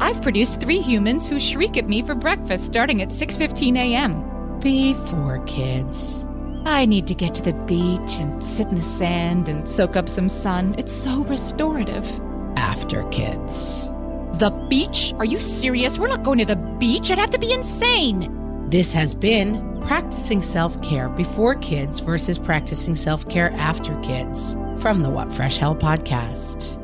I've 0.00 0.20
produced 0.22 0.60
three 0.60 0.80
humans 0.80 1.26
who 1.26 1.38
shriek 1.38 1.76
at 1.76 1.88
me 1.88 2.02
for 2.02 2.14
breakfast 2.14 2.64
starting 2.64 3.02
at 3.02 3.08
6:15 3.10 3.76
a.m. 3.76 4.58
Before 4.60 5.42
kids. 5.46 6.26
I 6.66 6.86
need 6.86 7.06
to 7.08 7.14
get 7.14 7.34
to 7.34 7.42
the 7.42 7.52
beach 7.52 8.18
and 8.18 8.42
sit 8.42 8.68
in 8.68 8.76
the 8.76 8.82
sand 8.82 9.48
and 9.48 9.68
soak 9.68 9.96
up 9.96 10.08
some 10.08 10.28
sun. 10.28 10.74
It's 10.78 10.92
so 10.92 11.24
restorative. 11.24 12.06
After 12.56 13.04
kids. 13.10 13.90
The 14.38 14.50
beach? 14.68 15.12
Are 15.18 15.24
you 15.24 15.38
serious? 15.38 15.98
We're 15.98 16.08
not 16.08 16.22
going 16.22 16.38
to 16.38 16.44
the 16.44 16.56
beach. 16.56 17.10
I'd 17.10 17.18
have 17.18 17.30
to 17.30 17.38
be 17.38 17.52
insane. 17.52 18.66
This 18.70 18.92
has 18.92 19.14
been 19.14 19.80
practicing 19.82 20.42
self 20.42 20.80
care 20.82 21.08
before 21.08 21.54
kids 21.56 22.00
versus 22.00 22.38
practicing 22.38 22.96
self 22.96 23.28
care 23.28 23.52
after 23.52 23.94
kids 24.00 24.56
from 24.78 25.02
the 25.02 25.10
What 25.10 25.32
Fresh 25.32 25.58
Hell 25.58 25.76
podcast. 25.76 26.83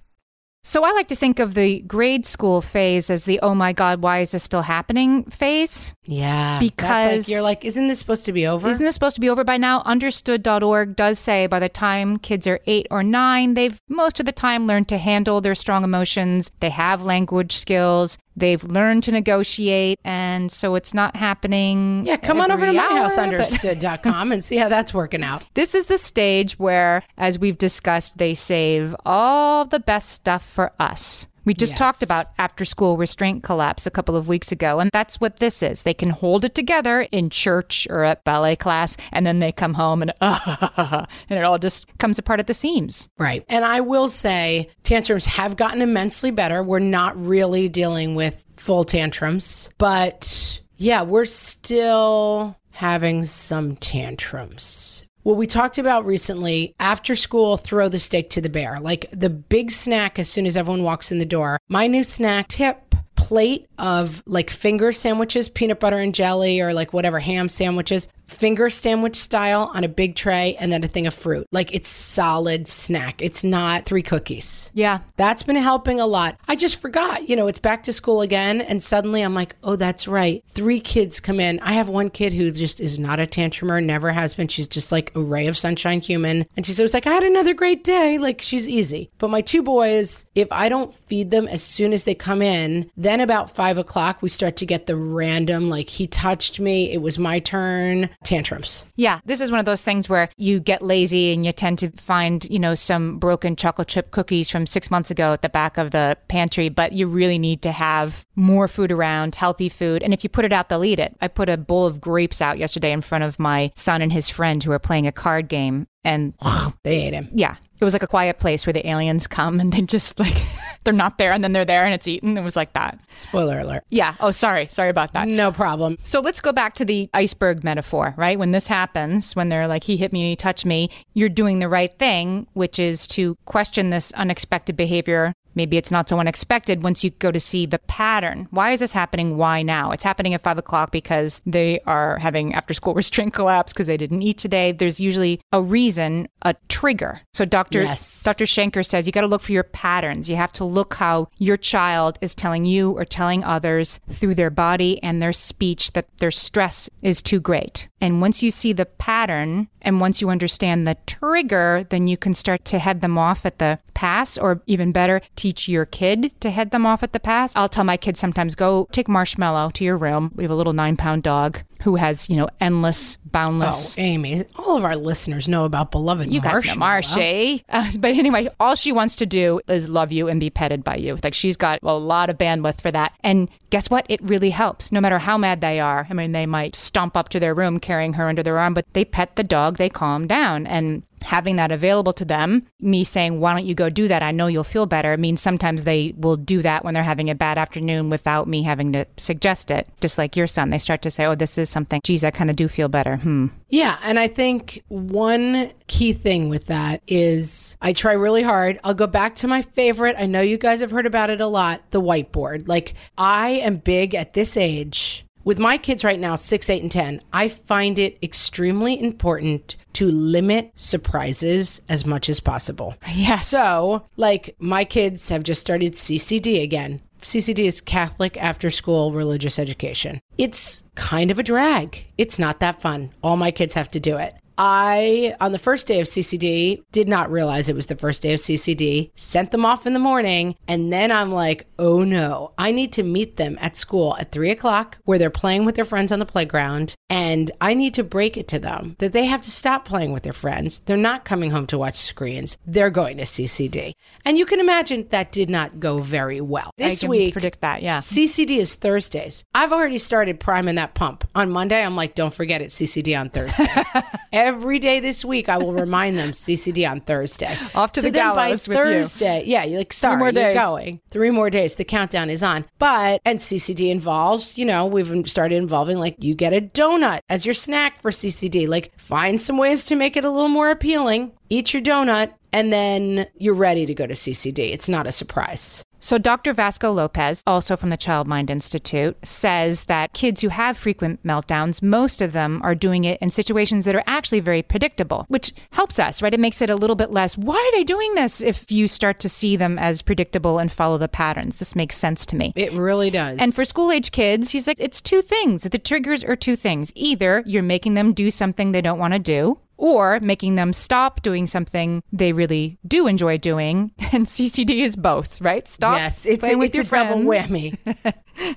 So 0.63 0.83
I 0.83 0.91
like 0.91 1.07
to 1.07 1.15
think 1.15 1.39
of 1.39 1.55
the 1.55 1.79
grade 1.81 2.23
school 2.23 2.61
phase 2.61 3.09
as 3.09 3.25
the 3.25 3.39
oh 3.41 3.55
my 3.55 3.73
god, 3.73 4.03
why 4.03 4.19
is 4.19 4.31
this 4.31 4.43
still 4.43 4.61
happening 4.61 5.23
phase? 5.23 5.95
Yeah. 6.03 6.59
Because 6.59 7.27
like, 7.27 7.27
you're 7.27 7.41
like, 7.41 7.65
isn't 7.65 7.87
this 7.87 7.97
supposed 7.97 8.25
to 8.25 8.33
be 8.33 8.45
over? 8.45 8.67
Isn't 8.69 8.83
this 8.83 8.93
supposed 8.93 9.15
to 9.15 9.21
be 9.21 9.29
over 9.29 9.43
by 9.43 9.57
now? 9.57 9.81
Understood.org 9.85 10.95
does 10.95 11.17
say 11.17 11.47
by 11.47 11.59
the 11.59 11.69
time 11.69 12.17
kids 12.17 12.45
are 12.45 12.59
eight 12.67 12.85
or 12.91 13.01
nine, 13.01 13.55
they've 13.55 13.81
most 13.89 14.19
of 14.19 14.27
the 14.27 14.31
time 14.31 14.67
learned 14.67 14.87
to 14.89 14.99
handle 14.99 15.41
their 15.41 15.55
strong 15.55 15.83
emotions. 15.83 16.51
They 16.59 16.69
have 16.69 17.01
language 17.01 17.57
skills. 17.57 18.19
They've 18.35 18.63
learned 18.63 19.03
to 19.03 19.11
negotiate, 19.11 19.99
and 20.03 20.51
so 20.51 20.75
it's 20.75 20.93
not 20.93 21.15
happening. 21.15 22.05
Yeah, 22.05 22.17
come 22.17 22.39
on 22.39 22.51
over 22.51 22.65
to 22.65 22.71
myhouseunderstood.com 22.71 24.31
and 24.31 24.43
see 24.43 24.57
how 24.57 24.69
that's 24.69 24.93
working 24.93 25.23
out. 25.23 25.43
This 25.53 25.75
is 25.75 25.85
the 25.87 25.97
stage 25.97 26.57
where, 26.57 27.03
as 27.17 27.37
we've 27.37 27.57
discussed, 27.57 28.17
they 28.17 28.33
save 28.33 28.95
all 29.05 29.65
the 29.65 29.79
best 29.79 30.09
stuff 30.09 30.47
for 30.47 30.71
us. 30.79 31.27
We 31.45 31.53
just 31.53 31.73
yes. 31.73 31.79
talked 31.79 32.03
about 32.03 32.27
after 32.37 32.65
school 32.65 32.97
restraint 32.97 33.43
collapse 33.43 33.85
a 33.85 33.91
couple 33.91 34.15
of 34.15 34.27
weeks 34.27 34.51
ago, 34.51 34.79
and 34.79 34.89
that's 34.93 35.19
what 35.19 35.37
this 35.37 35.63
is. 35.63 35.83
They 35.83 35.93
can 35.93 36.09
hold 36.09 36.45
it 36.45 36.53
together 36.53 37.01
in 37.11 37.29
church 37.29 37.87
or 37.89 38.03
at 38.03 38.23
ballet 38.23 38.55
class, 38.55 38.97
and 39.11 39.25
then 39.25 39.39
they 39.39 39.51
come 39.51 39.73
home 39.73 40.01
and 40.01 40.13
uh, 40.21 41.05
and 41.29 41.39
it 41.39 41.43
all 41.43 41.57
just 41.57 41.87
comes 41.97 42.19
apart 42.19 42.39
at 42.39 42.47
the 42.47 42.53
seams. 42.53 43.09
Right. 43.17 43.43
And 43.49 43.65
I 43.65 43.81
will 43.81 44.07
say 44.07 44.69
tantrums 44.83 45.25
have 45.25 45.55
gotten 45.55 45.81
immensely 45.81 46.31
better. 46.31 46.63
We're 46.63 46.79
not 46.79 47.19
really 47.19 47.69
dealing 47.69 48.15
with 48.15 48.43
full 48.57 48.83
tantrums, 48.83 49.69
but 49.77 50.61
yeah, 50.77 51.03
we're 51.03 51.25
still 51.25 52.57
having 52.71 53.23
some 53.23 53.75
tantrums. 53.75 55.05
What 55.23 55.37
we 55.37 55.45
talked 55.45 55.77
about 55.77 56.05
recently, 56.05 56.73
after 56.79 57.15
school, 57.15 57.57
throw 57.57 57.89
the 57.89 57.99
steak 57.99 58.31
to 58.31 58.41
the 58.41 58.49
bear. 58.49 58.79
Like 58.79 59.05
the 59.11 59.29
big 59.29 59.69
snack 59.69 60.17
as 60.17 60.29
soon 60.29 60.47
as 60.47 60.57
everyone 60.57 60.83
walks 60.83 61.11
in 61.11 61.19
the 61.19 61.25
door. 61.25 61.59
My 61.69 61.85
new 61.85 62.03
snack 62.03 62.47
tip 62.47 62.95
plate 63.15 63.67
of 63.77 64.23
like 64.25 64.49
finger 64.49 64.91
sandwiches, 64.91 65.47
peanut 65.47 65.79
butter 65.79 65.99
and 65.99 66.15
jelly, 66.15 66.59
or 66.59 66.73
like 66.73 66.91
whatever 66.91 67.19
ham 67.19 67.49
sandwiches 67.49 68.07
finger 68.31 68.69
sandwich 68.69 69.15
style 69.15 69.71
on 69.73 69.83
a 69.83 69.89
big 69.89 70.15
tray 70.15 70.55
and 70.59 70.71
then 70.71 70.83
a 70.83 70.87
thing 70.87 71.07
of 71.07 71.13
fruit. 71.13 71.45
Like 71.51 71.73
it's 71.75 71.87
solid 71.87 72.67
snack. 72.67 73.21
It's 73.21 73.43
not 73.43 73.85
three 73.85 74.01
cookies. 74.01 74.71
Yeah. 74.73 74.99
That's 75.17 75.43
been 75.43 75.55
helping 75.57 75.99
a 75.99 76.07
lot. 76.07 76.39
I 76.47 76.55
just 76.55 76.79
forgot, 76.79 77.29
you 77.29 77.35
know, 77.35 77.47
it's 77.47 77.59
back 77.59 77.83
to 77.83 77.93
school 77.93 78.21
again 78.21 78.61
and 78.61 78.81
suddenly 78.81 79.21
I'm 79.21 79.35
like, 79.35 79.55
"Oh, 79.63 79.75
that's 79.75 80.07
right. 80.07 80.43
Three 80.49 80.79
kids 80.79 81.19
come 81.19 81.39
in. 81.39 81.59
I 81.59 81.73
have 81.73 81.89
one 81.89 82.09
kid 82.09 82.33
who 82.33 82.49
just 82.51 82.79
is 82.79 82.97
not 82.97 83.19
a 83.19 83.25
tantrumer, 83.25 83.83
never 83.83 84.11
has 84.11 84.33
been. 84.33 84.47
She's 84.47 84.67
just 84.67 84.91
like 84.91 85.11
a 85.15 85.19
ray 85.19 85.47
of 85.47 85.57
sunshine 85.57 86.01
human." 86.01 86.45
And 86.55 86.65
she's 86.65 86.79
always 86.79 86.93
like, 86.93 87.07
"I 87.07 87.13
had 87.13 87.23
another 87.23 87.53
great 87.53 87.83
day." 87.83 88.17
Like 88.17 88.41
she's 88.41 88.67
easy. 88.67 89.09
But 89.17 89.29
my 89.29 89.41
two 89.41 89.63
boys, 89.63 90.25
if 90.35 90.47
I 90.51 90.69
don't 90.69 90.93
feed 90.93 91.31
them 91.31 91.47
as 91.47 91.61
soon 91.61 91.93
as 91.93 92.03
they 92.03 92.15
come 92.15 92.41
in, 92.41 92.89
then 92.95 93.19
about 93.19 93.55
five 93.55 93.77
o'clock 93.77 94.21
we 94.21 94.29
start 94.29 94.55
to 94.57 94.65
get 94.65 94.85
the 94.85 94.95
random 94.95 95.69
like 95.69 95.89
he 95.89 96.07
touched 96.07 96.59
me, 96.59 96.91
it 96.91 97.01
was 97.01 97.19
my 97.19 97.39
turn 97.39 98.09
tantrums. 98.23 98.85
Yeah, 98.95 99.19
this 99.25 99.41
is 99.41 99.51
one 99.51 99.59
of 99.59 99.65
those 99.65 99.83
things 99.83 100.07
where 100.07 100.29
you 100.37 100.59
get 100.59 100.81
lazy 100.81 101.33
and 101.33 101.45
you 101.45 101.51
tend 101.51 101.79
to 101.79 101.91
find, 101.91 102.43
you 102.49 102.59
know, 102.59 102.75
some 102.75 103.17
broken 103.17 103.55
chocolate 103.55 103.87
chip 103.87 104.11
cookies 104.11 104.49
from 104.49 104.67
six 104.67 104.91
months 104.91 105.11
ago 105.11 105.33
at 105.33 105.41
the 105.41 105.49
back 105.49 105.77
of 105.77 105.91
the 105.91 106.17
pantry, 106.27 106.69
but 106.69 106.91
you 106.93 107.07
really 107.07 107.39
need 107.39 107.61
to 107.63 107.71
have 107.71 108.25
more 108.35 108.67
food 108.67 108.91
around, 108.91 109.35
healthy 109.35 109.69
food. 109.69 110.03
And 110.03 110.13
if 110.13 110.23
you 110.23 110.29
put 110.29 110.45
it 110.45 110.53
out, 110.53 110.69
they'll 110.69 110.85
eat 110.85 110.99
it. 110.99 111.15
I 111.21 111.27
put 111.27 111.49
a 111.49 111.57
bowl 111.57 111.85
of 111.85 112.01
grapes 112.01 112.41
out 112.41 112.57
yesterday 112.57 112.91
in 112.91 113.01
front 113.01 113.23
of 113.23 113.39
my 113.39 113.71
son 113.75 114.01
and 114.01 114.11
his 114.11 114.29
friend 114.29 114.63
who 114.63 114.71
are 114.71 114.79
playing 114.79 115.07
a 115.07 115.11
card 115.11 115.47
game 115.47 115.87
and 116.03 116.33
they 116.83 117.03
ate 117.07 117.13
him. 117.13 117.29
Yeah. 117.33 117.55
It 117.79 117.83
was 117.83 117.93
like 117.93 118.03
a 118.03 118.07
quiet 118.07 118.39
place 118.39 118.65
where 118.65 118.73
the 118.73 118.87
aliens 118.87 119.27
come 119.27 119.59
and 119.59 119.71
they 119.71 119.81
just 119.81 120.19
like 120.19 120.35
they're 120.83 120.93
not 120.93 121.17
there 121.17 121.31
and 121.31 121.43
then 121.43 121.53
they're 121.53 121.65
there 121.65 121.83
and 121.83 121.93
it's 121.93 122.07
eaten. 122.07 122.37
It 122.37 122.43
was 122.43 122.55
like 122.55 122.73
that. 122.73 122.99
Spoiler 123.15 123.59
alert. 123.59 123.83
Yeah. 123.89 124.15
Oh, 124.19 124.31
sorry. 124.31 124.67
Sorry 124.67 124.89
about 124.89 125.13
that. 125.13 125.27
No 125.27 125.51
problem. 125.51 125.97
So 126.03 126.19
let's 126.19 126.41
go 126.41 126.51
back 126.51 126.75
to 126.75 126.85
the 126.85 127.09
iceberg 127.13 127.63
metaphor, 127.63 128.13
right? 128.17 128.37
When 128.37 128.51
this 128.51 128.67
happens, 128.67 129.35
when 129.35 129.49
they're 129.49 129.67
like, 129.67 129.83
he 129.83 129.97
hit 129.97 130.13
me 130.13 130.21
and 130.21 130.29
he 130.29 130.35
touched 130.35 130.65
me, 130.65 130.89
you're 131.13 131.29
doing 131.29 131.59
the 131.59 131.69
right 131.69 131.93
thing, 131.97 132.47
which 132.53 132.79
is 132.79 133.07
to 133.07 133.35
question 133.45 133.89
this 133.89 134.11
unexpected 134.13 134.75
behavior 134.75 135.33
Maybe 135.55 135.77
it's 135.77 135.91
not 135.91 136.09
so 136.09 136.19
unexpected 136.19 136.83
once 136.83 137.03
you 137.03 137.09
go 137.11 137.31
to 137.31 137.39
see 137.39 137.65
the 137.65 137.79
pattern. 137.79 138.47
Why 138.51 138.71
is 138.71 138.79
this 138.79 138.93
happening? 138.93 139.37
Why 139.37 139.61
now? 139.61 139.91
It's 139.91 140.03
happening 140.03 140.33
at 140.33 140.41
five 140.41 140.57
o'clock 140.57 140.91
because 140.91 141.41
they 141.45 141.79
are 141.85 142.17
having 142.19 142.53
after 142.53 142.73
school 142.73 142.93
restraint 143.01 143.33
collapse 143.33 143.73
because 143.73 143.87
they 143.87 143.97
didn't 143.97 144.21
eat 144.21 144.37
today. 144.37 144.71
There's 144.71 144.99
usually 144.99 145.41
a 145.51 145.61
reason, 145.61 146.27
a 146.41 146.55
trigger. 146.69 147.19
So 147.33 147.45
Dr. 147.45 147.83
Yes. 147.83 148.23
Dr. 148.23 148.45
Shanker 148.45 148.85
says 148.85 149.05
you 149.05 149.11
got 149.11 149.21
to 149.21 149.27
look 149.27 149.41
for 149.41 149.51
your 149.51 149.63
patterns. 149.63 150.29
You 150.29 150.35
have 150.35 150.53
to 150.53 150.65
look 150.65 150.95
how 150.95 151.27
your 151.37 151.57
child 151.57 152.17
is 152.21 152.35
telling 152.35 152.65
you 152.65 152.91
or 152.91 153.05
telling 153.05 153.43
others 153.43 153.99
through 154.09 154.35
their 154.35 154.49
body 154.49 155.01
and 155.03 155.21
their 155.21 155.33
speech 155.33 155.93
that 155.93 156.07
their 156.17 156.31
stress 156.31 156.89
is 157.01 157.21
too 157.21 157.39
great. 157.39 157.87
And 158.01 158.19
once 158.19 158.41
you 158.41 158.49
see 158.49 158.73
the 158.73 158.87
pattern 158.87 159.67
and 159.81 160.01
once 160.01 160.21
you 160.21 160.29
understand 160.29 160.85
the 160.85 160.97
trigger, 161.05 161.85
then 161.89 162.07
you 162.07 162.17
can 162.17 162.33
start 162.33 162.65
to 162.65 162.79
head 162.79 163.01
them 163.01 163.17
off 163.17 163.45
at 163.45 163.59
the 163.59 163.79
pass, 163.93 164.37
or 164.37 164.63
even 164.65 164.91
better, 164.91 165.21
teach 165.35 165.69
your 165.69 165.85
kid 165.85 166.33
to 166.41 166.49
head 166.49 166.71
them 166.71 166.85
off 166.85 167.03
at 167.03 167.13
the 167.13 167.19
pass. 167.19 167.55
I'll 167.55 167.69
tell 167.69 167.83
my 167.83 167.97
kids 167.97 168.19
sometimes 168.19 168.55
go 168.55 168.87
take 168.91 169.07
Marshmallow 169.07 169.69
to 169.71 169.83
your 169.83 169.97
room. 169.97 170.31
We 170.35 170.43
have 170.43 170.51
a 170.51 170.55
little 170.55 170.73
nine 170.73 170.97
pound 170.97 171.21
dog 171.21 171.59
who 171.83 171.95
has, 171.97 172.29
you 172.29 172.35
know, 172.35 172.47
endless, 172.59 173.17
boundless. 173.31 173.97
Oh, 173.97 174.01
Amy, 174.01 174.45
all 174.55 174.77
of 174.77 174.83
our 174.83 174.95
listeners 174.95 175.47
know 175.47 175.65
about 175.65 175.91
beloved 175.91 176.31
You 176.31 176.41
guys 176.41 176.65
know 176.65 176.75
Marshy. 176.75 177.63
Uh, 177.69 177.91
but 177.97 178.11
anyway, 178.15 178.49
all 178.59 178.75
she 178.75 178.91
wants 178.91 179.15
to 179.17 179.25
do 179.25 179.61
is 179.67 179.89
love 179.89 180.11
you 180.11 180.27
and 180.27 180.39
be 180.39 180.49
petted 180.49 180.83
by 180.83 180.95
you. 180.95 181.17
Like 181.23 181.33
she's 181.33 181.57
got 181.57 181.79
a 181.83 181.93
lot 181.93 182.29
of 182.29 182.37
bandwidth 182.37 182.81
for 182.81 182.91
that. 182.91 183.13
And 183.23 183.49
guess 183.69 183.89
what? 183.89 184.05
It 184.09 184.21
really 184.21 184.49
helps. 184.49 184.91
No 184.91 185.01
matter 185.01 185.19
how 185.19 185.37
mad 185.37 185.61
they 185.61 185.79
are. 185.79 186.07
I 186.09 186.13
mean, 186.13 186.31
they 186.31 186.45
might 186.45 186.75
stomp 186.75 187.15
up 187.17 187.29
to 187.29 187.39
their 187.39 187.53
room 187.53 187.79
carrying 187.79 188.13
her 188.13 188.27
under 188.27 188.43
their 188.43 188.57
arm, 188.57 188.73
but 188.73 188.85
they 188.93 189.05
pet 189.05 189.35
the 189.35 189.43
dog, 189.43 189.77
they 189.77 189.89
calm 189.89 190.27
down. 190.27 190.67
And 190.67 191.03
having 191.23 191.55
that 191.57 191.71
available 191.71 192.13
to 192.13 192.25
them, 192.25 192.67
me 192.79 193.03
saying, 193.03 193.39
why 193.39 193.53
don't 193.53 193.65
you 193.65 193.75
go 193.75 193.89
do 193.89 194.07
that? 194.07 194.23
I 194.23 194.31
know 194.31 194.47
you'll 194.47 194.63
feel 194.63 194.85
better, 194.85 195.17
means 195.17 195.41
sometimes 195.41 195.83
they 195.83 196.13
will 196.17 196.37
do 196.37 196.61
that 196.61 196.83
when 196.83 196.93
they're 196.93 197.03
having 197.03 197.29
a 197.29 197.35
bad 197.35 197.57
afternoon 197.57 198.09
without 198.09 198.47
me 198.47 198.63
having 198.63 198.93
to 198.93 199.05
suggest 199.17 199.71
it. 199.71 199.87
Just 200.01 200.17
like 200.17 200.35
your 200.35 200.47
son, 200.47 200.69
they 200.69 200.77
start 200.77 201.01
to 201.03 201.11
say, 201.11 201.25
oh, 201.25 201.35
this 201.35 201.57
is 201.57 201.69
something, 201.69 202.01
geez, 202.03 202.23
I 202.23 202.31
kind 202.31 202.49
of 202.49 202.55
do 202.55 202.67
feel 202.67 202.87
better. 202.87 203.17
Hmm. 203.17 203.47
Yeah. 203.69 203.97
And 204.03 204.19
I 204.19 204.27
think 204.27 204.83
one 204.89 205.71
key 205.87 206.13
thing 206.13 206.49
with 206.49 206.65
that 206.65 207.01
is 207.07 207.77
I 207.81 207.93
try 207.93 208.13
really 208.13 208.43
hard. 208.43 208.79
I'll 208.83 208.93
go 208.93 209.07
back 209.07 209.35
to 209.35 209.47
my 209.47 209.61
favorite. 209.61 210.15
I 210.19 210.25
know 210.25 210.41
you 210.41 210.57
guys 210.57 210.81
have 210.81 210.91
heard 210.91 211.05
about 211.05 211.29
it 211.29 211.41
a 211.41 211.47
lot 211.47 211.81
the 211.91 212.01
whiteboard. 212.01 212.67
Like, 212.67 212.93
I 213.17 213.49
am 213.49 213.77
big 213.77 214.13
at 214.13 214.33
this 214.33 214.57
age 214.57 215.25
with 215.43 215.59
my 215.59 215.77
kids 215.77 216.03
right 216.03 216.19
now, 216.19 216.35
six, 216.35 216.69
eight, 216.69 216.81
and 216.81 216.91
10, 216.91 217.21
I 217.33 217.47
find 217.47 217.97
it 217.97 218.17
extremely 218.23 218.99
important 218.99 219.75
to 219.93 220.07
limit 220.07 220.71
surprises 220.75 221.81
as 221.89 222.05
much 222.05 222.29
as 222.29 222.39
possible. 222.39 222.95
Yes. 223.13 223.47
So, 223.47 224.05
like, 224.17 224.55
my 224.59 224.85
kids 224.85 225.29
have 225.29 225.43
just 225.43 225.61
started 225.61 225.93
CCD 225.93 226.63
again. 226.63 227.01
CCD 227.21 227.59
is 227.59 227.81
Catholic 227.81 228.35
After 228.37 228.71
School 228.71 229.13
Religious 229.13 229.59
Education. 229.59 230.21
It's 230.37 230.83
kind 230.95 231.29
of 231.29 231.37
a 231.37 231.43
drag. 231.43 232.05
It's 232.17 232.39
not 232.39 232.59
that 232.61 232.81
fun. 232.81 233.11
All 233.21 233.37
my 233.37 233.51
kids 233.51 233.75
have 233.75 233.91
to 233.91 233.99
do 233.99 234.17
it. 234.17 234.33
I, 234.63 235.33
on 235.41 235.53
the 235.53 235.57
first 235.57 235.87
day 235.87 236.01
of 236.01 236.07
CCD, 236.07 236.83
did 236.91 237.09
not 237.09 237.31
realize 237.31 237.67
it 237.67 237.73
was 237.73 237.87
the 237.87 237.95
first 237.95 238.21
day 238.21 238.35
of 238.35 238.39
CCD, 238.39 239.09
sent 239.15 239.49
them 239.49 239.65
off 239.65 239.87
in 239.87 239.93
the 239.93 239.99
morning, 239.99 240.55
and 240.67 240.93
then 240.93 241.11
I'm 241.11 241.31
like, 241.31 241.65
oh 241.79 242.03
no, 242.03 242.51
I 242.59 242.71
need 242.71 242.93
to 242.93 243.01
meet 243.01 243.37
them 243.37 243.57
at 243.59 243.75
school 243.75 244.15
at 244.19 244.31
three 244.31 244.51
o'clock 244.51 244.99
where 245.05 245.17
they're 245.17 245.31
playing 245.31 245.65
with 245.65 245.73
their 245.73 245.83
friends 245.83 246.11
on 246.11 246.19
the 246.19 246.27
playground, 246.27 246.93
and 247.09 247.49
I 247.59 247.73
need 247.73 247.95
to 247.95 248.03
break 248.03 248.37
it 248.37 248.47
to 248.49 248.59
them 248.59 248.95
that 248.99 249.13
they 249.13 249.25
have 249.25 249.41
to 249.41 249.49
stop 249.49 249.83
playing 249.83 250.11
with 250.11 250.21
their 250.21 250.31
friends. 250.31 250.81
They're 250.85 250.95
not 250.95 251.25
coming 251.25 251.49
home 251.49 251.65
to 251.67 251.79
watch 251.79 251.95
screens, 251.95 252.55
they're 252.63 252.91
going 252.91 253.17
to 253.17 253.23
CCD. 253.23 253.93
And 254.25 254.37
you 254.37 254.45
can 254.45 254.59
imagine 254.59 255.07
that 255.09 255.31
did 255.31 255.49
not 255.49 255.79
go 255.79 255.97
very 255.97 256.39
well. 256.39 256.69
This 256.77 257.03
week, 257.03 257.33
predict 257.33 257.61
that, 257.61 257.81
yeah. 257.81 257.97
CCD 257.97 258.57
is 258.57 258.75
Thursdays. 258.75 259.43
I've 259.55 259.73
already 259.73 259.97
started 259.97 260.39
priming 260.39 260.75
that 260.75 260.93
pump. 260.93 261.27
On 261.33 261.49
Monday, 261.49 261.83
I'm 261.83 261.95
like, 261.95 262.13
don't 262.13 262.31
forget 262.33 262.61
it's 262.61 262.79
CCD 262.79 263.19
on 263.19 263.31
Thursday. 263.31 263.67
Every 264.51 264.79
day 264.79 264.99
this 264.99 265.23
week, 265.23 265.47
I 265.47 265.57
will 265.57 265.71
remind 265.71 266.17
them 266.17 266.33
CCD 266.33 266.85
on 266.89 266.99
Thursday. 266.99 267.57
Off 267.73 267.93
to 267.93 268.01
so 268.01 268.07
the 268.07 268.11
then 268.11 268.35
by 268.35 268.47
gallows 268.47 268.67
you. 268.67 268.73
Thursday, 268.73 269.43
yeah, 269.45 269.63
you're 269.63 269.77
like, 269.77 269.93
sorry, 269.93 270.17
more 270.17 270.27
you're 270.27 270.33
days. 270.33 270.57
going. 270.57 270.99
Three 271.09 271.31
more 271.31 271.49
days. 271.49 271.75
The 271.75 271.85
countdown 271.85 272.29
is 272.29 272.43
on. 272.43 272.65
But, 272.77 273.21
and 273.23 273.39
CCD 273.39 273.91
involves, 273.91 274.57
you 274.57 274.65
know, 274.65 274.85
we've 274.85 275.29
started 275.29 275.55
involving 275.55 275.99
like 275.99 276.21
you 276.21 276.35
get 276.35 276.51
a 276.51 276.59
donut 276.59 277.21
as 277.29 277.45
your 277.45 277.53
snack 277.53 278.01
for 278.01 278.11
CCD. 278.11 278.67
Like, 278.67 278.91
find 278.99 279.39
some 279.39 279.57
ways 279.57 279.85
to 279.85 279.95
make 279.95 280.17
it 280.17 280.25
a 280.25 280.29
little 280.29 280.49
more 280.49 280.69
appealing. 280.69 281.31
Eat 281.49 281.73
your 281.73 281.81
donut, 281.81 282.33
and 282.51 282.73
then 282.73 283.27
you're 283.37 283.55
ready 283.55 283.85
to 283.85 283.93
go 283.93 284.05
to 284.05 284.13
CCD. 284.13 284.73
It's 284.73 284.89
not 284.89 285.07
a 285.07 285.13
surprise. 285.13 285.81
So, 286.03 286.17
Dr. 286.17 286.51
Vasco 286.51 286.91
Lopes, 286.91 287.43
also 287.45 287.77
from 287.77 287.91
the 287.91 287.95
Child 287.95 288.27
Mind 288.27 288.49
Institute, 288.49 289.15
says 289.23 289.83
that 289.83 290.13
kids 290.13 290.41
who 290.41 290.49
have 290.49 290.75
frequent 290.75 291.23
meltdowns, 291.23 291.83
most 291.83 292.23
of 292.23 292.33
them 292.33 292.59
are 292.63 292.73
doing 292.73 293.03
it 293.03 293.21
in 293.21 293.29
situations 293.29 293.85
that 293.85 293.95
are 293.95 294.03
actually 294.07 294.39
very 294.39 294.63
predictable, 294.63 295.25
which 295.29 295.53
helps 295.71 295.99
us, 295.99 296.23
right? 296.23 296.33
It 296.33 296.39
makes 296.39 296.59
it 296.59 296.71
a 296.71 296.75
little 296.75 296.95
bit 296.95 297.11
less, 297.11 297.37
why 297.37 297.55
are 297.55 297.77
they 297.77 297.83
doing 297.83 298.15
this? 298.15 298.41
If 298.41 298.71
you 298.71 298.87
start 298.87 299.19
to 299.19 299.29
see 299.29 299.55
them 299.55 299.77
as 299.77 300.01
predictable 300.01 300.57
and 300.57 300.71
follow 300.71 300.97
the 300.97 301.07
patterns. 301.07 301.59
This 301.59 301.75
makes 301.75 301.95
sense 301.97 302.25
to 302.25 302.35
me. 302.35 302.51
It 302.55 302.73
really 302.73 303.11
does. 303.11 303.37
And 303.39 303.53
for 303.53 303.63
school 303.63 303.91
age 303.91 304.11
kids, 304.11 304.49
he's 304.49 304.67
like, 304.67 304.79
it's 304.79 305.01
two 305.01 305.21
things. 305.21 305.63
The 305.63 305.77
triggers 305.77 306.23
are 306.23 306.35
two 306.35 306.55
things. 306.55 306.91
Either 306.95 307.43
you're 307.45 307.61
making 307.61 307.93
them 307.93 308.13
do 308.13 308.31
something 308.31 308.71
they 308.71 308.81
don't 308.81 308.99
want 308.99 309.13
to 309.13 309.19
do, 309.19 309.59
or 309.81 310.19
making 310.19 310.55
them 310.55 310.71
stop 310.71 311.23
doing 311.23 311.47
something 311.47 312.03
they 312.13 312.31
really 312.31 312.77
do 312.87 313.07
enjoy 313.07 313.37
doing. 313.37 313.91
And 314.13 314.25
CCD 314.25 314.81
is 314.81 314.97
both, 314.97 315.39
right? 315.39 315.65
Stop 315.69 315.95
yes, 315.95 316.25
it's 316.25 316.41
playing 316.41 316.57
a, 316.57 316.59
with 316.59 316.75
it's 316.75 316.91
your 316.91 317.01
a 317.01 317.05
double 317.05 317.23
whammy. 317.23 317.77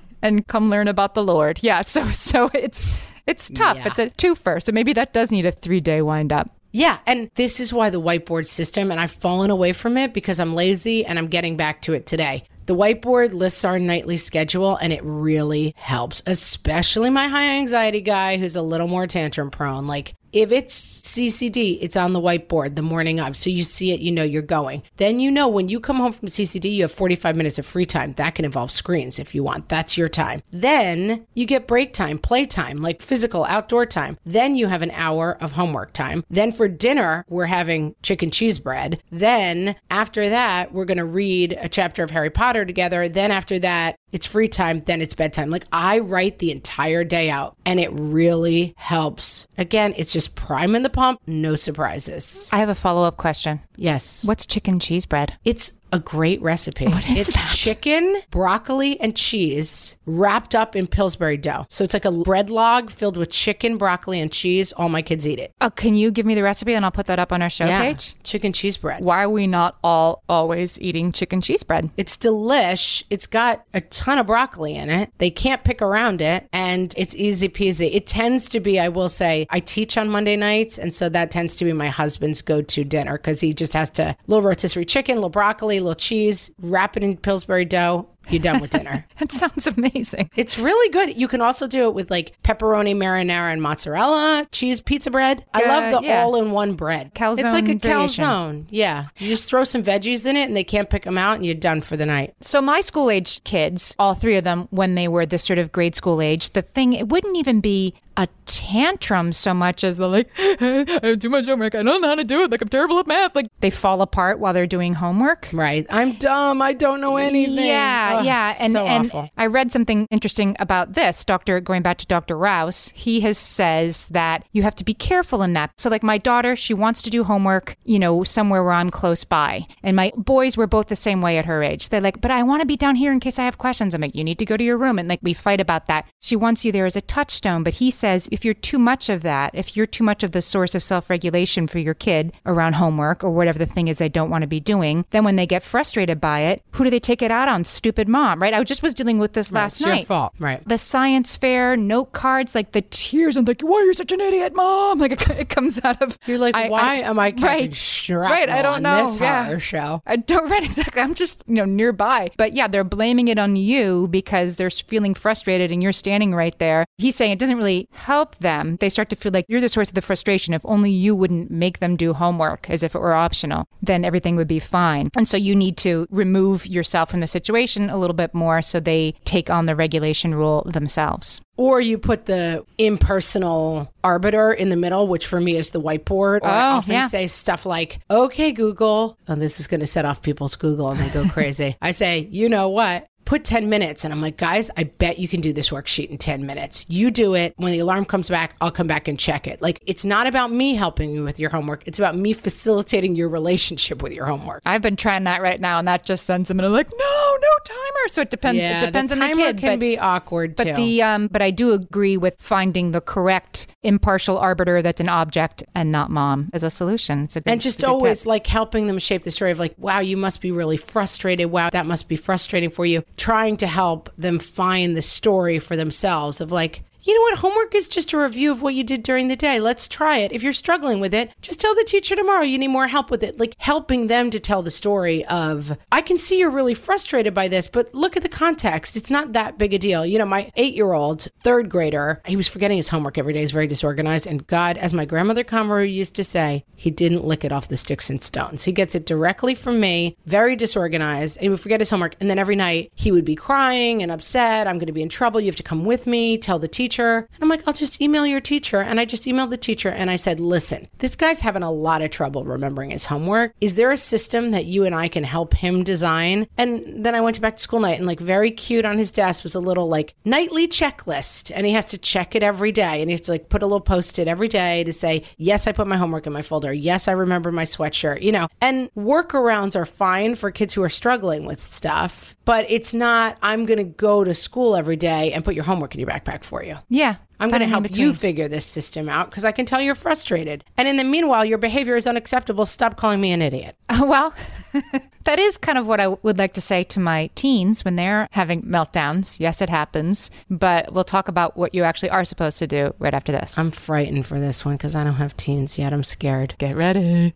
and 0.21 0.45
come 0.47 0.69
learn 0.69 0.89
about 0.89 1.13
the 1.13 1.23
Lord. 1.23 1.59
Yeah, 1.63 1.81
so 1.81 2.05
so 2.11 2.51
it's 2.53 2.93
it's 3.25 3.49
tough. 3.49 3.77
Yeah. 3.77 3.87
It's 3.87 3.99
a 3.99 4.09
twofer. 4.09 4.61
So 4.61 4.73
maybe 4.73 4.91
that 4.93 5.13
does 5.13 5.31
need 5.31 5.45
a 5.45 5.51
three 5.51 5.79
day 5.79 6.01
wind 6.01 6.33
up. 6.33 6.51
Yeah, 6.73 6.97
and 7.07 7.31
this 7.35 7.61
is 7.61 7.71
why 7.71 7.89
the 7.89 8.01
whiteboard 8.01 8.47
system, 8.47 8.91
and 8.91 8.99
I've 8.99 9.13
fallen 9.13 9.49
away 9.49 9.71
from 9.71 9.95
it 9.95 10.13
because 10.13 10.41
I'm 10.41 10.53
lazy 10.53 11.05
and 11.05 11.17
I'm 11.17 11.27
getting 11.27 11.55
back 11.55 11.81
to 11.83 11.93
it 11.93 12.05
today. 12.05 12.43
The 12.65 12.75
whiteboard 12.75 13.31
lists 13.31 13.63
our 13.63 13.79
nightly 13.79 14.17
schedule 14.17 14.75
and 14.75 14.91
it 14.91 15.01
really 15.03 15.73
helps, 15.77 16.21
especially 16.25 17.09
my 17.09 17.29
high 17.29 17.57
anxiety 17.59 18.01
guy 18.01 18.35
who's 18.37 18.57
a 18.57 18.61
little 18.61 18.89
more 18.89 19.07
tantrum 19.07 19.51
prone. 19.51 19.87
Like, 19.87 20.15
if 20.35 20.51
it's 20.51 21.01
CCD, 21.01 21.77
it's 21.79 21.95
on 21.95 22.11
the 22.11 22.19
whiteboard 22.19 22.75
the 22.75 22.81
morning 22.81 23.21
of. 23.21 23.37
So 23.37 23.49
you 23.49 23.63
see 23.63 23.93
it, 23.93 24.01
you 24.01 24.11
know 24.11 24.23
you're 24.23 24.41
going. 24.41 24.83
Then 24.97 25.21
you 25.21 25.31
know 25.31 25.47
when 25.47 25.69
you 25.69 25.79
come 25.79 25.95
home 25.95 26.11
from 26.11 26.27
CCD, 26.27 26.73
you 26.73 26.81
have 26.81 26.91
45 26.91 27.37
minutes 27.37 27.57
of 27.57 27.65
free 27.65 27.85
time. 27.85 28.11
That 28.13 28.35
can 28.35 28.43
involve 28.43 28.69
screens 28.69 29.17
if 29.17 29.33
you 29.33 29.43
want. 29.43 29.69
That's 29.69 29.97
your 29.97 30.09
time. 30.09 30.43
Then 30.51 31.25
you 31.35 31.45
get 31.45 31.67
break 31.67 31.93
time, 31.93 32.17
play 32.17 32.45
time, 32.45 32.81
like 32.81 33.01
physical 33.01 33.45
outdoor 33.45 33.85
time. 33.85 34.17
Then 34.25 34.57
you 34.57 34.67
have 34.67 34.81
an 34.81 34.91
hour 34.91 35.37
of 35.39 35.53
homework 35.53 35.93
time. 35.93 36.25
Then 36.29 36.51
for 36.51 36.67
dinner, 36.67 37.23
we're 37.29 37.45
having 37.45 37.95
chicken 38.03 38.29
cheese 38.29 38.59
bread. 38.59 39.01
Then 39.09 39.77
after 39.89 40.27
that, 40.27 40.73
we're 40.73 40.83
going 40.83 40.97
to 40.97 41.05
read 41.05 41.57
a 41.61 41.69
chapter 41.69 42.03
of 42.03 42.11
Harry 42.11 42.29
Potter 42.29 42.65
together. 42.65 43.07
Then 43.07 43.31
after 43.31 43.57
that, 43.59 43.95
it's 44.15 44.25
free 44.25 44.47
time, 44.47 44.79
then 44.85 45.01
it's 45.01 45.13
bedtime. 45.13 45.49
Like 45.49 45.65
I 45.73 45.99
write 45.99 46.39
the 46.39 46.49
entire 46.49 47.03
day 47.03 47.29
out 47.29 47.57
and 47.65 47.81
it 47.81 47.89
really 47.91 48.73
helps. 48.77 49.45
Again, 49.57 49.93
it's 49.97 50.13
just 50.13 50.35
priming 50.35 50.83
the 50.83 50.89
pump, 50.89 51.19
no 51.27 51.57
surprises. 51.57 52.49
I 52.53 52.59
have 52.59 52.69
a 52.69 52.75
follow 52.75 53.03
up 53.03 53.17
question. 53.17 53.59
Yes. 53.75 54.23
What's 54.23 54.45
chicken 54.45 54.79
cheese 54.79 55.05
bread? 55.05 55.37
It's 55.43 55.73
a 55.95 55.99
great 55.99 56.41
recipe. 56.41 56.85
What 56.87 57.09
is 57.09 57.29
it's 57.29 57.37
that? 57.37 57.47
chicken, 57.47 58.21
broccoli, 58.29 58.99
and 58.99 59.15
cheese 59.15 59.95
wrapped 60.05 60.53
up 60.53 60.75
in 60.75 60.87
Pillsbury 60.87 61.37
dough. 61.37 61.65
So 61.69 61.83
it's 61.83 61.93
like 61.93 62.05
a 62.05 62.11
bread 62.11 62.49
log 62.49 62.89
filled 62.91 63.15
with 63.17 63.31
chicken, 63.31 63.77
broccoli, 63.77 64.19
and 64.19 64.31
cheese. 64.31 64.71
All 64.73 64.89
my 64.89 65.01
kids 65.01 65.27
eat 65.27 65.39
it. 65.39 65.53
Oh, 65.61 65.69
can 65.69 65.95
you 65.95 66.11
give 66.11 66.25
me 66.25 66.35
the 66.35 66.43
recipe 66.43 66.73
and 66.73 66.83
I'll 66.83 66.91
put 66.91 67.05
that 67.05 67.17
up 67.19 67.31
on 67.31 67.41
our 67.41 67.49
show 67.49 67.65
Yeah. 67.65 67.81
page? 67.81 68.15
Chicken 68.23 68.51
cheese 68.53 68.77
bread. 68.77 69.03
Why 69.03 69.23
are 69.23 69.29
we 69.29 69.47
not 69.47 69.77
all 69.83 70.21
always 70.27 70.79
eating 70.81 71.11
chicken 71.11 71.41
cheese 71.41 71.63
bread? 71.63 71.89
It's 71.97 72.17
delish. 72.17 73.03
It's 73.09 73.25
got 73.27 73.63
a 73.73 73.81
ton 73.81 74.17
of 74.17 74.25
broccoli 74.27 74.75
in 74.75 74.89
it. 74.89 75.11
They 75.17 75.31
can't 75.31 75.63
pick 75.63 75.81
around 75.81 76.21
it, 76.21 76.47
and 76.51 76.93
it's 76.97 77.15
easy 77.15 77.47
peasy. 77.49 77.89
It 77.93 78.05
tends 78.05 78.49
to 78.49 78.59
be, 78.59 78.79
I 78.79 78.89
will 78.89 79.09
say, 79.09 79.47
I 79.49 79.59
teach 79.59 79.97
on 79.97 80.09
Monday 80.09 80.35
nights, 80.35 80.77
and 80.77 80.93
so 80.93 81.07
that 81.09 81.31
tends 81.31 81.55
to 81.57 81.65
be 81.65 81.71
my 81.73 81.87
husband's 81.87 82.41
go-to 82.41 82.83
dinner 82.83 83.13
because 83.17 83.39
he 83.39 83.53
just 83.53 83.73
has 83.73 83.89
to 83.91 84.15
little 84.27 84.43
rotisserie 84.43 84.85
chicken, 84.85 85.15
little 85.15 85.29
broccoli, 85.29 85.79
little 85.85 85.95
cheese, 85.95 86.51
wrap 86.59 86.97
it 86.97 87.03
in 87.03 87.17
Pillsbury 87.17 87.65
dough. 87.65 88.07
You're 88.27 88.41
done 88.41 88.59
with 88.59 88.71
dinner. 88.71 89.05
That 89.19 89.31
sounds 89.31 89.67
amazing. 89.67 90.31
It's 90.35 90.57
really 90.57 90.89
good. 90.91 91.15
You 91.15 91.27
can 91.27 91.41
also 91.41 91.67
do 91.67 91.83
it 91.83 91.93
with 91.93 92.09
like 92.09 92.33
pepperoni, 92.41 92.95
marinara, 92.95 93.53
and 93.53 93.61
mozzarella, 93.61 94.47
cheese, 94.51 94.81
pizza 94.81 95.11
bread. 95.11 95.45
I 95.53 95.61
Uh, 95.63 95.67
love 95.67 96.01
the 96.01 96.07
yeah. 96.07 96.23
all-in-one 96.23 96.73
bread. 96.73 97.13
Calzone 97.13 97.39
it's 97.39 97.51
like 97.53 97.69
a 97.69 97.75
variation. 97.75 98.25
calzone. 98.25 98.65
Yeah, 98.71 99.05
you 99.19 99.27
just 99.27 99.47
throw 99.47 99.63
some 99.63 99.83
veggies 99.83 100.25
in 100.25 100.35
it, 100.35 100.47
and 100.47 100.57
they 100.57 100.63
can't 100.63 100.89
pick 100.89 101.03
them 101.03 101.17
out, 101.19 101.35
and 101.35 101.45
you're 101.45 101.53
done 101.55 101.81
for 101.81 101.95
the 101.97 102.05
night. 102.05 102.33
So 102.41 102.61
my 102.61 102.81
school 102.81 103.09
age 103.11 103.43
kids, 103.43 103.95
all 103.99 104.15
three 104.15 104.37
of 104.37 104.43
them, 104.43 104.67
when 104.71 104.95
they 104.95 105.07
were 105.07 105.25
this 105.27 105.43
sort 105.43 105.59
of 105.59 105.71
grade 105.71 105.95
school 105.95 106.19
age, 106.19 106.49
the 106.53 106.61
thing 106.63 106.93
it 106.93 107.07
wouldn't 107.09 107.37
even 107.37 107.61
be 107.61 107.93
a 108.17 108.27
tantrum 108.45 109.33
so 109.33 109.53
much 109.53 109.83
as 109.83 109.97
the 109.97 110.07
like, 110.07 110.29
I 110.37 110.99
have 111.03 111.19
too 111.19 111.29
much 111.29 111.45
homework. 111.45 111.75
I 111.75 111.83
don't 111.83 112.01
know 112.01 112.07
how 112.09 112.15
to 112.15 112.23
do 112.23 112.43
it. 112.43 112.51
Like 112.51 112.61
I'm 112.61 112.69
terrible 112.69 112.99
at 112.99 113.07
math. 113.07 113.35
Like 113.35 113.47
they 113.59 113.69
fall 113.69 114.01
apart 114.01 114.39
while 114.39 114.53
they're 114.53 114.67
doing 114.67 114.93
homework. 114.93 115.49
Right. 115.51 115.85
I'm 115.89 116.13
dumb. 116.13 116.61
I 116.61 116.73
don't 116.73 117.01
know 117.01 117.17
anything. 117.17 117.65
Yeah, 117.65 118.17
Ugh, 118.19 118.25
yeah, 118.25 118.55
and 118.59 118.71
so 118.71 118.85
and 118.85 119.07
awful. 119.07 119.29
I 119.37 119.47
read 119.47 119.71
something 119.71 120.07
interesting 120.11 120.55
about 120.59 120.93
this. 120.93 121.25
Doctor, 121.25 121.59
going 121.59 121.81
back 121.81 121.97
to 121.97 122.07
Doctor 122.07 122.37
Rouse, 122.37 122.89
he 122.89 123.21
has 123.21 123.37
says 123.37 124.07
that 124.07 124.45
you 124.51 124.63
have 124.63 124.75
to 124.75 124.83
be 124.83 124.93
careful 124.93 125.41
in 125.41 125.53
that. 125.53 125.71
So, 125.77 125.89
like 125.89 126.03
my 126.03 126.17
daughter, 126.17 126.55
she 126.55 126.73
wants 126.73 127.01
to 127.03 127.09
do 127.09 127.23
homework, 127.23 127.75
you 127.83 127.99
know, 127.99 128.23
somewhere 128.23 128.63
where 128.63 128.73
I'm 128.73 128.89
close 128.89 129.23
by, 129.23 129.67
and 129.83 129.95
my 129.95 130.11
boys 130.15 130.55
were 130.57 130.67
both 130.67 130.87
the 130.87 130.95
same 130.95 131.21
way 131.21 131.37
at 131.37 131.45
her 131.45 131.63
age. 131.63 131.89
They're 131.89 132.01
like, 132.01 132.21
but 132.21 132.31
I 132.31 132.43
want 132.43 132.61
to 132.61 132.65
be 132.67 132.77
down 132.77 132.95
here 132.95 133.11
in 133.11 133.19
case 133.19 133.39
I 133.39 133.45
have 133.45 133.57
questions. 133.57 133.93
I'm 133.93 134.01
like, 134.01 134.15
you 134.15 134.23
need 134.23 134.39
to 134.39 134.45
go 134.45 134.57
to 134.57 134.63
your 134.63 134.77
room, 134.77 134.99
and 134.99 135.09
like 135.09 135.19
we 135.21 135.33
fight 135.33 135.59
about 135.59 135.87
that. 135.87 136.07
She 136.21 136.35
wants 136.35 136.63
you 136.63 136.71
there 136.71 136.85
as 136.85 136.95
a 136.95 137.01
touchstone, 137.01 137.63
but 137.63 137.75
he 137.75 137.91
says 137.91 138.04
says 138.05 138.29
if 138.31 138.45
you're 138.45 138.53
too 138.53 138.77
much 138.77 139.09
of 139.09 139.23
that, 139.23 139.49
if 139.55 139.75
you're 139.75 139.87
too 139.87 140.03
much 140.03 140.21
of 140.21 140.31
the 140.31 140.41
source 140.41 140.75
of 140.75 140.83
self 140.83 141.09
regulation 141.09 141.67
for 141.67 141.79
your 141.79 141.95
kid 141.95 142.31
around 142.45 142.73
homework 142.73 143.23
or 143.23 143.31
whatever 143.31 143.57
the 143.57 143.65
thing 143.65 143.87
is 143.87 143.97
they 143.97 144.09
don't 144.09 144.29
want 144.29 144.43
to 144.43 144.47
be 144.47 144.59
doing, 144.59 145.05
then 145.09 145.23
when 145.23 145.37
they 145.37 145.47
get 145.47 145.63
frustrated 145.63 146.21
by 146.21 146.41
it, 146.41 146.61
who 146.73 146.83
do 146.83 146.91
they 146.91 146.99
take 146.99 147.23
it 147.23 147.31
out 147.31 147.47
on? 147.47 147.63
Stupid 147.63 148.07
mom, 148.07 148.39
right? 148.39 148.53
I 148.53 148.63
just 148.63 148.83
was 148.83 148.93
dealing 148.93 149.17
with 149.17 149.33
this 149.33 149.51
last 149.51 149.77
it's 149.81 149.87
night. 149.87 149.95
your 149.97 150.05
fault, 150.05 150.33
right? 150.37 150.61
The 150.67 150.77
science 150.77 151.35
fair 151.35 151.75
note 151.75 152.11
cards, 152.11 152.53
like 152.53 152.73
the 152.73 152.83
tears, 152.83 153.37
and 153.37 153.47
like, 153.47 153.61
why 153.61 153.79
are 153.79 153.85
you 153.85 153.93
such 153.93 154.11
an 154.11 154.21
idiot, 154.21 154.53
mom? 154.55 154.99
Like 155.05 155.13
it, 155.13 155.29
it 155.41 155.49
comes 155.49 155.83
out 155.83 156.01
of. 156.01 156.17
You're 156.27 156.37
like, 156.37 156.55
I- 156.55 156.69
why 156.69 156.79
I- 156.79 157.09
am 157.09 157.17
I 157.17 157.31
catching 157.31 157.65
right, 157.67 157.75
shrapnel 157.75 158.37
right, 158.37 158.49
I 158.49 158.61
don't 158.61 158.75
on 158.75 158.83
know, 158.83 159.05
this 159.05 159.19
yeah. 159.19 159.45
horror 159.45 159.59
show? 159.59 160.01
I 160.05 160.15
don't 160.17 160.49
right 160.51 160.63
exactly. 160.63 161.01
I'm 161.01 161.15
just 161.15 161.43
you 161.47 161.55
know 161.55 161.65
nearby, 161.65 162.31
but 162.37 162.53
yeah, 162.53 162.67
they're 162.67 162.83
blaming 162.83 163.27
it 163.29 163.37
on 163.39 163.55
you 163.55 164.07
because 164.09 164.55
they're 164.57 164.69
feeling 164.69 165.13
frustrated 165.15 165.71
and 165.71 165.81
you're 165.81 165.91
standing 165.91 166.35
right 166.35 166.57
there. 166.59 166.85
He's 166.97 167.15
saying 167.15 167.31
it 167.31 167.39
doesn't 167.39 167.57
really 167.57 167.89
help 167.95 168.35
them. 168.37 168.77
They 168.77 168.89
start 168.89 169.09
to 169.09 169.15
feel 169.15 169.31
like 169.31 169.45
you're 169.47 169.61
the 169.61 169.69
source 169.69 169.87
of 169.89 169.95
the 169.95 170.01
frustration. 170.01 170.53
If 170.53 170.61
only 170.65 170.91
you 170.91 171.15
wouldn't 171.15 171.49
make 171.51 171.79
them 171.79 171.95
do 171.95 172.13
homework 172.13 172.69
as 172.69 172.83
if 172.83 172.95
it 172.95 172.99
were 172.99 173.13
optional, 173.13 173.67
then 173.81 174.05
everything 174.05 174.35
would 174.35 174.47
be 174.47 174.59
fine. 174.59 175.09
And 175.17 175.27
so 175.27 175.37
you 175.37 175.55
need 175.55 175.77
to 175.77 176.07
remove 176.09 176.65
yourself 176.67 177.09
from 177.09 177.19
the 177.21 177.27
situation 177.27 177.89
a 177.89 177.97
little 177.97 178.13
bit 178.15 178.33
more 178.33 178.61
so 178.61 178.79
they 178.79 179.15
take 179.25 179.49
on 179.49 179.65
the 179.65 179.75
regulation 179.75 180.35
rule 180.35 180.63
themselves. 180.71 181.41
Or 181.57 181.79
you 181.79 181.97
put 181.97 182.25
the 182.25 182.65
impersonal 182.77 183.91
arbiter 184.03 184.51
in 184.51 184.69
the 184.69 184.75
middle, 184.75 185.07
which 185.07 185.25
for 185.25 185.39
me 185.39 185.55
is 185.55 185.69
the 185.69 185.79
whiteboard. 185.81 186.41
Or 186.41 186.47
I 186.47 186.71
Oh, 186.73 186.75
often 186.77 186.93
yeah. 186.93 187.07
say 187.07 187.27
stuff 187.27 187.65
like, 187.65 187.99
okay, 188.11 188.51
Google. 188.51 189.17
Oh, 189.27 189.35
this 189.35 189.59
is 189.59 189.67
going 189.67 189.79
to 189.79 189.87
set 189.87 190.03
off 190.05 190.21
people's 190.21 190.55
Google 190.55 190.89
and 190.89 190.99
they 190.99 191.09
go 191.09 191.27
crazy. 191.29 191.77
I 191.81 191.91
say, 191.91 192.27
you 192.31 192.49
know 192.49 192.69
what? 192.69 193.07
Put 193.25 193.43
10 193.43 193.69
minutes. 193.69 194.03
And 194.05 194.13
I'm 194.13 194.21
like, 194.21 194.37
guys, 194.37 194.69
I 194.77 194.83
bet 194.85 195.17
you 195.17 195.27
can 195.27 195.41
do 195.41 195.51
this 195.51 195.69
worksheet 195.69 196.09
in 196.09 196.17
10 196.17 196.45
minutes. 196.45 196.85
You 196.89 197.09
do 197.11 197.33
it. 197.33 197.53
When 197.57 197.71
the 197.71 197.79
alarm 197.79 198.05
comes 198.05 198.29
back, 198.29 198.55
I'll 198.61 198.71
come 198.71 198.87
back 198.87 199.07
and 199.07 199.17
check 199.19 199.47
it. 199.47 199.61
Like, 199.61 199.81
it's 199.85 200.05
not 200.05 200.27
about 200.27 200.51
me 200.51 200.75
helping 200.75 201.09
you 201.11 201.23
with 201.23 201.39
your 201.39 201.49
homework. 201.49 201.87
It's 201.87 201.97
about 201.99 202.15
me 202.15 202.33
facilitating 202.33 203.15
your 203.15 203.29
relationship 203.29 204.03
with 204.03 204.13
your 204.13 204.25
homework. 204.27 204.61
I've 204.65 204.81
been 204.81 204.95
trying 204.95 205.23
that 205.25 205.41
right 205.41 205.59
now, 205.59 205.79
and 205.79 205.87
that 205.87 206.05
just 206.05 206.25
sends 206.25 206.47
them 206.47 206.59
in 206.59 206.65
a 206.65 206.69
like, 206.69 206.89
no, 206.91 207.37
no 207.41 207.47
timer. 207.65 208.07
So 208.07 208.21
it 208.21 208.29
depends. 208.29 208.59
Yeah, 208.59 208.83
it 208.83 208.85
depends 208.85 209.11
the 209.11 209.15
on 209.15 209.19
the 209.21 209.35
timer 209.35 209.47
kid. 209.53 209.57
can 209.57 209.73
but- 209.73 209.79
be 209.79 209.97
awkward 209.97 210.55
But 210.55 210.63
too. 210.65 210.73
the 210.75 211.01
um, 211.01 211.27
but 211.27 211.41
I 211.41 211.49
do 211.51 211.71
agree 211.73 212.17
with 212.17 212.35
finding 212.39 212.91
the 212.91 213.01
correct 213.01 213.67
impartial 213.83 214.37
arbiter 214.37 214.81
that's 214.83 215.01
an 215.01 215.09
object 215.09 215.63
and 215.73 215.91
not 215.91 216.11
mom 216.11 216.49
as 216.53 216.61
a 216.61 216.69
solution. 216.69 217.23
It's 217.23 217.35
a 217.35 217.41
good, 217.41 217.51
and 217.51 217.59
just 217.61 217.83
always 217.83 218.25
like 218.27 218.45
helping 218.45 218.85
them 218.87 218.99
shape 218.99 219.23
the 219.23 219.31
story 219.31 219.49
of 219.51 219.59
like 219.59 219.73
wow 219.77 219.99
you 219.99 220.17
must 220.17 220.39
be 220.41 220.51
really 220.51 220.77
frustrated 220.77 221.47
wow 221.51 221.69
that 221.71 221.85
must 221.87 222.07
be 222.07 222.15
frustrating 222.15 222.69
for 222.69 222.85
you 222.85 223.03
trying 223.17 223.57
to 223.57 223.67
help 223.67 224.09
them 224.17 224.39
find 224.39 224.95
the 224.95 225.01
story 225.01 225.59
for 225.59 225.75
themselves 225.75 226.41
of 226.41 226.51
like 226.51 226.83
you 227.05 227.15
know 227.15 227.21
what? 227.21 227.37
Homework 227.39 227.75
is 227.75 227.87
just 227.87 228.13
a 228.13 228.17
review 228.17 228.51
of 228.51 228.61
what 228.61 228.73
you 228.73 228.83
did 228.83 229.03
during 229.03 229.27
the 229.27 229.35
day. 229.35 229.59
Let's 229.59 229.87
try 229.87 230.17
it. 230.17 230.31
If 230.31 230.43
you're 230.43 230.53
struggling 230.53 230.99
with 230.99 231.13
it 231.13 231.31
just 231.41 231.59
tell 231.59 231.75
the 231.75 231.83
teacher 231.83 232.15
tomorrow 232.15 232.41
you 232.41 232.57
need 232.57 232.69
more 232.69 232.87
help 232.87 233.11
with 233.11 233.23
it 233.23 233.39
like 233.39 233.55
helping 233.59 234.07
them 234.07 234.31
to 234.31 234.39
tell 234.39 234.63
the 234.63 234.71
story 234.71 235.23
of 235.25 235.77
i 235.91 236.01
can 236.01 236.17
see 236.17 236.39
you're 236.39 236.49
really 236.49 236.73
frustrated 236.73 237.33
by 237.33 237.47
this 237.47 237.67
but 237.67 237.93
look 237.93 238.17
at 238.17 238.23
the 238.23 238.29
context. 238.29 238.95
It's 238.95 239.11
not 239.11 239.33
that 239.33 239.57
big 239.57 239.73
a 239.73 239.79
deal. 239.79 240.05
You 240.05 240.17
know 240.17 240.25
my 240.25 240.51
eight 240.55 240.75
year 240.75 240.93
old 240.93 241.27
third 241.43 241.69
grader 241.69 242.21
he 242.25 242.35
was 242.35 242.47
forgetting 242.47 242.77
his 242.77 242.89
homework 242.89 243.17
every 243.17 243.33
day. 243.33 243.41
He's 243.41 243.51
very 243.51 243.67
disorganized. 243.67 244.27
And 244.27 244.45
god 244.47 244.77
as 244.77 244.93
my 244.93 245.05
grandmother 245.05 245.43
Conroy 245.43 245.83
used 245.83 246.15
to 246.15 246.23
say 246.23 246.65
he 246.75 246.91
didn't 246.91 247.25
lick 247.25 247.43
it 247.43 247.51
off 247.51 247.67
the 247.67 247.77
sticks 247.77 248.09
and 248.09 248.21
stones. 248.21 248.63
He 248.63 248.71
gets 248.71 248.95
it 248.95 249.05
directly 249.05 249.55
from 249.55 249.79
me 249.79 250.17
very 250.25 250.55
disorganized. 250.55 251.37
And 251.37 251.43
he 251.43 251.49
would 251.49 251.59
forget 251.59 251.79
his 251.79 251.89
homework. 251.89 252.15
And 252.19 252.29
then 252.29 252.39
every 252.39 252.55
night 252.55 252.91
he 252.95 253.11
would 253.11 253.25
be 253.25 253.35
crying 253.35 254.01
and 254.01 254.11
upset. 254.11 254.67
I'm 254.67 254.77
going 254.77 254.87
to 254.87 254.93
be 254.93 255.01
in 255.01 255.09
trouble. 255.09 255.39
You 255.39 255.47
have 255.47 255.55
to 255.57 255.63
come 255.63 255.85
with 255.85 256.07
me. 256.07 256.37
Tell 256.37 256.59
the 256.59 256.67
teacher 256.67 256.94
and 257.03 257.27
i'm 257.41 257.49
like 257.49 257.67
i'll 257.67 257.73
just 257.73 258.01
email 258.01 258.25
your 258.25 258.41
teacher. 258.41 258.81
And 258.81 258.99
i 258.99 259.05
just 259.05 259.25
emailed 259.25 259.49
the 259.49 259.57
teacher 259.57 259.89
and 259.89 260.09
i 260.09 260.15
said 260.15 260.39
listen 260.39 260.87
this 260.99 261.15
guy's 261.15 261.41
having 261.41 261.63
a 261.63 261.71
lot 261.71 262.01
of 262.01 262.11
trouble 262.11 262.43
remembering 262.43 262.91
his 262.91 263.05
homework. 263.05 263.53
Is 263.61 263.75
there 263.75 263.91
a 263.91 263.97
system 263.97 264.49
that 264.49 264.65
you 264.65 264.85
and 264.85 264.95
i 264.95 265.07
can 265.07 265.23
help 265.23 265.53
him 265.53 265.83
design? 265.83 266.47
And 266.57 267.05
then 267.05 267.15
i 267.15 267.21
went 267.21 267.35
to 267.35 267.41
back 267.41 267.57
to 267.57 267.61
school 267.61 267.79
night 267.79 267.97
and 267.97 268.07
like 268.07 268.19
very 268.19 268.51
cute 268.51 268.85
on 268.85 268.97
his 268.97 269.11
desk 269.11 269.43
was 269.43 269.55
a 269.55 269.59
little 269.59 269.87
like 269.87 270.13
nightly 270.25 270.67
checklist. 270.67 271.51
And 271.53 271.65
he 271.65 271.73
has 271.73 271.87
to 271.87 271.97
check 271.97 272.35
it 272.35 272.43
every 272.43 272.71
day. 272.71 273.01
And 273.01 273.09
he 273.09 273.13
has 273.13 273.21
to 273.21 273.31
like 273.31 273.49
put 273.49 273.63
a 273.63 273.65
little 273.65 273.81
post-it 273.81 274.27
every 274.27 274.47
day 274.47 274.83
to 274.83 274.93
say 274.93 275.23
yes 275.37 275.67
i 275.67 275.71
put 275.71 275.87
my 275.87 275.97
homework 275.97 276.27
in 276.27 276.33
my 276.33 276.41
folder. 276.41 276.73
Yes 276.73 277.07
i 277.07 277.11
remember 277.11 277.51
my 277.51 277.65
sweatshirt 277.65 278.21
you 278.21 278.31
know. 278.31 278.47
And 278.61 278.93
workarounds 278.95 279.75
are 279.75 279.85
fine 279.85 280.35
for 280.35 280.51
kids 280.51 280.73
who 280.73 280.83
are 280.83 280.89
struggling 280.89 281.45
with 281.45 281.59
stuff 281.59 282.35
but 282.45 282.65
it's 282.69 282.93
not 282.93 283.37
i'm 283.41 283.65
going 283.65 283.77
to 283.77 283.83
go 283.83 284.23
to 284.23 284.33
school 284.33 284.75
every 284.75 284.95
day 284.95 285.33
and 285.33 285.43
put 285.43 285.55
your 285.55 285.63
homework 285.63 285.93
in 285.93 285.99
your 285.99 286.09
backpack 286.09 286.43
for 286.43 286.63
you 286.63 286.77
yeah. 286.89 287.15
I'm 287.39 287.49
going 287.49 287.61
to 287.61 287.67
help 287.67 287.95
you 287.95 288.13
figure 288.13 288.47
this 288.47 288.65
system 288.65 289.09
out 289.09 289.29
because 289.29 289.43
I 289.43 289.51
can 289.51 289.65
tell 289.65 289.81
you're 289.81 289.95
frustrated. 289.95 290.63
And 290.77 290.87
in 290.87 290.95
the 290.95 291.03
meanwhile, 291.03 291.43
your 291.43 291.57
behavior 291.57 291.95
is 291.95 292.07
unacceptable. 292.07 292.65
Stop 292.65 292.95
calling 292.95 293.19
me 293.19 293.31
an 293.31 293.41
idiot. 293.41 293.75
Uh, 293.87 294.05
well, 294.05 294.33
that 295.23 295.39
is 295.39 295.57
kind 295.57 295.77
of 295.77 295.87
what 295.87 296.01
I 296.01 296.07
would 296.07 296.37
like 296.37 296.53
to 296.53 296.61
say 296.61 296.83
to 296.85 296.99
my 296.99 297.29
teens 297.35 297.85
when 297.85 297.95
they're 297.95 298.27
having 298.31 298.61
meltdowns. 298.63 299.39
Yes, 299.39 299.61
it 299.61 299.69
happens, 299.69 300.29
but 300.49 300.91
we'll 300.91 301.05
talk 301.05 301.29
about 301.29 301.55
what 301.55 301.73
you 301.73 301.83
actually 301.83 302.09
are 302.09 302.25
supposed 302.25 302.59
to 302.59 302.67
do 302.67 302.93
right 302.99 303.13
after 303.13 303.31
this. 303.31 303.57
I'm 303.57 303.71
frightened 303.71 304.25
for 304.25 304.37
this 304.37 304.65
one 304.65 304.75
because 304.75 304.93
I 304.93 305.05
don't 305.05 305.13
have 305.13 305.37
teens 305.37 305.77
yet. 305.77 305.93
I'm 305.93 306.03
scared. 306.03 306.55
Get 306.57 306.75
ready. 306.75 307.35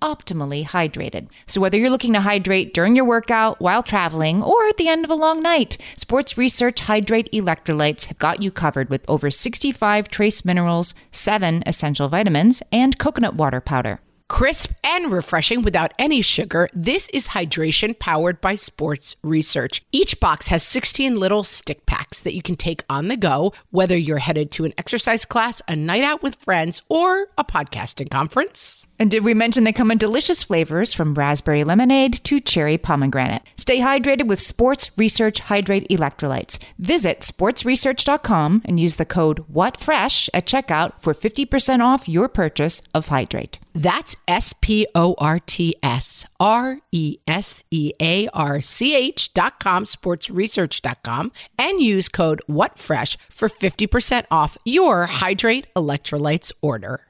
optimally 0.00 0.64
hydrated. 0.66 1.28
So 1.46 1.60
whether 1.60 1.78
you're 1.78 1.90
looking 1.90 2.12
to 2.14 2.20
hydrate 2.20 2.74
during 2.74 2.96
your 2.96 3.04
workout, 3.04 3.60
while 3.60 3.82
traveling, 3.82 4.42
or 4.42 4.66
at 4.66 4.76
the 4.76 4.88
end 4.88 5.04
of 5.04 5.10
a 5.10 5.14
long 5.14 5.42
night, 5.42 5.78
Sports 5.96 6.36
Research 6.36 6.80
Hydrate 6.80 7.30
Electrolytes 7.32 8.06
have 8.06 8.18
got 8.18 8.42
you 8.42 8.50
covered 8.50 8.90
with 8.90 9.08
over 9.08 9.30
65 9.30 10.08
trace 10.08 10.44
minerals, 10.44 10.94
7 11.10 11.62
essential 11.66 12.08
vitamins, 12.08 12.62
and 12.72 12.98
coconut 12.98 13.34
water 13.34 13.60
powder. 13.60 14.00
Crisp 14.30 14.70
and 14.84 15.10
refreshing 15.10 15.62
without 15.62 15.92
any 15.98 16.22
sugar, 16.22 16.68
this 16.72 17.08
is 17.08 17.28
hydration 17.28 17.98
powered 17.98 18.40
by 18.40 18.54
sports 18.54 19.16
research. 19.24 19.82
Each 19.90 20.18
box 20.20 20.46
has 20.46 20.62
16 20.62 21.16
little 21.16 21.42
stick 21.42 21.84
packs 21.84 22.20
that 22.20 22.32
you 22.32 22.40
can 22.40 22.54
take 22.54 22.84
on 22.88 23.08
the 23.08 23.16
go, 23.16 23.52
whether 23.70 23.96
you're 23.96 24.18
headed 24.18 24.52
to 24.52 24.64
an 24.64 24.72
exercise 24.78 25.24
class, 25.24 25.60
a 25.66 25.74
night 25.74 26.04
out 26.04 26.22
with 26.22 26.36
friends, 26.36 26.80
or 26.88 27.26
a 27.36 27.44
podcasting 27.44 28.08
conference. 28.08 28.86
And 29.00 29.10
did 29.10 29.24
we 29.24 29.34
mention 29.34 29.64
they 29.64 29.72
come 29.72 29.90
in 29.90 29.98
delicious 29.98 30.42
flavors 30.44 30.92
from 30.92 31.14
raspberry 31.14 31.64
lemonade 31.64 32.22
to 32.24 32.38
cherry 32.38 32.78
pomegranate? 32.78 33.42
Stay 33.56 33.78
hydrated 33.80 34.28
with 34.28 34.38
Sports 34.38 34.90
Research 34.96 35.40
Hydrate 35.40 35.88
Electrolytes. 35.88 36.58
Visit 36.78 37.20
sportsresearch.com 37.20 38.62
and 38.66 38.78
use 38.78 38.96
the 38.96 39.06
code 39.06 39.38
WhatFresh 39.52 40.28
at 40.32 40.46
checkout 40.46 41.00
for 41.00 41.14
50% 41.14 41.80
off 41.80 42.08
your 42.08 42.28
purchase 42.28 42.82
of 42.94 43.08
Hydrate. 43.08 43.58
That's 43.74 44.16
S 44.26 44.52
P 44.60 44.86
O 44.94 45.14
R 45.18 45.38
T 45.38 45.76
S 45.82 46.26
R 46.38 46.78
E 46.92 47.18
S 47.26 47.64
E 47.70 47.92
A 48.00 48.28
R 48.28 48.60
C 48.60 48.94
H 48.94 49.32
dot 49.34 49.60
com, 49.60 49.84
dot 49.84 51.02
com, 51.02 51.32
and 51.58 51.80
use 51.80 52.08
code 52.08 52.40
WhatFresh 52.48 53.16
for 53.28 53.48
50% 53.48 54.24
off 54.30 54.56
your 54.64 55.06
Hydrate 55.06 55.66
Electrolytes 55.74 56.52
order. 56.62 57.09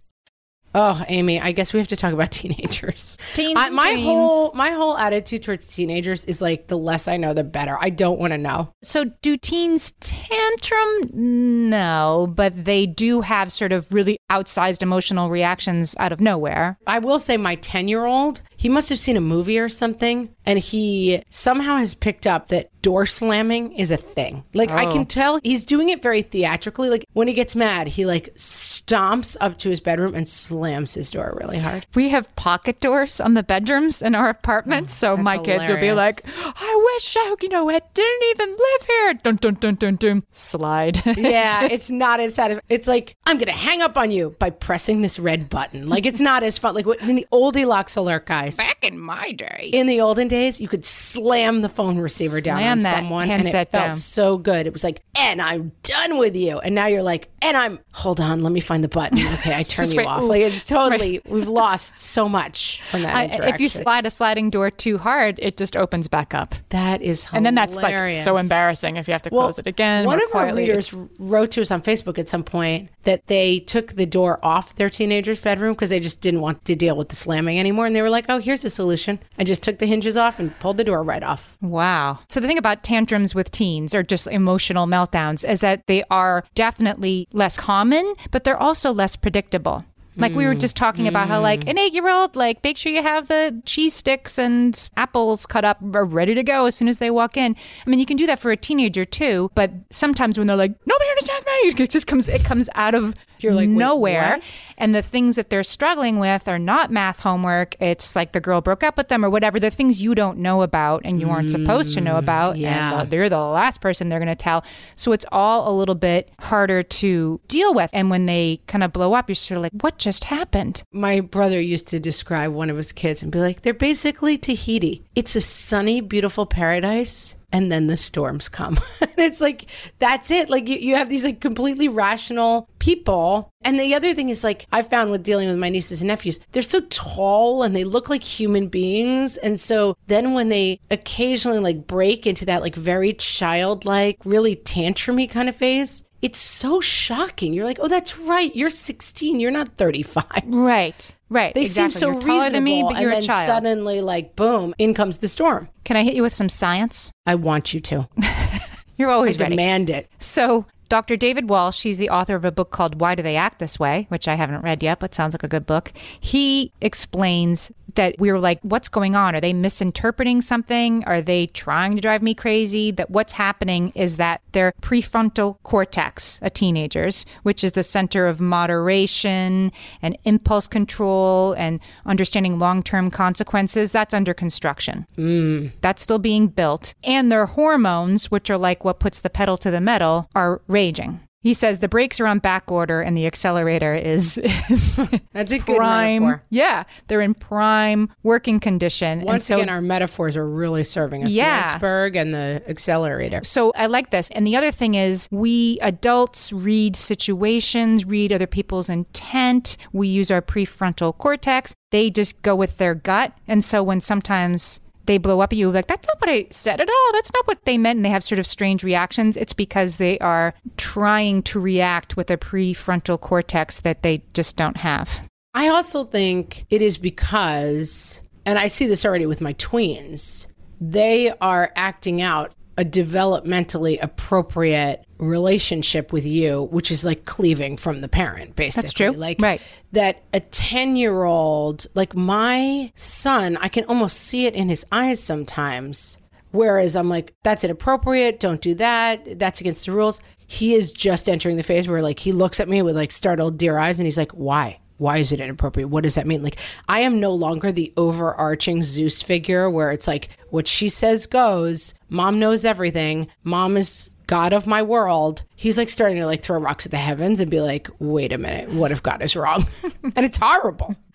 Oh, 0.73 1.03
Amy, 1.07 1.39
I 1.39 1.51
guess 1.51 1.73
we 1.73 1.79
have 1.79 1.87
to 1.89 1.95
talk 1.95 2.13
about 2.13 2.31
teenagers. 2.41 3.17
Teens 3.33 3.57
I, 3.59 3.69
my 3.69 3.91
dreams. 3.91 4.03
whole 4.03 4.51
my 4.53 4.71
whole 4.71 4.97
attitude 4.97 5.43
towards 5.43 5.73
teenagers 5.73 6.25
is 6.25 6.41
like 6.41 6.67
the 6.67 6.77
less 6.77 7.07
I 7.07 7.17
know, 7.17 7.33
the 7.33 7.43
better. 7.43 7.77
I 7.79 7.89
don't 7.89 8.19
want 8.19 8.31
to 8.31 8.37
know. 8.37 8.73
So, 8.83 9.05
do 9.21 9.35
teens 9.37 9.93
tantrum? 9.99 11.09
No, 11.13 12.31
but 12.33 12.65
they 12.65 12.85
do 12.85 13.21
have 13.21 13.51
sort 13.51 13.71
of 13.71 13.91
really 13.93 14.17
outsized 14.31 14.81
emotional 14.81 15.29
reactions 15.29 15.95
out 15.99 16.11
of 16.11 16.19
nowhere. 16.19 16.77
I 16.87 16.99
will 16.99 17.19
say 17.19 17.37
my 17.37 17.55
10 17.55 17.87
year 17.87 18.05
old, 18.05 18.41
he 18.61 18.69
must 18.69 18.89
have 18.89 18.99
seen 18.99 19.17
a 19.17 19.21
movie 19.21 19.57
or 19.57 19.67
something, 19.67 20.29
and 20.45 20.59
he 20.59 21.23
somehow 21.31 21.77
has 21.77 21.95
picked 21.95 22.27
up 22.27 22.49
that 22.49 22.69
door 22.81 23.05
slamming 23.05 23.73
is 23.73 23.91
a 23.91 23.97
thing. 23.97 24.43
Like 24.53 24.71
I 24.71 24.85
can 24.85 25.01
oh. 25.01 25.05
tell 25.05 25.39
he's 25.43 25.65
doing 25.65 25.89
it 25.89 26.01
very 26.01 26.21
theatrically. 26.21 26.89
Like 26.89 27.05
when 27.13 27.27
he 27.27 27.33
gets 27.33 27.55
mad, 27.55 27.87
he 27.87 28.05
like 28.05 28.33
stomps 28.35 29.37
up 29.39 29.57
to 29.59 29.69
his 29.69 29.79
bedroom 29.79 30.15
and 30.15 30.27
slams 30.27 30.93
his 30.93 31.09
door 31.09 31.37
really 31.39 31.57
hard. 31.57 31.85
We 31.95 32.09
have 32.09 32.35
pocket 32.35 32.79
doors 32.79 33.19
on 33.19 33.33
the 33.33 33.43
bedrooms 33.43 34.01
in 34.01 34.13
our 34.13 34.29
apartments, 34.29 35.03
oh, 35.03 35.15
so 35.15 35.21
my 35.21 35.37
kids 35.37 35.67
will 35.67 35.79
be 35.79 35.91
like, 35.91 36.21
"I 36.27 36.91
wish 36.93 37.15
I, 37.17 37.35
you 37.41 37.49
know, 37.49 37.69
it 37.69 37.83
didn't 37.93 38.23
even 38.31 38.49
live 38.49 38.87
here." 38.87 39.13
Dun 39.15 39.35
dun 39.37 39.53
dun 39.55 39.75
dun 39.75 39.95
dun. 39.95 40.23
Slide. 40.31 41.01
Yeah, 41.31 41.65
it's 41.65 41.89
not 41.89 42.19
as 42.19 42.35
sad. 42.35 42.61
It's 42.67 42.87
like 42.87 43.15
I'm 43.25 43.37
gonna 43.37 43.51
hang 43.51 43.81
up 43.81 43.97
on 43.97 44.11
you 44.11 44.35
by 44.39 44.49
pressing 44.49 45.01
this 45.01 45.19
red 45.19 45.49
button. 45.49 45.87
Like 45.87 46.05
it's 46.05 46.19
not 46.19 46.43
as 46.43 46.57
fun. 46.57 46.73
Like 46.73 46.85
what- 46.85 47.01
in 47.01 47.15
the 47.15 47.27
old 47.31 47.55
Elox 47.55 47.95
alert 47.95 48.25
Back 48.57 48.85
in 48.85 48.99
my 48.99 49.31
day. 49.31 49.69
In 49.73 49.87
the 49.87 50.01
olden 50.01 50.27
days, 50.27 50.59
you 50.61 50.67
could 50.67 50.85
slam 50.85 51.61
the 51.61 51.69
phone 51.69 51.97
receiver 51.97 52.41
down 52.41 52.57
Slam 52.59 52.71
on 52.71 52.79
someone, 52.79 53.31
and 53.31 53.47
it 53.47 53.51
felt 53.51 53.71
down. 53.71 53.95
so 53.95 54.37
good. 54.37 54.67
It 54.67 54.73
was 54.73 54.83
like, 54.83 55.01
and 55.19 55.41
I'm 55.41 55.71
done 55.83 56.17
with 56.17 56.35
you. 56.35 56.59
And 56.59 56.75
now 56.75 56.87
you're 56.87 57.03
like, 57.03 57.29
and 57.41 57.55
I'm. 57.57 57.79
Hold 57.93 58.21
on, 58.21 58.41
let 58.43 58.51
me 58.51 58.59
find 58.59 58.83
the 58.83 58.87
button. 58.87 59.19
Okay, 59.41 59.55
I 59.55 59.63
turn 59.63 59.89
you 59.89 59.97
wait. 59.97 60.05
off. 60.05 60.21
Ooh. 60.23 60.27
Like 60.27 60.41
it's 60.43 60.65
totally. 60.65 61.19
We've 61.25 61.47
lost 61.47 61.97
so 61.99 62.29
much 62.29 62.81
from 62.83 63.01
that 63.01 63.15
I- 63.15 63.47
if 63.49 63.59
you 63.59 63.69
slide 63.69 64.05
a 64.05 64.09
sliding 64.09 64.49
door 64.51 64.69
too 64.69 64.97
hard, 64.99 65.39
it 65.41 65.57
just 65.57 65.75
opens 65.75 66.07
back 66.07 66.33
up. 66.35 66.53
that 66.69 67.01
is, 67.01 67.25
hilarious. 67.25 67.33
And 67.33 67.45
then 67.45 67.55
that's 67.55 67.75
like 67.75 68.11
so 68.11 68.37
embarrassing 68.37 68.97
if 68.97 69.07
you 69.07 69.13
have 69.13 69.21
to 69.23 69.29
close 69.29 69.57
it 69.57 69.65
again. 69.67 70.05
One 70.05 70.21
of 70.21 70.35
our 70.35 70.53
readers 70.53 70.93
wrote 71.17 71.51
to 71.51 71.61
us 71.61 71.71
on 71.71 71.81
Facebook 71.81 72.19
at 72.19 72.29
some 72.29 72.43
point 72.43 72.89
that 73.03 73.25
they 73.27 73.59
took 73.59 73.93
the 73.93 74.05
door 74.05 74.39
off 74.43 74.75
their 74.75 74.89
teenager's 74.89 75.39
bedroom 75.39 75.73
because 75.73 75.89
they 75.89 75.99
just 75.99 76.21
didn't 76.21 76.41
want 76.41 76.63
to 76.65 76.75
deal 76.75 76.95
with 76.95 77.09
the 77.09 77.15
slamming 77.15 77.59
anymore. 77.59 77.87
And 77.87 77.95
they 77.95 78.01
were 78.03 78.09
like, 78.11 78.25
oh, 78.29 78.37
here's 78.41 78.65
a 78.65 78.69
solution. 78.69 79.19
I 79.37 79.43
just 79.43 79.63
took 79.63 79.79
the 79.79 79.85
hinges 79.85 80.17
off 80.17 80.39
and 80.39 80.57
pulled 80.59 80.77
the 80.77 80.83
door 80.83 81.03
right 81.03 81.23
off. 81.23 81.57
Wow. 81.61 82.19
So 82.29 82.39
the 82.39 82.47
thing 82.47 82.57
about 82.57 82.83
tantrums 82.83 83.33
with 83.33 83.51
teens 83.51 83.95
or 83.95 84.03
just 84.03 84.27
emotional 84.27 84.87
meltdowns 84.87 85.47
is 85.47 85.61
that 85.61 85.87
they 85.87 86.03
are 86.11 86.43
definitely 86.55 87.27
less 87.31 87.57
common, 87.57 88.13
but 88.31 88.43
they're 88.43 88.61
also 88.61 88.91
less 88.91 89.15
predictable. 89.15 89.85
Like 90.17 90.33
we 90.33 90.45
were 90.45 90.55
just 90.55 90.75
talking 90.75 91.07
about 91.07 91.29
how 91.29 91.41
like 91.41 91.67
an 91.67 91.77
8-year-old 91.77 92.35
like 92.35 92.63
make 92.63 92.77
sure 92.77 92.91
you 92.91 93.01
have 93.01 93.27
the 93.27 93.61
cheese 93.65 93.93
sticks 93.93 94.37
and 94.37 94.89
apples 94.97 95.45
cut 95.45 95.63
up 95.63 95.77
are 95.93 96.05
ready 96.05 96.35
to 96.35 96.43
go 96.43 96.65
as 96.65 96.75
soon 96.75 96.87
as 96.87 96.99
they 96.99 97.09
walk 97.09 97.37
in. 97.37 97.55
I 97.85 97.89
mean, 97.89 97.99
you 97.99 98.05
can 98.05 98.17
do 98.17 98.27
that 98.27 98.39
for 98.39 98.51
a 98.51 98.57
teenager 98.57 99.05
too, 99.05 99.49
but 99.55 99.71
sometimes 99.89 100.37
when 100.37 100.47
they're 100.47 100.57
like 100.57 100.75
nobody 100.85 101.09
understands 101.09 101.45
me, 101.45 101.51
it 101.83 101.89
just 101.89 102.07
comes 102.07 102.27
it 102.27 102.43
comes 102.43 102.69
out 102.75 102.93
of 102.93 103.15
You're 103.43 103.53
like, 103.53 103.69
nowhere. 103.69 104.39
And 104.77 104.93
the 104.95 105.01
things 105.01 105.35
that 105.35 105.49
they're 105.49 105.63
struggling 105.63 106.19
with 106.19 106.47
are 106.47 106.59
not 106.59 106.91
math 106.91 107.19
homework. 107.19 107.75
It's 107.79 108.15
like 108.15 108.31
the 108.31 108.41
girl 108.41 108.61
broke 108.61 108.83
up 108.83 108.97
with 108.97 109.07
them 109.07 109.23
or 109.23 109.29
whatever. 109.29 109.59
The 109.59 109.71
things 109.71 110.01
you 110.01 110.15
don't 110.15 110.39
know 110.39 110.61
about 110.61 111.01
and 111.05 111.19
you 111.19 111.29
aren't 111.29 111.51
supposed 111.51 111.93
to 111.93 112.01
know 112.01 112.15
mm, 112.15 112.19
about. 112.19 112.57
yeah. 112.57 113.01
And 113.01 113.09
they're 113.09 113.29
the 113.29 113.39
last 113.39 113.81
person 113.81 114.09
they're 114.09 114.19
going 114.19 114.27
to 114.27 114.35
tell. 114.35 114.63
So 114.95 115.11
it's 115.11 115.25
all 115.31 115.69
a 115.69 115.73
little 115.75 115.95
bit 115.95 116.31
harder 116.39 116.83
to 116.83 117.39
deal 117.47 117.73
with. 117.73 117.89
And 117.93 118.09
when 118.09 118.25
they 118.25 118.61
kind 118.67 118.83
of 118.83 118.93
blow 118.93 119.13
up, 119.13 119.29
you're 119.29 119.35
sort 119.35 119.57
of 119.57 119.63
like, 119.63 119.73
what 119.81 119.97
just 119.97 120.25
happened? 120.25 120.83
My 120.91 121.21
brother 121.21 121.59
used 121.61 121.87
to 121.89 121.99
describe 121.99 122.51
one 122.51 122.69
of 122.69 122.77
his 122.77 122.91
kids 122.91 123.23
and 123.23 123.31
be 123.31 123.39
like, 123.39 123.61
they're 123.61 123.73
basically 123.73 124.37
Tahiti. 124.37 125.03
It's 125.15 125.35
a 125.35 125.41
sunny, 125.41 126.01
beautiful 126.01 126.45
paradise. 126.45 127.35
And 127.51 127.71
then 127.71 127.87
the 127.87 127.97
storms 127.97 128.47
come. 128.49 128.79
and 129.01 129.11
it's 129.17 129.41
like, 129.41 129.65
that's 129.99 130.31
it. 130.31 130.49
Like, 130.49 130.69
you, 130.69 130.77
you 130.77 130.95
have 130.95 131.09
these 131.09 131.25
like 131.25 131.41
completely 131.41 131.87
rational 131.87 132.69
people. 132.79 133.51
And 133.63 133.79
the 133.79 133.93
other 133.93 134.13
thing 134.13 134.29
is, 134.29 134.43
like, 134.43 134.65
I 134.71 134.83
found 134.83 135.11
with 135.11 135.23
dealing 135.23 135.47
with 135.47 135.57
my 135.57 135.69
nieces 135.69 136.01
and 136.01 136.07
nephews, 136.07 136.39
they're 136.51 136.63
so 136.63 136.81
tall 136.89 137.63
and 137.63 137.75
they 137.75 137.83
look 137.83 138.09
like 138.09 138.23
human 138.23 138.67
beings. 138.67 139.37
And 139.37 139.59
so 139.59 139.97
then 140.07 140.33
when 140.33 140.49
they 140.49 140.79
occasionally 140.89 141.59
like 141.59 141.87
break 141.87 142.25
into 142.25 142.45
that 142.45 142.61
like 142.61 142.75
very 142.75 143.13
childlike, 143.13 144.17
really 144.23 144.55
tantrumy 144.55 145.29
kind 145.29 145.49
of 145.49 145.55
phase, 145.55 146.03
it's 146.21 146.37
so 146.37 146.79
shocking. 146.81 147.53
You're 147.53 147.65
like, 147.65 147.79
oh, 147.81 147.87
that's 147.87 148.17
right. 148.19 148.55
You're 148.55 148.69
16. 148.69 149.39
You're 149.39 149.51
not 149.51 149.77
35. 149.77 150.25
Right. 150.47 151.15
Right. 151.29 151.53
They 151.53 151.61
exactly. 151.61 151.91
seem 151.91 151.99
so 151.99 152.11
you're 152.11 152.21
taller 152.21 152.33
reasonable, 152.33 152.51
than 152.51 152.63
me, 152.63 152.83
but 152.83 153.01
you're 153.01 153.09
and 153.09 153.17
a 153.17 153.21
then 153.21 153.23
child. 153.23 153.47
suddenly, 153.47 154.01
like, 154.01 154.35
boom, 154.35 154.75
in 154.77 154.93
comes 154.93 155.17
the 155.19 155.27
storm. 155.27 155.69
Can 155.83 155.97
I 155.97 156.03
hit 156.03 156.13
you 156.13 156.21
with 156.21 156.33
some 156.33 156.49
science? 156.49 157.11
I 157.25 157.35
want 157.35 157.73
you 157.73 157.79
to. 157.81 158.07
You're 158.97 159.09
always 159.09 159.41
I 159.41 159.45
ready. 159.45 159.55
demand 159.55 159.89
it. 159.89 160.09
So, 160.19 160.67
Dr. 160.89 161.15
David 161.17 161.49
Walsh, 161.49 161.81
he's 161.83 161.97
the 161.97 162.09
author 162.09 162.35
of 162.35 162.45
a 162.45 162.51
book 162.51 162.69
called 162.69 162.99
Why 163.01 163.15
Do 163.15 163.23
They 163.23 163.35
Act 163.35 163.59
This 163.59 163.79
Way, 163.79 164.05
which 164.09 164.27
I 164.27 164.35
haven't 164.35 164.61
read 164.61 164.83
yet, 164.83 164.99
but 164.99 165.15
sounds 165.15 165.33
like 165.33 165.41
a 165.41 165.47
good 165.47 165.65
book. 165.65 165.91
He 166.19 166.71
explains 166.81 167.71
that 167.95 168.15
we 168.19 168.31
were 168.31 168.39
like, 168.39 168.59
what's 168.61 168.89
going 168.89 169.15
on? 169.15 169.35
Are 169.35 169.41
they 169.41 169.53
misinterpreting 169.53 170.41
something? 170.41 171.03
Are 171.05 171.21
they 171.21 171.47
trying 171.47 171.95
to 171.95 172.01
drive 172.01 172.21
me 172.21 172.33
crazy? 172.33 172.91
That 172.91 173.09
what's 173.09 173.33
happening 173.33 173.91
is 173.95 174.17
that 174.17 174.41
their 174.51 174.73
prefrontal 174.81 175.57
cortex, 175.63 176.39
a 176.41 176.49
teenager's, 176.49 177.25
which 177.43 177.63
is 177.63 177.73
the 177.73 177.83
center 177.83 178.27
of 178.27 178.41
moderation 178.41 179.71
and 180.01 180.17
impulse 180.23 180.67
control 180.67 181.53
and 181.53 181.79
understanding 182.05 182.59
long 182.59 182.83
term 182.83 183.11
consequences, 183.11 183.91
that's 183.91 184.13
under 184.13 184.33
construction. 184.33 185.05
Mm. 185.17 185.71
That's 185.81 186.03
still 186.03 186.19
being 186.19 186.47
built. 186.47 186.93
And 187.03 187.31
their 187.31 187.45
hormones, 187.45 188.31
which 188.31 188.49
are 188.49 188.57
like 188.57 188.83
what 188.83 188.99
puts 188.99 189.21
the 189.21 189.29
pedal 189.29 189.57
to 189.57 189.71
the 189.71 189.81
metal, 189.81 190.29
are 190.35 190.61
raging. 190.67 191.21
He 191.41 191.53
says 191.55 191.79
the 191.79 191.87
brakes 191.87 192.19
are 192.19 192.27
on 192.27 192.37
back 192.39 192.71
order 192.71 193.01
and 193.01 193.17
the 193.17 193.25
accelerator 193.25 193.95
is, 193.95 194.37
is 194.69 194.97
That's 195.33 195.51
a 195.51 195.57
good 195.57 195.77
prime. 195.77 196.23
metaphor. 196.23 196.43
Yeah, 196.51 196.83
they're 197.07 197.21
in 197.21 197.33
prime 197.33 198.09
working 198.21 198.59
condition. 198.59 199.19
And 199.19 199.23
Once 199.27 199.45
so- 199.45 199.55
again, 199.55 199.69
our 199.69 199.81
metaphors 199.81 200.37
are 200.37 200.47
really 200.47 200.83
serving 200.83 201.23
us. 201.23 201.29
Yeah. 201.31 201.63
The 201.63 201.75
iceberg 201.77 202.15
and 202.15 202.33
the 202.33 202.61
accelerator. 202.67 203.41
So 203.43 203.71
I 203.75 203.87
like 203.87 204.11
this. 204.11 204.29
And 204.31 204.45
the 204.45 204.55
other 204.55 204.71
thing 204.71 204.95
is, 204.95 205.27
we 205.31 205.79
adults 205.81 206.51
read 206.53 206.95
situations, 206.95 208.05
read 208.05 208.31
other 208.33 208.47
people's 208.47 208.89
intent. 208.89 209.77
We 209.93 210.09
use 210.09 210.29
our 210.29 210.41
prefrontal 210.41 211.17
cortex. 211.17 211.73
They 211.91 212.09
just 212.09 212.41
go 212.41 212.55
with 212.55 212.77
their 212.77 212.93
gut. 212.93 213.33
And 213.47 213.63
so 213.63 213.81
when 213.81 214.01
sometimes 214.01 214.79
they 215.05 215.17
blow 215.17 215.39
up 215.39 215.51
at 215.51 215.57
you, 215.57 215.71
like, 215.71 215.87
that's 215.87 216.07
not 216.07 216.19
what 216.19 216.29
I 216.29 216.47
said 216.51 216.79
at 216.79 216.89
all. 216.89 217.13
That's 217.13 217.31
not 217.33 217.47
what 217.47 217.65
they 217.65 217.77
meant. 217.77 217.97
And 217.97 218.05
they 218.05 218.09
have 218.09 218.23
sort 218.23 218.39
of 218.39 218.47
strange 218.47 218.83
reactions. 218.83 219.37
It's 219.37 219.53
because 219.53 219.97
they 219.97 220.19
are 220.19 220.53
trying 220.77 221.43
to 221.43 221.59
react 221.59 222.17
with 222.17 222.29
a 222.29 222.37
prefrontal 222.37 223.19
cortex 223.19 223.79
that 223.81 224.03
they 224.03 224.23
just 224.33 224.55
don't 224.55 224.77
have. 224.77 225.21
I 225.53 225.67
also 225.67 226.05
think 226.05 226.65
it 226.69 226.81
is 226.81 226.97
because, 226.97 228.21
and 228.45 228.57
I 228.57 228.67
see 228.67 228.87
this 228.87 229.05
already 229.05 229.25
with 229.25 229.41
my 229.41 229.53
tweens, 229.55 230.47
they 230.79 231.31
are 231.41 231.71
acting 231.75 232.21
out 232.21 232.53
a 232.77 232.85
developmentally 232.85 233.97
appropriate 234.01 235.05
relationship 235.17 236.11
with 236.11 236.25
you, 236.25 236.63
which 236.71 236.89
is 236.91 237.05
like 237.05 237.25
cleaving 237.25 237.77
from 237.77 238.01
the 238.01 238.07
parent, 238.09 238.55
basically. 238.55 238.81
That's 238.87 238.93
true. 238.93 239.11
Like 239.11 239.41
Right. 239.41 239.61
that 239.91 240.23
a 240.33 240.39
10 240.39 240.95
year 240.95 241.23
old, 241.23 241.87
like 241.93 242.15
my 242.15 242.91
son, 242.95 243.57
I 243.61 243.67
can 243.67 243.85
almost 243.85 244.17
see 244.17 244.45
it 244.45 244.55
in 244.55 244.69
his 244.69 244.85
eyes 244.91 245.21
sometimes. 245.21 246.17
Whereas 246.51 246.97
I'm 246.97 247.07
like, 247.07 247.33
that's 247.43 247.63
inappropriate. 247.63 248.39
Don't 248.41 248.59
do 248.61 248.73
that. 248.75 249.39
That's 249.39 249.61
against 249.61 249.85
the 249.85 249.93
rules. 249.93 250.19
He 250.47 250.73
is 250.73 250.91
just 250.91 251.29
entering 251.29 251.55
the 251.55 251.63
phase 251.63 251.87
where 251.87 252.01
like 252.01 252.19
he 252.19 252.33
looks 252.33 252.59
at 252.59 252.67
me 252.67 252.81
with 252.81 252.95
like 252.95 253.13
startled 253.13 253.57
deer 253.57 253.77
eyes 253.77 253.99
and 253.99 254.05
he's 254.05 254.17
like, 254.17 254.31
why? 254.33 254.80
Why 255.01 255.17
is 255.17 255.31
it 255.31 255.41
inappropriate? 255.41 255.89
What 255.89 256.03
does 256.03 256.13
that 256.13 256.27
mean? 256.27 256.43
Like, 256.43 256.59
I 256.87 256.99
am 256.99 257.19
no 257.19 257.31
longer 257.31 257.71
the 257.71 257.91
overarching 257.97 258.83
Zeus 258.83 259.19
figure 259.19 259.67
where 259.67 259.91
it's 259.91 260.07
like, 260.07 260.29
what 260.51 260.67
she 260.67 260.89
says 260.89 261.25
goes. 261.25 261.95
Mom 262.09 262.37
knows 262.37 262.63
everything. 262.63 263.27
Mom 263.43 263.77
is 263.77 264.11
God 264.27 264.53
of 264.53 264.67
my 264.67 264.83
world. 264.83 265.43
He's 265.55 265.79
like 265.79 265.89
starting 265.89 266.17
to 266.17 266.27
like 266.27 266.43
throw 266.43 266.59
rocks 266.59 266.85
at 266.85 266.91
the 266.91 266.97
heavens 266.97 267.39
and 267.39 267.49
be 267.49 267.61
like, 267.61 267.89
wait 267.97 268.31
a 268.31 268.37
minute, 268.37 268.69
what 268.73 268.91
if 268.91 269.01
God 269.01 269.23
is 269.23 269.35
wrong? 269.35 269.65
and 270.03 270.23
it's 270.23 270.37
horrible. 270.37 270.95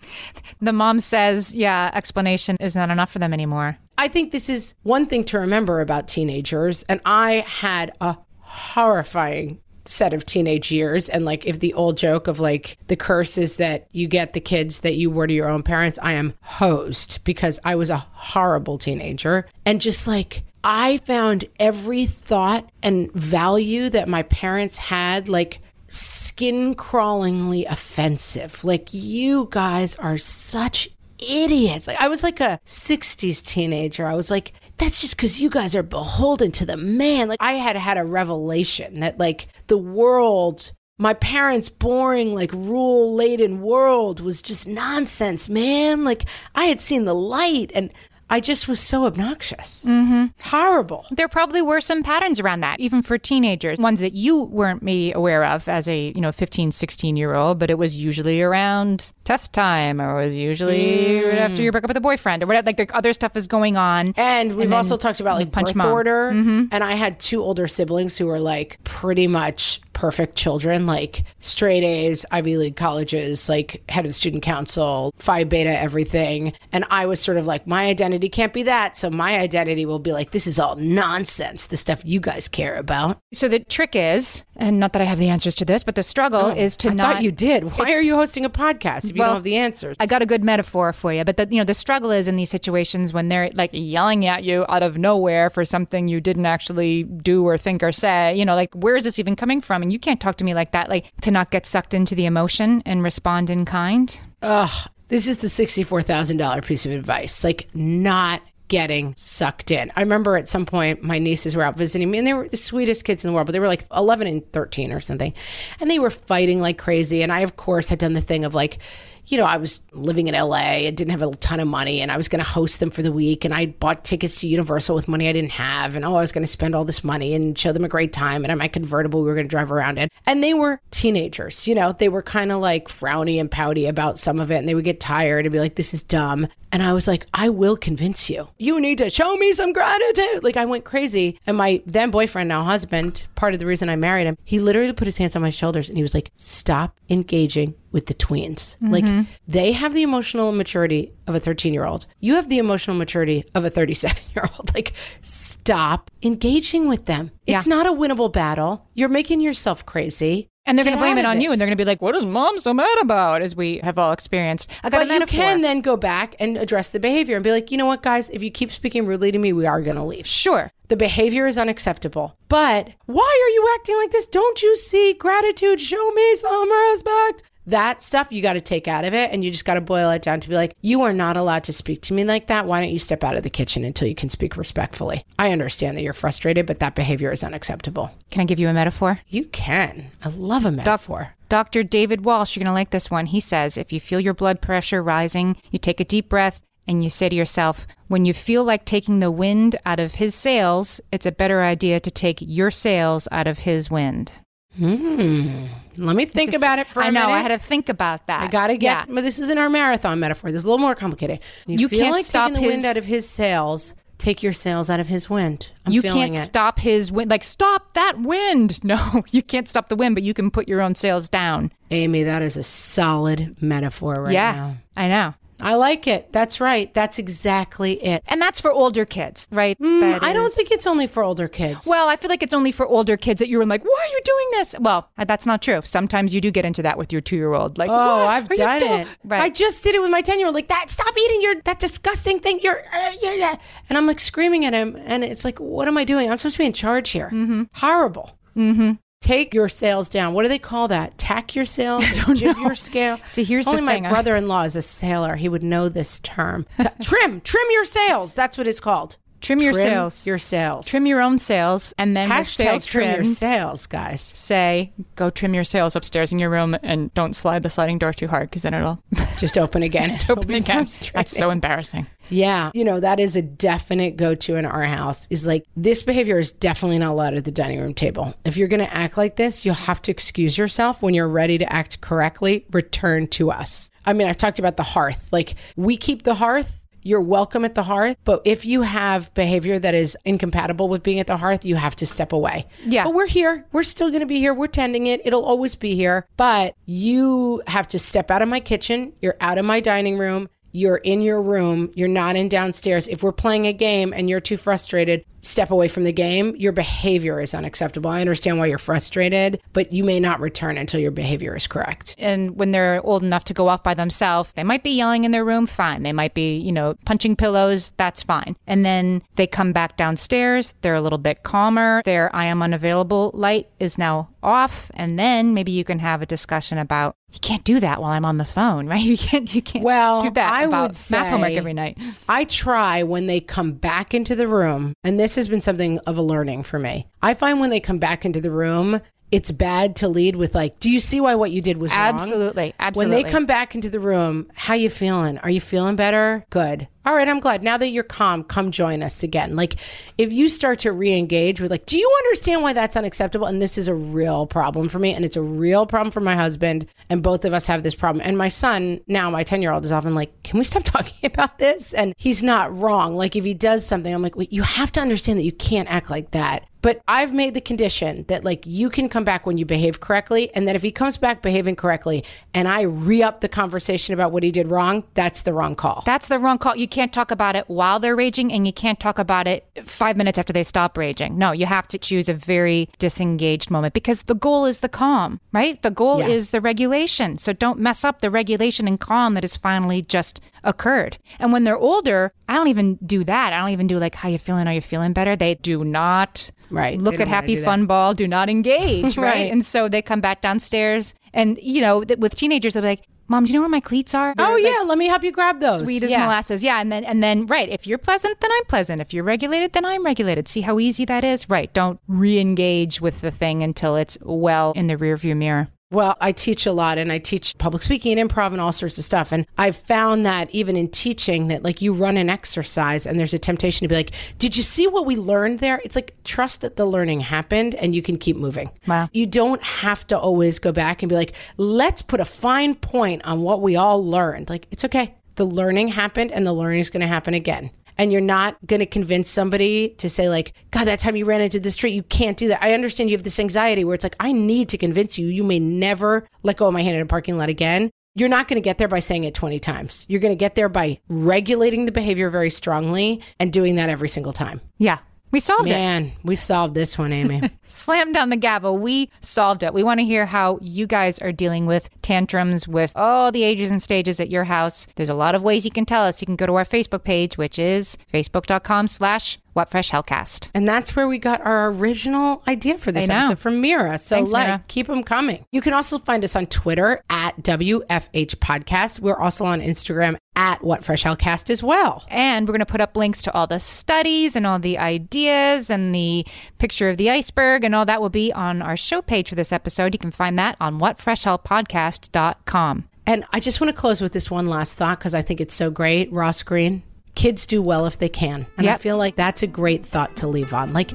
The 0.59 0.73
mom 0.73 0.99
says, 0.99 1.55
yeah, 1.55 1.91
explanation 1.93 2.57
is 2.59 2.75
not 2.75 2.89
enough 2.89 3.11
for 3.11 3.19
them 3.19 3.31
anymore. 3.31 3.77
I 3.97 4.07
think 4.07 4.31
this 4.31 4.49
is 4.49 4.73
one 4.81 5.05
thing 5.05 5.23
to 5.25 5.39
remember 5.39 5.81
about 5.81 6.07
teenagers. 6.07 6.83
And 6.83 6.99
I 7.05 7.45
had 7.47 7.91
a 8.01 8.17
horrifying 8.39 9.59
set 9.87 10.13
of 10.13 10.25
teenage 10.25 10.71
years. 10.71 11.09
And 11.09 11.25
like, 11.25 11.45
if 11.45 11.59
the 11.59 11.73
old 11.73 11.97
joke 11.97 12.27
of 12.27 12.39
like 12.39 12.77
the 12.87 12.95
curse 12.95 13.37
is 13.37 13.57
that 13.57 13.87
you 13.91 14.07
get 14.07 14.33
the 14.33 14.39
kids 14.39 14.81
that 14.81 14.95
you 14.95 15.09
were 15.09 15.27
to 15.27 15.33
your 15.33 15.49
own 15.49 15.63
parents, 15.63 15.99
I 16.01 16.13
am 16.13 16.33
hosed 16.41 17.19
because 17.23 17.59
I 17.63 17.75
was 17.75 17.89
a 17.89 17.97
horrible 17.97 18.77
teenager. 18.77 19.45
And 19.65 19.81
just 19.81 20.07
like, 20.07 20.43
I 20.63 20.97
found 20.97 21.45
every 21.59 22.05
thought 22.05 22.69
and 22.83 23.11
value 23.13 23.89
that 23.89 24.09
my 24.09 24.23
parents 24.23 24.77
had, 24.77 25.29
like, 25.29 25.59
skin 25.87 26.75
crawlingly 26.75 27.65
offensive. 27.69 28.63
Like, 28.63 28.93
you 28.93 29.47
guys 29.49 29.95
are 29.95 30.17
such 30.17 30.89
idiots. 31.19 31.87
Like, 31.87 32.01
I 32.01 32.09
was 32.09 32.23
like 32.23 32.41
a 32.41 32.59
60s 32.65 33.43
teenager. 33.45 34.07
I 34.07 34.15
was 34.15 34.29
like, 34.29 34.53
that's 34.77 35.01
just 35.01 35.17
because 35.17 35.41
you 35.41 35.49
guys 35.49 35.75
are 35.75 35.83
beholden 35.83 36.51
to 36.53 36.65
the 36.65 36.77
man. 36.77 37.27
Like, 37.27 37.41
I 37.41 37.53
had 37.53 37.75
had 37.75 37.97
a 37.97 38.05
revelation 38.05 38.99
that, 38.99 39.17
like, 39.17 39.47
the 39.67 39.77
world 39.77 40.73
my 40.97 41.13
parents' 41.13 41.69
boring, 41.69 42.33
like 42.33 42.51
rule 42.53 43.13
laden 43.13 43.61
world 43.61 44.19
was 44.19 44.41
just 44.41 44.67
nonsense, 44.67 45.47
man. 45.47 46.03
Like 46.03 46.25
I 46.55 46.65
had 46.65 46.81
seen 46.81 47.05
the 47.05 47.13
light 47.13 47.71
and 47.75 47.91
I 48.29 48.39
just 48.39 48.67
was 48.67 48.79
so 48.79 49.05
obnoxious. 49.05 49.85
Mm-hmm. 49.85 50.25
Horrible. 50.41 51.05
There 51.11 51.27
probably 51.27 51.61
were 51.61 51.79
some 51.79 52.03
patterns 52.03 52.39
around 52.39 52.59
that, 52.61 52.79
even 52.79 53.01
for 53.01 53.17
teenagers, 53.17 53.77
ones 53.79 53.99
that 54.01 54.13
you 54.13 54.41
weren't 54.41 54.83
maybe 54.83 55.13
aware 55.13 55.45
of 55.45 55.69
as 55.69 55.87
a, 55.87 56.11
you 56.13 56.21
know, 56.21 56.31
15, 56.31 56.71
16 56.71 57.15
year 57.15 57.33
old, 57.35 57.59
but 57.59 57.69
it 57.69 57.77
was 57.77 58.01
usually 58.01 58.41
around 58.41 59.13
test 59.23 59.53
time 59.53 60.01
or 60.01 60.21
it 60.21 60.25
was 60.25 60.35
usually 60.35 61.21
mm. 61.21 61.29
right 61.29 61.37
after 61.37 61.61
you 61.61 61.71
broke 61.71 61.85
up 61.85 61.89
with 61.89 61.97
a 61.97 62.01
boyfriend 62.01 62.43
or 62.43 62.47
whatever. 62.47 62.65
Like 62.65 62.77
the 62.77 62.95
other 62.95 63.13
stuff 63.13 63.35
is 63.35 63.47
going 63.47 63.77
on. 63.77 64.13
And 64.17 64.55
we've 64.55 64.65
and 64.65 64.73
also 64.73 64.97
talked 64.97 65.19
about 65.19 65.37
like 65.37 65.51
punch 65.51 65.67
birth 65.67 65.75
mom. 65.77 65.91
order. 65.91 66.31
Mm-hmm. 66.33 66.65
And 66.71 66.83
I 66.83 66.93
had 66.93 67.19
two 67.19 67.41
older 67.41 67.67
siblings 67.67 68.17
who 68.17 68.25
were 68.25 68.39
like 68.39 68.77
pretty 68.83 69.27
much 69.27 69.81
perfect 69.97 70.35
children, 70.35 70.85
like 70.85 71.23
straight 71.39 71.83
A's, 71.83 72.23
Ivy 72.29 72.57
League 72.57 72.75
colleges, 72.75 73.49
like 73.49 73.81
head 73.89 74.05
of 74.05 74.13
student 74.13 74.43
council, 74.43 75.11
Phi 75.17 75.43
Beta 75.43 75.75
everything. 75.75 76.53
And 76.71 76.85
I 76.91 77.07
was 77.07 77.19
sort 77.19 77.37
of 77.37 77.47
like, 77.47 77.65
my 77.65 77.87
identity 77.87 78.16
can't 78.29 78.53
be 78.53 78.63
that. 78.63 78.95
So 78.95 79.09
my 79.09 79.39
identity 79.39 79.85
will 79.85 79.99
be 79.99 80.11
like, 80.11 80.31
this 80.31 80.45
is 80.45 80.59
all 80.59 80.75
nonsense, 80.75 81.67
the 81.67 81.77
stuff 81.77 82.01
you 82.05 82.19
guys 82.19 82.47
care 82.47 82.75
about. 82.75 83.19
So 83.33 83.47
the 83.47 83.59
trick 83.59 83.95
is, 83.95 84.43
and 84.55 84.79
not 84.79 84.93
that 84.93 85.01
I 85.01 85.05
have 85.05 85.19
the 85.19 85.29
answers 85.29 85.55
to 85.55 85.65
this, 85.65 85.83
but 85.83 85.95
the 85.95 86.03
struggle 86.03 86.47
oh, 86.47 86.55
is 86.55 86.77
to 86.77 86.89
I 86.89 86.93
not. 86.93 87.13
thought 87.13 87.23
you 87.23 87.31
did. 87.31 87.63
Why 87.77 87.93
are 87.93 88.01
you 88.01 88.15
hosting 88.15 88.45
a 88.45 88.49
podcast 88.49 89.09
if 89.09 89.15
you 89.15 89.21
well, 89.21 89.29
don't 89.29 89.37
have 89.37 89.43
the 89.43 89.57
answers? 89.57 89.97
I 89.99 90.05
got 90.05 90.21
a 90.21 90.25
good 90.25 90.43
metaphor 90.43 90.93
for 90.93 91.13
you, 91.13 91.23
but 91.23 91.37
the 91.37 91.47
you 91.49 91.57
know 91.57 91.65
the 91.65 91.73
struggle 91.73 92.11
is 92.11 92.27
in 92.27 92.35
these 92.35 92.49
situations 92.49 93.13
when 93.13 93.29
they're 93.29 93.49
like 93.53 93.71
yelling 93.73 94.25
at 94.25 94.43
you 94.43 94.65
out 94.69 94.83
of 94.83 94.97
nowhere 94.97 95.49
for 95.49 95.65
something 95.65 96.07
you 96.07 96.19
didn't 96.21 96.45
actually 96.45 97.03
do 97.03 97.45
or 97.45 97.57
think 97.57 97.81
or 97.83 97.91
say. 97.91 98.35
You 98.35 98.45
know, 98.45 98.55
like 98.55 98.73
where 98.73 98.95
is 98.95 99.03
this 99.03 99.17
even 99.17 99.35
coming 99.35 99.61
from? 99.61 99.87
and 99.87 99.93
you 99.93 99.99
can't 99.99 100.19
talk 100.19 100.35
to 100.37 100.43
me 100.43 100.53
like 100.53 100.71
that, 100.71 100.89
like 100.89 101.11
to 101.21 101.31
not 101.31 101.49
get 101.49 101.65
sucked 101.65 101.93
into 101.93 102.13
the 102.13 102.25
emotion 102.25 102.83
and 102.85 103.03
respond 103.03 103.49
in 103.49 103.63
kind. 103.63 104.21
Ugh, 104.41 104.89
this 105.07 105.27
is 105.27 105.37
the 105.37 105.47
$64,000 105.47 106.65
piece 106.65 106.85
of 106.85 106.91
advice. 106.91 107.43
Like, 107.43 107.67
not 107.73 108.41
getting 108.67 109.13
sucked 109.15 109.71
in. 109.71 109.91
I 109.95 110.01
remember 110.01 110.35
at 110.35 110.47
some 110.47 110.65
point 110.65 111.01
my 111.01 111.19
nieces 111.19 111.55
were 111.55 111.63
out 111.63 111.77
visiting 111.77 112.11
me 112.11 112.17
and 112.17 112.27
they 112.27 112.33
were 112.33 112.49
the 112.49 112.57
sweetest 112.57 113.05
kids 113.05 113.23
in 113.23 113.29
the 113.29 113.33
world, 113.35 113.47
but 113.47 113.53
they 113.53 113.59
were 113.59 113.67
like 113.67 113.85
11 113.95 114.27
and 114.27 114.51
13 114.51 114.91
or 114.91 114.99
something. 114.99 115.33
And 115.79 115.89
they 115.89 115.99
were 115.99 116.09
fighting 116.09 116.59
like 116.59 116.77
crazy. 116.77 117.23
And 117.23 117.31
I, 117.31 117.41
of 117.41 117.55
course, 117.55 117.89
had 117.89 117.99
done 117.99 118.13
the 118.13 118.21
thing 118.21 118.43
of 118.43 118.53
like, 118.53 118.79
you 119.27 119.37
know, 119.37 119.45
I 119.45 119.57
was 119.57 119.81
living 119.91 120.27
in 120.27 120.33
LA 120.33 120.85
and 120.87 120.95
didn't 120.95 121.11
have 121.11 121.21
a 121.21 121.35
ton 121.35 121.59
of 121.59 121.67
money 121.67 122.01
and 122.01 122.11
I 122.11 122.17
was 122.17 122.29
going 122.29 122.43
to 122.43 122.49
host 122.49 122.79
them 122.79 122.89
for 122.89 123.01
the 123.01 123.11
week. 123.11 123.43
And 123.43 123.53
I 123.53 123.67
bought 123.67 124.05
tickets 124.05 124.39
to 124.39 124.47
Universal 124.47 124.95
with 124.95 125.07
money 125.07 125.27
I 125.27 125.33
didn't 125.33 125.51
have. 125.51 125.95
And 125.95 126.05
oh, 126.05 126.15
I 126.15 126.21
was 126.21 126.31
going 126.31 126.43
to 126.43 126.47
spend 126.47 126.73
all 126.73 126.85
this 126.85 127.03
money 127.03 127.33
and 127.33 127.57
show 127.57 127.73
them 127.73 127.83
a 127.83 127.89
great 127.89 128.13
time. 128.13 128.43
And 128.45 128.51
in 128.51 128.57
my 128.57 128.69
convertible, 128.69 129.21
we 129.21 129.27
were 129.27 129.35
going 129.35 129.47
to 129.47 129.51
drive 129.51 129.71
around 129.71 129.97
in. 129.97 130.09
And 130.25 130.41
they 130.41 130.53
were 130.53 130.79
teenagers, 130.91 131.67
you 131.67 131.75
know, 131.75 131.91
they 131.91 132.09
were 132.09 132.21
kind 132.21 132.51
of 132.51 132.59
like 132.59 132.87
frowny 132.87 133.39
and 133.39 133.51
pouty 133.51 133.85
about 133.85 134.17
some 134.17 134.39
of 134.39 134.49
it. 134.49 134.57
And 134.57 134.67
they 134.67 134.75
would 134.75 134.85
get 134.85 134.99
tired 134.99 135.45
and 135.45 135.51
be 135.51 135.59
like, 135.59 135.75
this 135.75 135.93
is 135.93 136.03
dumb. 136.03 136.47
And 136.71 136.83
I 136.83 136.93
was 136.93 137.07
like, 137.07 137.25
I 137.33 137.49
will 137.49 137.77
convince 137.77 138.29
you. 138.29 138.49
You 138.57 138.79
need 138.81 138.97
to 138.97 139.09
show 139.09 139.35
me 139.37 139.53
some 139.53 139.73
gratitude. 139.73 140.43
Like 140.43 140.57
I 140.57 140.65
went 140.65 140.83
crazy. 140.83 141.39
And 141.47 141.57
my 141.57 141.81
then 141.85 142.11
boyfriend, 142.11 142.49
now 142.49 142.63
husband, 142.63 143.27
part 143.37 143.53
of 143.53 143.59
the 143.59 143.65
reason 143.65 143.87
I 143.87 143.95
married 143.95 144.27
him, 144.27 144.37
he 144.43 144.59
literally 144.59 144.91
put 144.91 145.05
his 145.05 145.17
hands 145.17 145.35
on 145.37 145.41
my 145.41 145.51
shoulders 145.51 145.87
and 145.87 145.97
he 145.97 146.01
was 146.01 146.13
like, 146.13 146.31
stop 146.35 146.99
engaging 147.09 147.75
with 147.93 148.07
the 148.07 148.13
tweens. 148.13 148.77
Mm-hmm. 148.77 148.91
Like 148.91 149.27
they 149.47 149.71
have 149.71 149.93
the 149.93 150.03
emotional 150.03 150.51
maturity 150.51 151.13
of 151.25 151.35
a 151.35 151.39
13 151.39 151.73
year 151.73 151.85
old. 151.85 152.07
You 152.19 152.35
have 152.35 152.49
the 152.49 152.57
emotional 152.57 152.97
maturity 152.97 153.45
of 153.55 153.63
a 153.63 153.69
37 153.69 154.21
year 154.35 154.43
old. 154.57 154.71
Like 154.77 154.93
stop 155.21 156.11
engaging 156.21 156.87
with 156.87 157.05
them. 157.05 157.31
Yeah. 157.45 157.55
It's 157.55 157.65
not 157.65 157.87
a 157.87 157.91
winnable 157.91 158.31
battle. 158.31 158.85
You're 158.93 159.09
making 159.09 159.41
yourself 159.41 159.85
crazy. 159.85 160.49
And 160.67 160.77
they're 160.77 160.83
going 160.83 160.97
to 160.97 161.01
blame 161.01 161.17
it 161.17 161.25
on 161.25 161.37
it. 161.37 161.43
you, 161.43 161.51
and 161.51 161.59
they're 161.61 161.65
going 161.65 161.77
to 161.77 161.81
be 161.81 161.87
like, 161.87 162.01
"What 162.01 162.13
is 162.13 162.25
mom 162.25 162.59
so 162.59 162.73
mad 162.73 162.97
about?" 163.01 163.41
As 163.41 163.55
we 163.55 163.77
have 163.83 163.97
all 163.97 164.11
experienced. 164.11 164.69
I 164.83 164.89
got 164.89 165.07
but 165.07 165.19
you 165.19 165.25
can 165.25 165.61
then 165.61 165.79
go 165.79 165.95
back 165.95 166.35
and 166.41 166.57
address 166.57 166.91
the 166.91 166.99
behavior 166.99 167.37
and 167.37 167.43
be 167.43 167.51
like, 167.51 167.71
"You 167.71 167.77
know 167.77 167.85
what, 167.85 168.03
guys? 168.03 168.29
If 168.31 168.43
you 168.43 168.51
keep 168.51 168.73
speaking 168.73 169.05
rudely 169.05 169.31
to 169.31 169.37
me, 169.37 169.53
we 169.53 169.65
are 169.65 169.81
going 169.81 169.95
to 169.95 170.03
leave." 170.03 170.27
Sure. 170.27 170.69
The 170.87 170.97
behavior 170.97 171.45
is 171.45 171.57
unacceptable. 171.57 172.37
But 172.47 172.89
why 173.05 173.43
are 173.45 173.53
you 173.53 173.75
acting 173.75 173.97
like 173.97 174.11
this? 174.11 174.25
Don't 174.25 174.61
you 174.61 174.75
see 174.75 175.13
gratitude? 175.13 175.81
Show 175.81 176.11
me 176.11 176.35
some 176.35 176.71
respect 176.71 177.43
that 177.67 178.01
stuff 178.01 178.31
you 178.31 178.41
got 178.41 178.53
to 178.53 178.61
take 178.61 178.87
out 178.87 179.03
of 179.03 179.13
it 179.13 179.29
and 179.31 179.43
you 179.43 179.51
just 179.51 179.65
got 179.65 179.73
to 179.73 179.81
boil 179.81 180.09
it 180.11 180.21
down 180.21 180.39
to 180.39 180.47
be 180.49 180.55
like 180.55 180.73
you 180.81 181.01
are 181.01 181.13
not 181.13 181.35
allowed 181.35 181.65
to 181.65 181.73
speak 181.73 182.01
to 182.01 182.13
me 182.13 182.23
like 182.23 182.47
that 182.47 182.65
why 182.65 182.79
don't 182.79 182.91
you 182.91 182.97
step 182.97 183.25
out 183.25 183.35
of 183.35 183.43
the 183.43 183.49
kitchen 183.49 183.83
until 183.83 184.07
you 184.07 184.15
can 184.15 184.29
speak 184.29 184.55
respectfully 184.55 185.25
i 185.37 185.51
understand 185.51 185.95
that 185.95 186.01
you're 186.01 186.13
frustrated 186.13 186.65
but 186.65 186.79
that 186.79 186.95
behavior 186.95 187.29
is 187.29 187.43
unacceptable 187.43 188.09
can 188.31 188.41
i 188.41 188.45
give 188.45 188.57
you 188.57 188.69
a 188.69 188.73
metaphor 188.73 189.19
you 189.27 189.43
can 189.45 190.09
i 190.23 190.29
love 190.29 190.65
a 190.65 190.71
metaphor 190.71 191.33
Dr. 191.49 191.81
David 191.81 192.25
Walsh, 192.25 192.57
you're 192.57 192.63
going 192.65 192.71
to 192.71 192.73
like 192.73 192.89
this 192.89 193.09
one. 193.09 193.27
He 193.27 193.39
says, 193.39 193.77
if 193.77 193.93
you 193.93 194.01
feel 194.01 194.19
your 194.19 194.33
blood 194.33 194.59
pressure 194.59 195.01
rising, 195.01 195.55
you 195.71 195.79
take 195.79 196.01
a 196.01 196.03
deep 196.03 196.27
breath 196.27 196.61
and 196.85 197.01
you 197.01 197.09
say 197.09 197.29
to 197.29 197.35
yourself, 197.37 197.87
when 198.07 198.25
you 198.25 198.33
feel 198.33 198.63
like 198.63 198.85
taking 198.85 199.19
the 199.19 199.31
wind 199.31 199.75
out 199.85 199.99
of 199.99 200.15
his 200.15 200.33
sails, 200.33 201.01
it's 201.11 201.25
a 201.25 201.31
better 201.31 201.61
idea 201.61 201.99
to 201.99 202.11
take 202.11 202.37
your 202.41 202.71
sails 202.71 203.27
out 203.31 203.47
of 203.47 203.59
his 203.59 203.89
wind. 203.91 204.31
Hmm. 204.77 205.65
Let 205.97 206.15
me 206.15 206.25
think 206.25 206.51
Just, 206.51 206.63
about 206.63 206.79
it 206.79 206.87
for 206.87 207.01
a 207.01 207.05
minute. 207.05 207.19
I 207.19 207.25
know. 207.25 207.31
I 207.31 207.39
had 207.39 207.47
to 207.47 207.57
think 207.57 207.89
about 207.89 208.27
that. 208.27 208.43
I 208.43 208.47
got 208.47 208.67
to 208.67 208.77
get. 208.77 209.07
Yeah. 209.07 209.13
But 209.13 209.23
this 209.23 209.39
isn't 209.39 209.57
our 209.57 209.69
marathon 209.69 210.19
metaphor. 210.19 210.51
This 210.51 210.59
is 210.59 210.65
a 210.65 210.67
little 210.67 210.81
more 210.81 210.95
complicated. 210.95 211.39
You, 211.65 211.79
you 211.79 211.89
feel 211.89 212.01
can't 212.01 212.15
like 212.15 212.25
stop 212.25 212.49
taking 212.49 212.63
the 212.63 212.69
his, 212.69 212.75
wind 212.75 212.85
out 212.85 212.97
of 212.97 213.05
his 213.05 213.27
sails. 213.27 213.95
Take 214.19 214.41
your 214.41 214.53
sails 214.53 214.89
out 214.89 214.99
of 214.99 215.07
his 215.07 215.29
wind. 215.29 215.71
I'm 215.85 215.93
you 215.93 216.01
can't 216.01 216.35
it. 216.35 216.39
stop 216.39 216.79
his 216.79 217.11
wind. 217.11 217.29
Like 217.29 217.43
stop 217.43 217.93
that 217.93 218.19
wind. 218.19 218.79
No, 218.87 219.23
you 219.31 219.41
can't 219.41 219.67
stop 219.67 219.89
the 219.89 219.95
wind, 219.95 220.15
but 220.15 220.23
you 220.23 220.33
can 220.33 220.49
put 220.49 220.67
your 220.67 220.81
own 220.81 220.95
sails 220.95 221.27
down. 221.27 221.71
Amy, 221.91 222.23
that 222.23 222.41
is 222.41 222.55
a 222.55 222.63
solid 222.63 223.61
metaphor 223.61 224.15
right 224.15 224.33
yeah, 224.33 224.51
now. 224.53 224.77
I 224.95 225.07
know. 225.07 225.33
I 225.59 225.75
like 225.75 226.07
it. 226.07 226.31
That's 226.31 226.61
right. 226.61 226.93
That's 226.93 227.19
exactly 227.19 227.93
it. 228.03 228.23
And 228.27 228.41
that's 228.41 228.59
for 228.59 228.71
older 228.71 229.05
kids, 229.05 229.47
right? 229.51 229.79
Mm, 229.79 230.19
I 230.21 230.33
don't 230.33 230.53
think 230.53 230.71
it's 230.71 230.85
only 230.85 231.07
for 231.07 231.23
older 231.23 231.47
kids. 231.47 231.85
Well, 231.87 232.07
I 232.07 232.15
feel 232.15 232.29
like 232.29 232.43
it's 232.43 232.53
only 232.53 232.71
for 232.71 232.85
older 232.85 233.17
kids 233.17 233.39
that 233.39 233.49
you're 233.49 233.65
like, 233.65 233.83
why 233.83 234.07
are 234.09 234.11
you 234.13 234.21
doing 234.23 234.47
this? 234.51 234.75
Well, 234.79 235.09
uh, 235.17 235.25
that's 235.25 235.45
not 235.45 235.61
true. 235.61 235.81
Sometimes 235.83 236.33
you 236.33 236.41
do 236.41 236.51
get 236.51 236.65
into 236.65 236.81
that 236.83 236.97
with 236.97 237.11
your 237.11 237.21
two 237.21 237.35
year 237.35 237.53
old. 237.53 237.77
Like, 237.77 237.89
oh, 237.89 238.27
I've 238.27 238.47
done 238.49 238.83
it. 238.83 239.07
Right. 239.23 239.41
I 239.41 239.49
just 239.49 239.83
did 239.83 239.95
it 239.95 240.01
with 240.01 240.11
my 240.11 240.21
10 240.21 240.39
year 240.39 240.47
old. 240.47 240.55
Like, 240.55 240.67
that, 240.67 240.89
stop 240.89 241.17
eating 241.17 241.41
your, 241.41 241.55
that 241.65 241.79
disgusting 241.79 242.39
thing. 242.39 242.59
You're, 242.61 242.83
uh, 242.93 243.13
you're, 243.21 243.43
uh. 243.43 243.55
and 243.89 243.97
I'm 243.97 244.05
like 244.05 244.19
screaming 244.19 244.65
at 244.65 244.73
him. 244.73 244.95
And 245.05 245.23
it's 245.23 245.43
like, 245.43 245.59
what 245.59 245.87
am 245.87 245.97
I 245.97 246.03
doing? 246.03 246.29
I'm 246.29 246.37
supposed 246.37 246.55
to 246.55 246.59
be 246.59 246.65
in 246.65 246.73
charge 246.73 247.09
here. 247.11 247.27
Mm-hmm. 247.27 247.63
Horrible. 247.73 248.37
Mm-hmm 248.55 248.93
take 249.27 249.53
your 249.53 249.69
sails 249.69 250.09
down. 250.09 250.33
What 250.33 250.43
do 250.43 250.49
they 250.49 250.59
call 250.59 250.87
that? 250.87 251.17
Tack 251.17 251.55
your 251.55 251.65
sails, 251.65 252.05
jib 252.33 252.57
your 252.57 252.75
scale. 252.75 253.19
See, 253.25 253.43
here's 253.43 253.67
only 253.67 253.81
my 253.81 253.99
brother-in-law 253.99 254.63
is 254.63 254.75
a 254.75 254.81
sailor. 254.81 255.35
He 255.35 255.49
would 255.49 255.63
know 255.63 255.89
this 255.89 256.19
term. 256.19 256.65
trim, 257.01 257.41
trim 257.41 257.67
your 257.71 257.85
sails. 257.85 258.33
That's 258.33 258.57
what 258.57 258.67
it's 258.67 258.79
called. 258.79 259.17
Trim 259.41 259.59
your 259.59 259.73
sails. 259.73 260.25
Your 260.25 260.37
sails. 260.37 260.87
Trim 260.87 261.05
your 261.05 261.21
own 261.21 261.39
sails, 261.39 261.93
and 261.97 262.15
then 262.15 262.29
Hashtag 262.29 262.55
sails 262.55 262.85
trim 262.85 263.15
your 263.15 263.23
sails, 263.23 263.85
guys. 263.85 264.21
Say, 264.21 264.91
go 265.15 265.29
trim 265.29 265.53
your 265.53 265.63
sails 265.63 265.95
upstairs 265.95 266.31
in 266.31 266.39
your 266.39 266.49
room, 266.49 266.75
and 266.83 267.13
don't 267.13 267.35
slide 267.35 267.63
the 267.63 267.69
sliding 267.69 267.97
door 267.97 268.13
too 268.13 268.27
hard, 268.27 268.49
because 268.49 268.63
then 268.63 268.73
it'll 268.73 269.01
just 269.37 269.57
open 269.57 269.83
again. 269.83 270.05
just 270.05 270.29
open 270.29 270.53
again. 270.53 270.87
That's 271.13 271.37
so 271.37 271.49
embarrassing. 271.49 272.07
Yeah, 272.29 272.71
you 272.73 272.83
know 272.83 272.99
that 272.99 273.19
is 273.19 273.35
a 273.35 273.41
definite 273.41 274.17
go-to 274.17 274.55
in 274.55 274.65
our 274.65 274.83
house. 274.83 275.27
Is 275.29 275.47
like 275.47 275.65
this 275.75 276.01
behavior 276.01 276.39
is 276.39 276.51
definitely 276.51 276.99
not 276.99 277.11
allowed 277.11 277.35
at 277.35 277.45
the 277.45 277.51
dining 277.51 277.79
room 277.79 277.93
table. 277.93 278.33
If 278.43 278.57
you're 278.57 278.67
going 278.67 278.85
to 278.85 278.93
act 278.93 279.17
like 279.17 279.37
this, 279.37 279.65
you'll 279.65 279.75
have 279.75 280.01
to 280.03 280.11
excuse 280.11 280.57
yourself. 280.57 281.01
When 281.01 281.13
you're 281.13 281.27
ready 281.27 281.57
to 281.57 281.71
act 281.71 282.01
correctly, 282.01 282.65
return 282.71 283.27
to 283.27 283.51
us. 283.51 283.89
I 284.05 284.13
mean, 284.13 284.27
I've 284.27 284.37
talked 284.37 284.59
about 284.59 284.77
the 284.77 284.83
hearth. 284.83 285.29
Like 285.31 285.55
we 285.75 285.95
keep 285.95 286.23
the 286.23 286.35
hearth 286.35 286.83
you're 287.07 287.21
welcome 287.21 287.63
at 287.63 287.73
the 287.73 287.83
hearth, 287.83 288.17
but 288.25 288.41
if 288.43 288.65
you 288.65 288.81
have 288.81 289.33
behavior 289.33 289.79
that 289.79 289.95
is 289.95 290.17
incompatible 290.25 290.89
with 290.89 291.03
being 291.03 291.19
at 291.19 291.27
the 291.27 291.37
hearth, 291.37 291.63
you 291.63 291.75
have 291.75 291.95
to 291.95 292.05
step 292.05 292.33
away. 292.33 292.67
Yeah. 292.85 293.05
But 293.05 293.13
we're 293.13 293.27
here. 293.27 293.65
We're 293.71 293.83
still 293.83 294.09
going 294.09 294.19
to 294.19 294.25
be 294.25 294.39
here. 294.39 294.53
We're 294.53 294.67
tending 294.67 295.07
it. 295.07 295.21
It'll 295.23 295.45
always 295.45 295.73
be 295.73 295.95
here. 295.95 296.27
But 296.35 296.75
you 296.85 297.63
have 297.67 297.87
to 297.89 297.99
step 297.99 298.29
out 298.29 298.41
of 298.41 298.49
my 298.49 298.59
kitchen. 298.59 299.13
You're 299.21 299.37
out 299.39 299.57
of 299.57 299.63
my 299.63 299.79
dining 299.79 300.17
room. 300.17 300.49
You're 300.73 300.97
in 300.97 301.21
your 301.21 301.41
room. 301.41 301.91
You're 301.95 302.09
not 302.09 302.35
in 302.35 302.49
downstairs. 302.49 303.07
If 303.07 303.23
we're 303.23 303.31
playing 303.31 303.67
a 303.67 303.73
game 303.73 304.13
and 304.13 304.29
you're 304.29 304.41
too 304.41 304.57
frustrated, 304.57 305.23
step 305.47 305.71
away 305.71 305.87
from 305.87 306.03
the 306.03 306.11
game, 306.11 306.55
your 306.55 306.71
behavior 306.71 307.39
is 307.39 307.53
unacceptable. 307.53 308.09
I 308.09 308.21
understand 308.21 308.59
why 308.59 308.67
you're 308.67 308.77
frustrated, 308.77 309.61
but 309.73 309.91
you 309.91 310.03
may 310.03 310.19
not 310.19 310.39
return 310.39 310.77
until 310.77 310.99
your 310.99 311.11
behavior 311.11 311.55
is 311.55 311.67
correct. 311.67 312.15
And 312.17 312.55
when 312.57 312.71
they're 312.71 313.01
old 313.03 313.23
enough 313.23 313.45
to 313.45 313.53
go 313.53 313.67
off 313.67 313.83
by 313.83 313.93
themselves, 313.93 314.51
they 314.53 314.63
might 314.63 314.83
be 314.83 314.91
yelling 314.91 315.23
in 315.23 315.31
their 315.31 315.45
room, 315.45 315.65
fine. 315.65 316.03
They 316.03 316.13
might 316.13 316.33
be, 316.33 316.57
you 316.57 316.71
know, 316.71 316.95
punching 317.05 317.35
pillows, 317.35 317.93
that's 317.97 318.23
fine. 318.23 318.55
And 318.67 318.85
then 318.85 319.21
they 319.35 319.47
come 319.47 319.73
back 319.73 319.97
downstairs, 319.97 320.73
they're 320.81 320.95
a 320.95 321.01
little 321.01 321.17
bit 321.17 321.43
calmer. 321.43 322.01
Their 322.05 322.35
I 322.35 322.45
am 322.45 322.61
unavailable 322.61 323.31
light 323.33 323.69
is 323.79 323.97
now 323.97 324.29
off. 324.43 324.91
And 324.93 325.17
then 325.17 325.53
maybe 325.53 325.71
you 325.71 325.83
can 325.83 325.99
have 325.99 326.21
a 326.21 326.25
discussion 326.25 326.77
about 326.77 327.15
you 327.31 327.39
can't 327.39 327.63
do 327.65 327.79
that 327.81 328.01
while 328.01 328.11
I'm 328.11 328.25
on 328.25 328.37
the 328.37 328.45
phone, 328.45 328.87
right? 328.87 329.03
You 329.03 329.17
can't 329.17 329.53
you 329.53 329.61
can't 329.61 329.83
well, 329.83 330.23
do 330.23 330.31
that 330.31 330.51
I 330.51 330.65
would 330.65 330.95
say, 330.95 331.17
math 331.17 331.31
homework 331.31 331.51
every 331.51 331.73
night. 331.73 332.01
I 332.27 332.45
try 332.45 333.03
when 333.03 333.27
they 333.27 333.39
come 333.39 333.73
back 333.73 334.13
into 334.13 334.35
the 334.35 334.47
room, 334.47 334.93
and 335.03 335.19
this 335.19 335.36
has 335.37 335.47
been 335.47 335.61
something 335.61 335.99
of 335.99 336.17
a 336.17 336.21
learning 336.21 336.63
for 336.63 336.77
me. 336.77 337.07
I 337.21 337.33
find 337.33 337.59
when 337.59 337.69
they 337.69 337.79
come 337.79 337.97
back 337.97 338.25
into 338.25 338.41
the 338.41 338.51
room, 338.51 338.99
it's 339.31 339.51
bad 339.51 339.95
to 339.97 340.07
lead 340.07 340.35
with 340.35 340.55
like, 340.55 340.79
"Do 340.79 340.89
you 340.89 340.99
see 340.99 341.19
why 341.19 341.35
what 341.35 341.51
you 341.51 341.61
did 341.61 341.77
was 341.77 341.91
wrong?" 341.91 341.99
Absolutely, 341.99 342.73
absolutely. 342.79 343.15
When 343.15 343.23
they 343.23 343.29
come 343.31 343.45
back 343.45 343.75
into 343.75 343.89
the 343.89 343.99
room, 343.99 344.47
how 344.53 344.73
you 344.73 344.89
feeling? 344.89 345.37
Are 345.39 345.49
you 345.49 345.61
feeling 345.61 345.95
better? 345.95 346.45
Good. 346.49 346.87
All 347.07 347.15
right, 347.15 347.29
I'm 347.29 347.39
glad. 347.39 347.63
Now 347.63 347.77
that 347.77 347.87
you're 347.87 348.03
calm, 348.03 348.43
come 348.43 348.69
join 348.69 349.01
us 349.01 349.23
again. 349.23 349.55
Like, 349.55 349.77
if 350.17 350.33
you 350.33 350.49
start 350.49 350.79
to 350.79 350.91
re-engage 350.91 351.61
with 351.61 351.71
like, 351.71 351.85
"Do 351.85 351.97
you 351.97 352.13
understand 352.25 352.63
why 352.63 352.73
that's 352.73 352.97
unacceptable?" 352.97 353.47
And 353.47 353.61
this 353.61 353.77
is 353.77 353.87
a 353.87 353.95
real 353.95 354.45
problem 354.45 354.89
for 354.89 354.99
me, 354.99 355.13
and 355.13 355.23
it's 355.23 355.37
a 355.37 355.41
real 355.41 355.85
problem 355.85 356.11
for 356.11 356.19
my 356.19 356.35
husband, 356.35 356.85
and 357.09 357.23
both 357.23 357.45
of 357.45 357.53
us 357.53 357.65
have 357.67 357.81
this 357.81 357.95
problem. 357.95 358.21
And 358.27 358.37
my 358.37 358.49
son, 358.49 358.99
now 359.07 359.29
my 359.29 359.43
10 359.43 359.61
year 359.61 359.71
old, 359.71 359.85
is 359.85 359.91
often 359.93 360.15
like, 360.15 360.43
"Can 360.43 360.59
we 360.59 360.65
stop 360.65 360.83
talking 360.83 361.19
about 361.23 361.59
this?" 361.59 361.93
And 361.93 362.13
he's 362.17 362.43
not 362.43 362.77
wrong. 362.77 363.15
Like, 363.15 363.37
if 363.37 363.45
he 363.45 363.53
does 363.53 363.87
something, 363.87 364.13
I'm 364.13 364.21
like, 364.21 364.35
"Wait, 364.35 364.51
you 364.51 364.63
have 364.63 364.91
to 364.91 364.99
understand 364.99 365.39
that 365.39 365.43
you 365.43 365.53
can't 365.53 365.89
act 365.89 366.09
like 366.09 366.31
that." 366.31 366.65
But 366.87 367.01
I've 367.05 367.33
made 367.33 367.53
the 367.53 367.59
condition 367.59 368.23
that 368.29 368.45
like 368.45 368.65
you 368.65 368.89
can 368.89 369.09
come 369.09 369.25
back 369.25 369.45
when 369.45 369.57
you 369.57 369.65
behave 369.65 369.99
correctly, 369.99 370.49
and 370.55 370.69
that 370.69 370.75
if 370.77 370.81
he 370.81 370.89
comes 370.89 371.17
back 371.17 371.41
behaving 371.41 371.75
correctly, 371.75 372.23
and 372.53 372.65
I 372.65 372.83
re 372.83 373.21
up 373.21 373.41
the 373.41 373.49
conversation 373.49 374.13
about 374.13 374.31
what 374.31 374.41
he 374.41 374.51
did 374.53 374.71
wrong, 374.71 375.03
that's 375.13 375.41
the 375.41 375.53
wrong 375.53 375.75
call. 375.75 376.01
That's 376.05 376.29
the 376.29 376.39
wrong 376.39 376.57
call. 376.57 376.77
You 376.77 376.87
can't 376.87 377.11
talk 377.11 377.29
about 377.29 377.57
it 377.57 377.65
while 377.67 377.99
they're 377.99 378.15
raging, 378.15 378.53
and 378.53 378.65
you 378.65 378.71
can't 378.71 379.01
talk 379.01 379.19
about 379.19 379.49
it 379.49 379.67
five 379.83 380.15
minutes 380.15 380.39
after 380.39 380.53
they 380.53 380.63
stop 380.63 380.97
raging. 380.97 381.37
No, 381.37 381.51
you 381.51 381.65
have 381.65 381.89
to 381.89 381.97
choose 381.97 382.29
a 382.29 382.33
very 382.33 382.87
disengaged 382.99 383.69
moment 383.69 383.93
because 383.93 384.23
the 384.23 384.35
goal 384.35 384.63
is 384.63 384.79
the 384.79 384.87
calm, 384.87 385.41
right? 385.51 385.81
The 385.81 385.91
goal 385.91 386.19
Yeah. 386.19 386.27
is 386.27 386.51
the 386.51 386.61
regulation. 386.61 387.37
So 387.37 387.51
don't 387.51 387.79
mess 387.79 388.05
up 388.05 388.21
the 388.21 388.31
regulation 388.31 388.87
and 388.87 388.97
calm 388.97 389.33
that 389.33 389.43
is 389.43 389.57
finally 389.57 390.03
just 390.03 390.39
occurred. 390.67 391.17
And 391.39 391.51
when 391.51 391.63
they're 391.63 391.75
older, 391.77 392.31
I 392.47 392.55
don't 392.55 392.67
even 392.67 392.95
do 393.03 393.23
that. 393.23 393.53
I 393.53 393.59
don't 393.59 393.69
even 393.71 393.87
do 393.87 393.97
like, 393.97 394.13
how 394.13 394.29
you 394.29 394.37
feeling? 394.37 394.67
Are 394.67 394.73
you 394.73 394.81
feeling 394.81 395.13
better? 395.13 395.35
They 395.35 395.55
do 395.55 395.83
not 395.83 396.51
Right. 396.69 396.99
look 396.99 397.19
at 397.19 397.27
Happy 397.27 397.55
that. 397.55 397.63
Fun 397.65 397.85
Ball, 397.87 398.13
do 398.13 398.27
not 398.27 398.49
engage, 398.49 399.17
right? 399.17 399.33
Right. 399.33 399.51
And 399.51 399.65
so 399.65 399.87
they 399.89 400.01
come 400.01 400.21
back 400.21 400.41
downstairs. 400.41 401.15
And, 401.33 401.57
you 401.61 401.81
know, 401.81 402.03
th- 402.03 402.19
with 402.19 402.35
teenagers, 402.35 402.73
they'll 402.73 402.83
be 402.83 402.89
like, 402.89 403.07
Mom, 403.29 403.43
do 403.43 403.49
you 403.51 403.55
know 403.55 403.61
where 403.61 403.67
my 403.69 403.81
cleats 403.81 404.15
are? 404.15 404.33
Oh 404.37 404.45
They're, 404.45 404.53
like, 404.53 404.63
yeah, 404.63 404.83
let 404.85 404.97
me 404.97 405.07
help 405.07 405.21
you 405.21 405.33
grab 405.33 405.59
those. 405.59 405.81
sweet 405.81 406.01
as 406.01 406.09
yeah. 406.11 406.23
molasses. 406.23 406.63
Yeah, 406.63 406.79
and 406.79 406.89
then 406.89 407.03
and 407.03 407.21
then 407.21 407.45
right, 407.45 407.67
if 407.67 407.85
you're 407.85 407.97
pleasant, 407.97 408.39
then 408.39 408.49
I'm 408.53 408.63
pleasant. 408.65 409.01
If 409.01 409.13
you're 409.13 409.25
regulated, 409.25 409.73
then 409.73 409.83
I'm 409.83 410.05
regulated. 410.05 410.47
See 410.47 410.61
how 410.61 410.79
easy 410.79 411.03
that 411.05 411.25
is? 411.25 411.49
Right. 411.49 411.73
Don't 411.73 411.99
re-engage 412.07 413.01
with 413.01 413.19
the 413.19 413.31
thing 413.31 413.63
until 413.63 413.97
it's 413.97 414.17
well 414.21 414.71
in 414.77 414.87
the 414.87 414.95
rearview 414.95 415.35
mirror. 415.35 415.67
Well, 415.89 416.17
I 416.19 416.33
teach 416.33 416.65
a 416.65 416.73
lot 416.73 416.97
and 416.97 417.13
I 417.13 417.17
teach 417.17 417.57
public 417.57 417.81
speaking 417.81 418.19
and 418.19 418.29
improv 418.29 418.51
and 418.51 418.59
all 418.59 418.73
sorts 418.73 418.97
of 418.97 419.05
stuff. 419.05 419.31
And 419.31 419.45
I've 419.57 419.77
found 419.77 420.25
that 420.25 420.51
even 420.51 420.75
in 420.75 420.89
teaching 420.89 421.47
that 421.47 421.63
like 421.63 421.81
you 421.81 421.93
run 421.93 422.17
an 422.17 422.29
exercise 422.29 423.05
and 423.05 423.17
there's 423.17 423.33
a 423.33 423.39
temptation 423.39 423.85
to 423.85 423.87
be 423.87 423.95
like, 423.95 424.11
did 424.37 424.57
you 424.57 424.63
see 424.63 424.85
what 424.85 425.05
we 425.05 425.15
learned 425.15 425.59
there? 425.59 425.79
It's 425.85 425.95
like 425.95 426.13
trust 426.25 426.59
that 426.61 426.75
the 426.75 426.85
learning 426.85 427.21
happened 427.21 427.73
and 427.75 427.95
you 427.95 428.01
can 428.01 428.17
keep 428.17 428.35
moving. 428.35 428.69
Wow. 428.85 429.07
You 429.13 429.25
don't 429.25 429.63
have 429.63 430.05
to 430.07 430.19
always 430.19 430.59
go 430.59 430.73
back 430.73 431.03
and 431.03 431.09
be 431.09 431.15
like, 431.15 431.35
let's 431.55 432.01
put 432.01 432.19
a 432.19 432.25
fine 432.25 432.75
point 432.75 433.23
on 433.23 433.41
what 433.41 433.61
we 433.61 433.77
all 433.77 434.05
learned. 434.05 434.49
Like, 434.49 434.67
it's 434.71 434.83
okay. 434.83 435.15
The 435.35 435.45
learning 435.45 435.89
happened 435.89 436.33
and 436.33 436.45
the 436.45 436.51
learning 436.51 436.79
is 436.79 436.89
going 436.89 437.01
to 437.01 437.07
happen 437.07 437.33
again. 437.33 437.71
And 437.97 438.11
you're 438.11 438.21
not 438.21 438.57
going 438.65 438.79
to 438.79 438.85
convince 438.85 439.29
somebody 439.29 439.89
to 439.97 440.09
say, 440.09 440.29
like, 440.29 440.53
God, 440.71 440.85
that 440.85 440.99
time 440.99 441.15
you 441.15 441.25
ran 441.25 441.41
into 441.41 441.59
the 441.59 441.71
street, 441.71 441.93
you 441.93 442.03
can't 442.03 442.37
do 442.37 442.49
that. 442.49 442.63
I 442.63 442.73
understand 442.73 443.09
you 443.09 443.17
have 443.17 443.23
this 443.23 443.39
anxiety 443.39 443.83
where 443.83 443.95
it's 443.95 444.03
like, 444.03 444.15
I 444.19 444.31
need 444.31 444.69
to 444.69 444.77
convince 444.77 445.17
you, 445.17 445.27
you 445.27 445.43
may 445.43 445.59
never 445.59 446.27
let 446.43 446.57
go 446.57 446.67
of 446.67 446.73
my 446.73 446.83
hand 446.83 446.95
in 446.95 447.01
a 447.01 447.07
parking 447.07 447.37
lot 447.37 447.49
again. 447.49 447.89
You're 448.15 448.29
not 448.29 448.47
going 448.47 448.55
to 448.55 448.65
get 448.65 448.79
there 448.79 448.87
by 448.87 448.99
saying 448.99 449.25
it 449.25 449.35
20 449.35 449.59
times. 449.59 450.05
You're 450.09 450.21
going 450.21 450.31
to 450.31 450.37
get 450.37 450.55
there 450.55 450.69
by 450.69 450.99
regulating 451.07 451.85
the 451.85 451.91
behavior 451.91 452.31
very 452.31 452.49
strongly 452.49 453.21
and 453.39 453.53
doing 453.53 453.75
that 453.75 453.89
every 453.89 454.09
single 454.09 454.33
time. 454.33 454.59
Yeah. 454.79 454.97
We 455.29 455.41
solved 455.41 455.69
it. 455.69 455.73
Man, 455.73 456.13
we 456.23 456.35
solved 456.35 456.73
this 456.73 456.97
one, 456.97 457.11
Amy. 457.11 457.41
Slam 457.67 458.13
down 458.13 458.29
the 458.29 458.37
gavel. 458.37 458.77
We 458.77 459.09
solved 459.19 459.61
it. 459.61 459.73
We 459.73 459.83
want 459.83 459.99
to 459.99 460.05
hear 460.05 460.25
how 460.25 460.57
you 460.61 460.87
guys 460.87 461.19
are 461.19 461.33
dealing 461.33 461.65
with 461.65 461.89
tantrums 462.01 462.67
with 462.67 462.93
all 462.95 463.31
the 463.31 463.43
ages 463.43 463.69
and 463.69 463.81
stages 463.83 464.19
at 464.21 464.29
your 464.29 464.45
house. 464.45 464.87
There's 464.95 465.09
a 465.09 465.13
lot 465.13 465.35
of 465.35 465.43
ways 465.43 465.65
you 465.65 465.71
can 465.71 465.85
tell 465.85 466.03
us. 466.03 466.21
You 466.21 466.25
can 466.25 466.37
go 466.37 466.45
to 466.45 466.55
our 466.55 466.63
Facebook 466.63 467.03
page, 467.03 467.37
which 467.37 467.59
is 467.59 467.97
facebook.com 468.13 468.87
slash 468.87 469.37
whatfreshhellcast. 469.57 470.51
And 470.53 470.69
that's 470.69 470.95
where 470.95 471.07
we 471.07 471.17
got 471.17 471.41
our 471.41 471.71
original 471.71 472.43
idea 472.47 472.77
for 472.77 472.91
this 472.91 473.09
episode 473.09 473.39
from 473.39 473.59
Mira. 473.61 473.97
So 473.97 474.17
Thanks, 474.17 474.29
like 474.31 474.47
Mira. 474.47 474.63
keep 474.67 474.85
them 474.87 475.03
coming. 475.03 475.45
You 475.51 475.61
can 475.61 475.73
also 475.73 475.97
find 475.97 476.23
us 476.23 476.35
on 476.35 476.45
Twitter 476.45 477.01
at 477.09 477.41
WFH 477.41 478.35
Podcast. 478.37 478.99
We're 478.99 479.17
also 479.17 479.45
on 479.45 479.61
Instagram 479.61 480.17
at 480.35 480.63
What 480.63 480.83
Fresh 480.83 481.03
Hellcast 481.03 481.49
as 481.49 481.63
well. 481.63 482.05
And 482.09 482.47
we're 482.47 482.53
going 482.53 482.59
to 482.59 482.65
put 482.65 482.81
up 482.81 482.95
links 482.95 483.23
to 483.23 483.33
all 483.33 483.47
the 483.47 483.59
studies 483.59 484.35
and 484.35 484.45
all 484.45 484.59
the 484.59 484.77
ideas 484.77 485.71
and 485.71 485.95
the 485.95 486.25
picture 486.59 486.89
of 486.89 486.97
the 486.97 487.09
iceberg 487.09 487.63
and 487.63 487.73
all 487.73 487.85
that 487.85 488.01
will 488.01 488.09
be 488.09 488.31
on 488.31 488.61
our 488.61 488.77
show 488.77 489.01
page 489.01 489.29
for 489.29 489.35
this 489.35 489.51
episode. 489.51 489.95
You 489.95 489.99
can 489.99 490.11
find 490.11 490.37
that 490.37 490.55
on 490.61 490.79
whatfreshhellpodcast.com. 490.79 492.89
And 493.07 493.23
I 493.31 493.39
just 493.39 493.61
want 493.61 493.73
to 493.73 493.79
close 493.79 494.01
with 494.01 494.11
this 494.11 494.29
one 494.29 494.47
last 494.47 494.77
thought 494.77 494.99
because 494.99 495.15
I 495.15 495.21
think 495.21 495.39
it's 495.39 495.55
so 495.55 495.71
great. 495.71 496.11
Ross 496.11 496.43
Greene, 496.43 496.83
kids 497.17 497.45
do 497.47 497.61
well 497.61 497.85
if 497.87 497.97
they 497.97 498.07
can. 498.07 498.45
And 498.57 498.69
I 498.69 498.77
feel 498.77 498.95
like 498.97 499.15
that's 499.15 499.41
a 499.43 499.47
great 499.47 499.83
thought 499.85 500.15
to 500.17 500.27
leave 500.27 500.53
on. 500.53 500.71
Like 500.71 500.91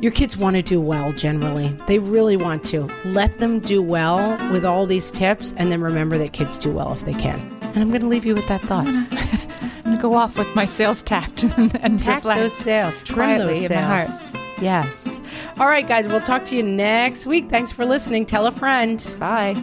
your 0.00 0.10
kids 0.10 0.36
want 0.36 0.56
to 0.56 0.62
do 0.62 0.80
well 0.80 1.12
generally. 1.12 1.68
They 1.86 1.98
really 1.98 2.36
want 2.36 2.64
to. 2.66 2.88
Let 3.04 3.38
them 3.38 3.60
do 3.60 3.82
well 3.82 4.36
with 4.50 4.64
all 4.64 4.86
these 4.86 5.10
tips 5.10 5.52
and 5.58 5.70
then 5.70 5.80
remember 5.80 6.16
that 6.18 6.32
kids 6.32 6.58
do 6.58 6.72
well 6.72 6.92
if 6.92 7.04
they 7.04 7.14
can. 7.14 7.38
And 7.62 7.78
I'm 7.78 7.90
going 7.90 8.00
to 8.00 8.08
leave 8.08 8.24
you 8.24 8.34
with 8.34 8.48
that 8.48 8.62
thought. 8.62 8.86
I'm 8.86 9.08
going 9.84 9.96
to 9.96 10.02
go 10.02 10.14
off 10.14 10.38
with 10.38 10.48
my 10.54 10.64
sails 10.64 11.02
tact 11.02 11.44
and, 11.58 11.98
Tack 11.98 12.22
those 12.22 12.54
sails, 12.54 13.02
trim 13.02 13.38
those 13.38 13.70
in 13.70 13.76
my 13.76 13.82
heart. 13.82 14.06
sails. 14.08 14.32
Yes. 14.60 15.20
All 15.58 15.66
right, 15.66 15.86
guys, 15.86 16.08
we'll 16.08 16.20
talk 16.22 16.46
to 16.46 16.56
you 16.56 16.62
next 16.62 17.26
week. 17.26 17.48
Thanks 17.50 17.70
for 17.70 17.84
listening. 17.84 18.26
Tell 18.26 18.46
a 18.46 18.50
friend. 18.52 19.16
Bye. 19.20 19.62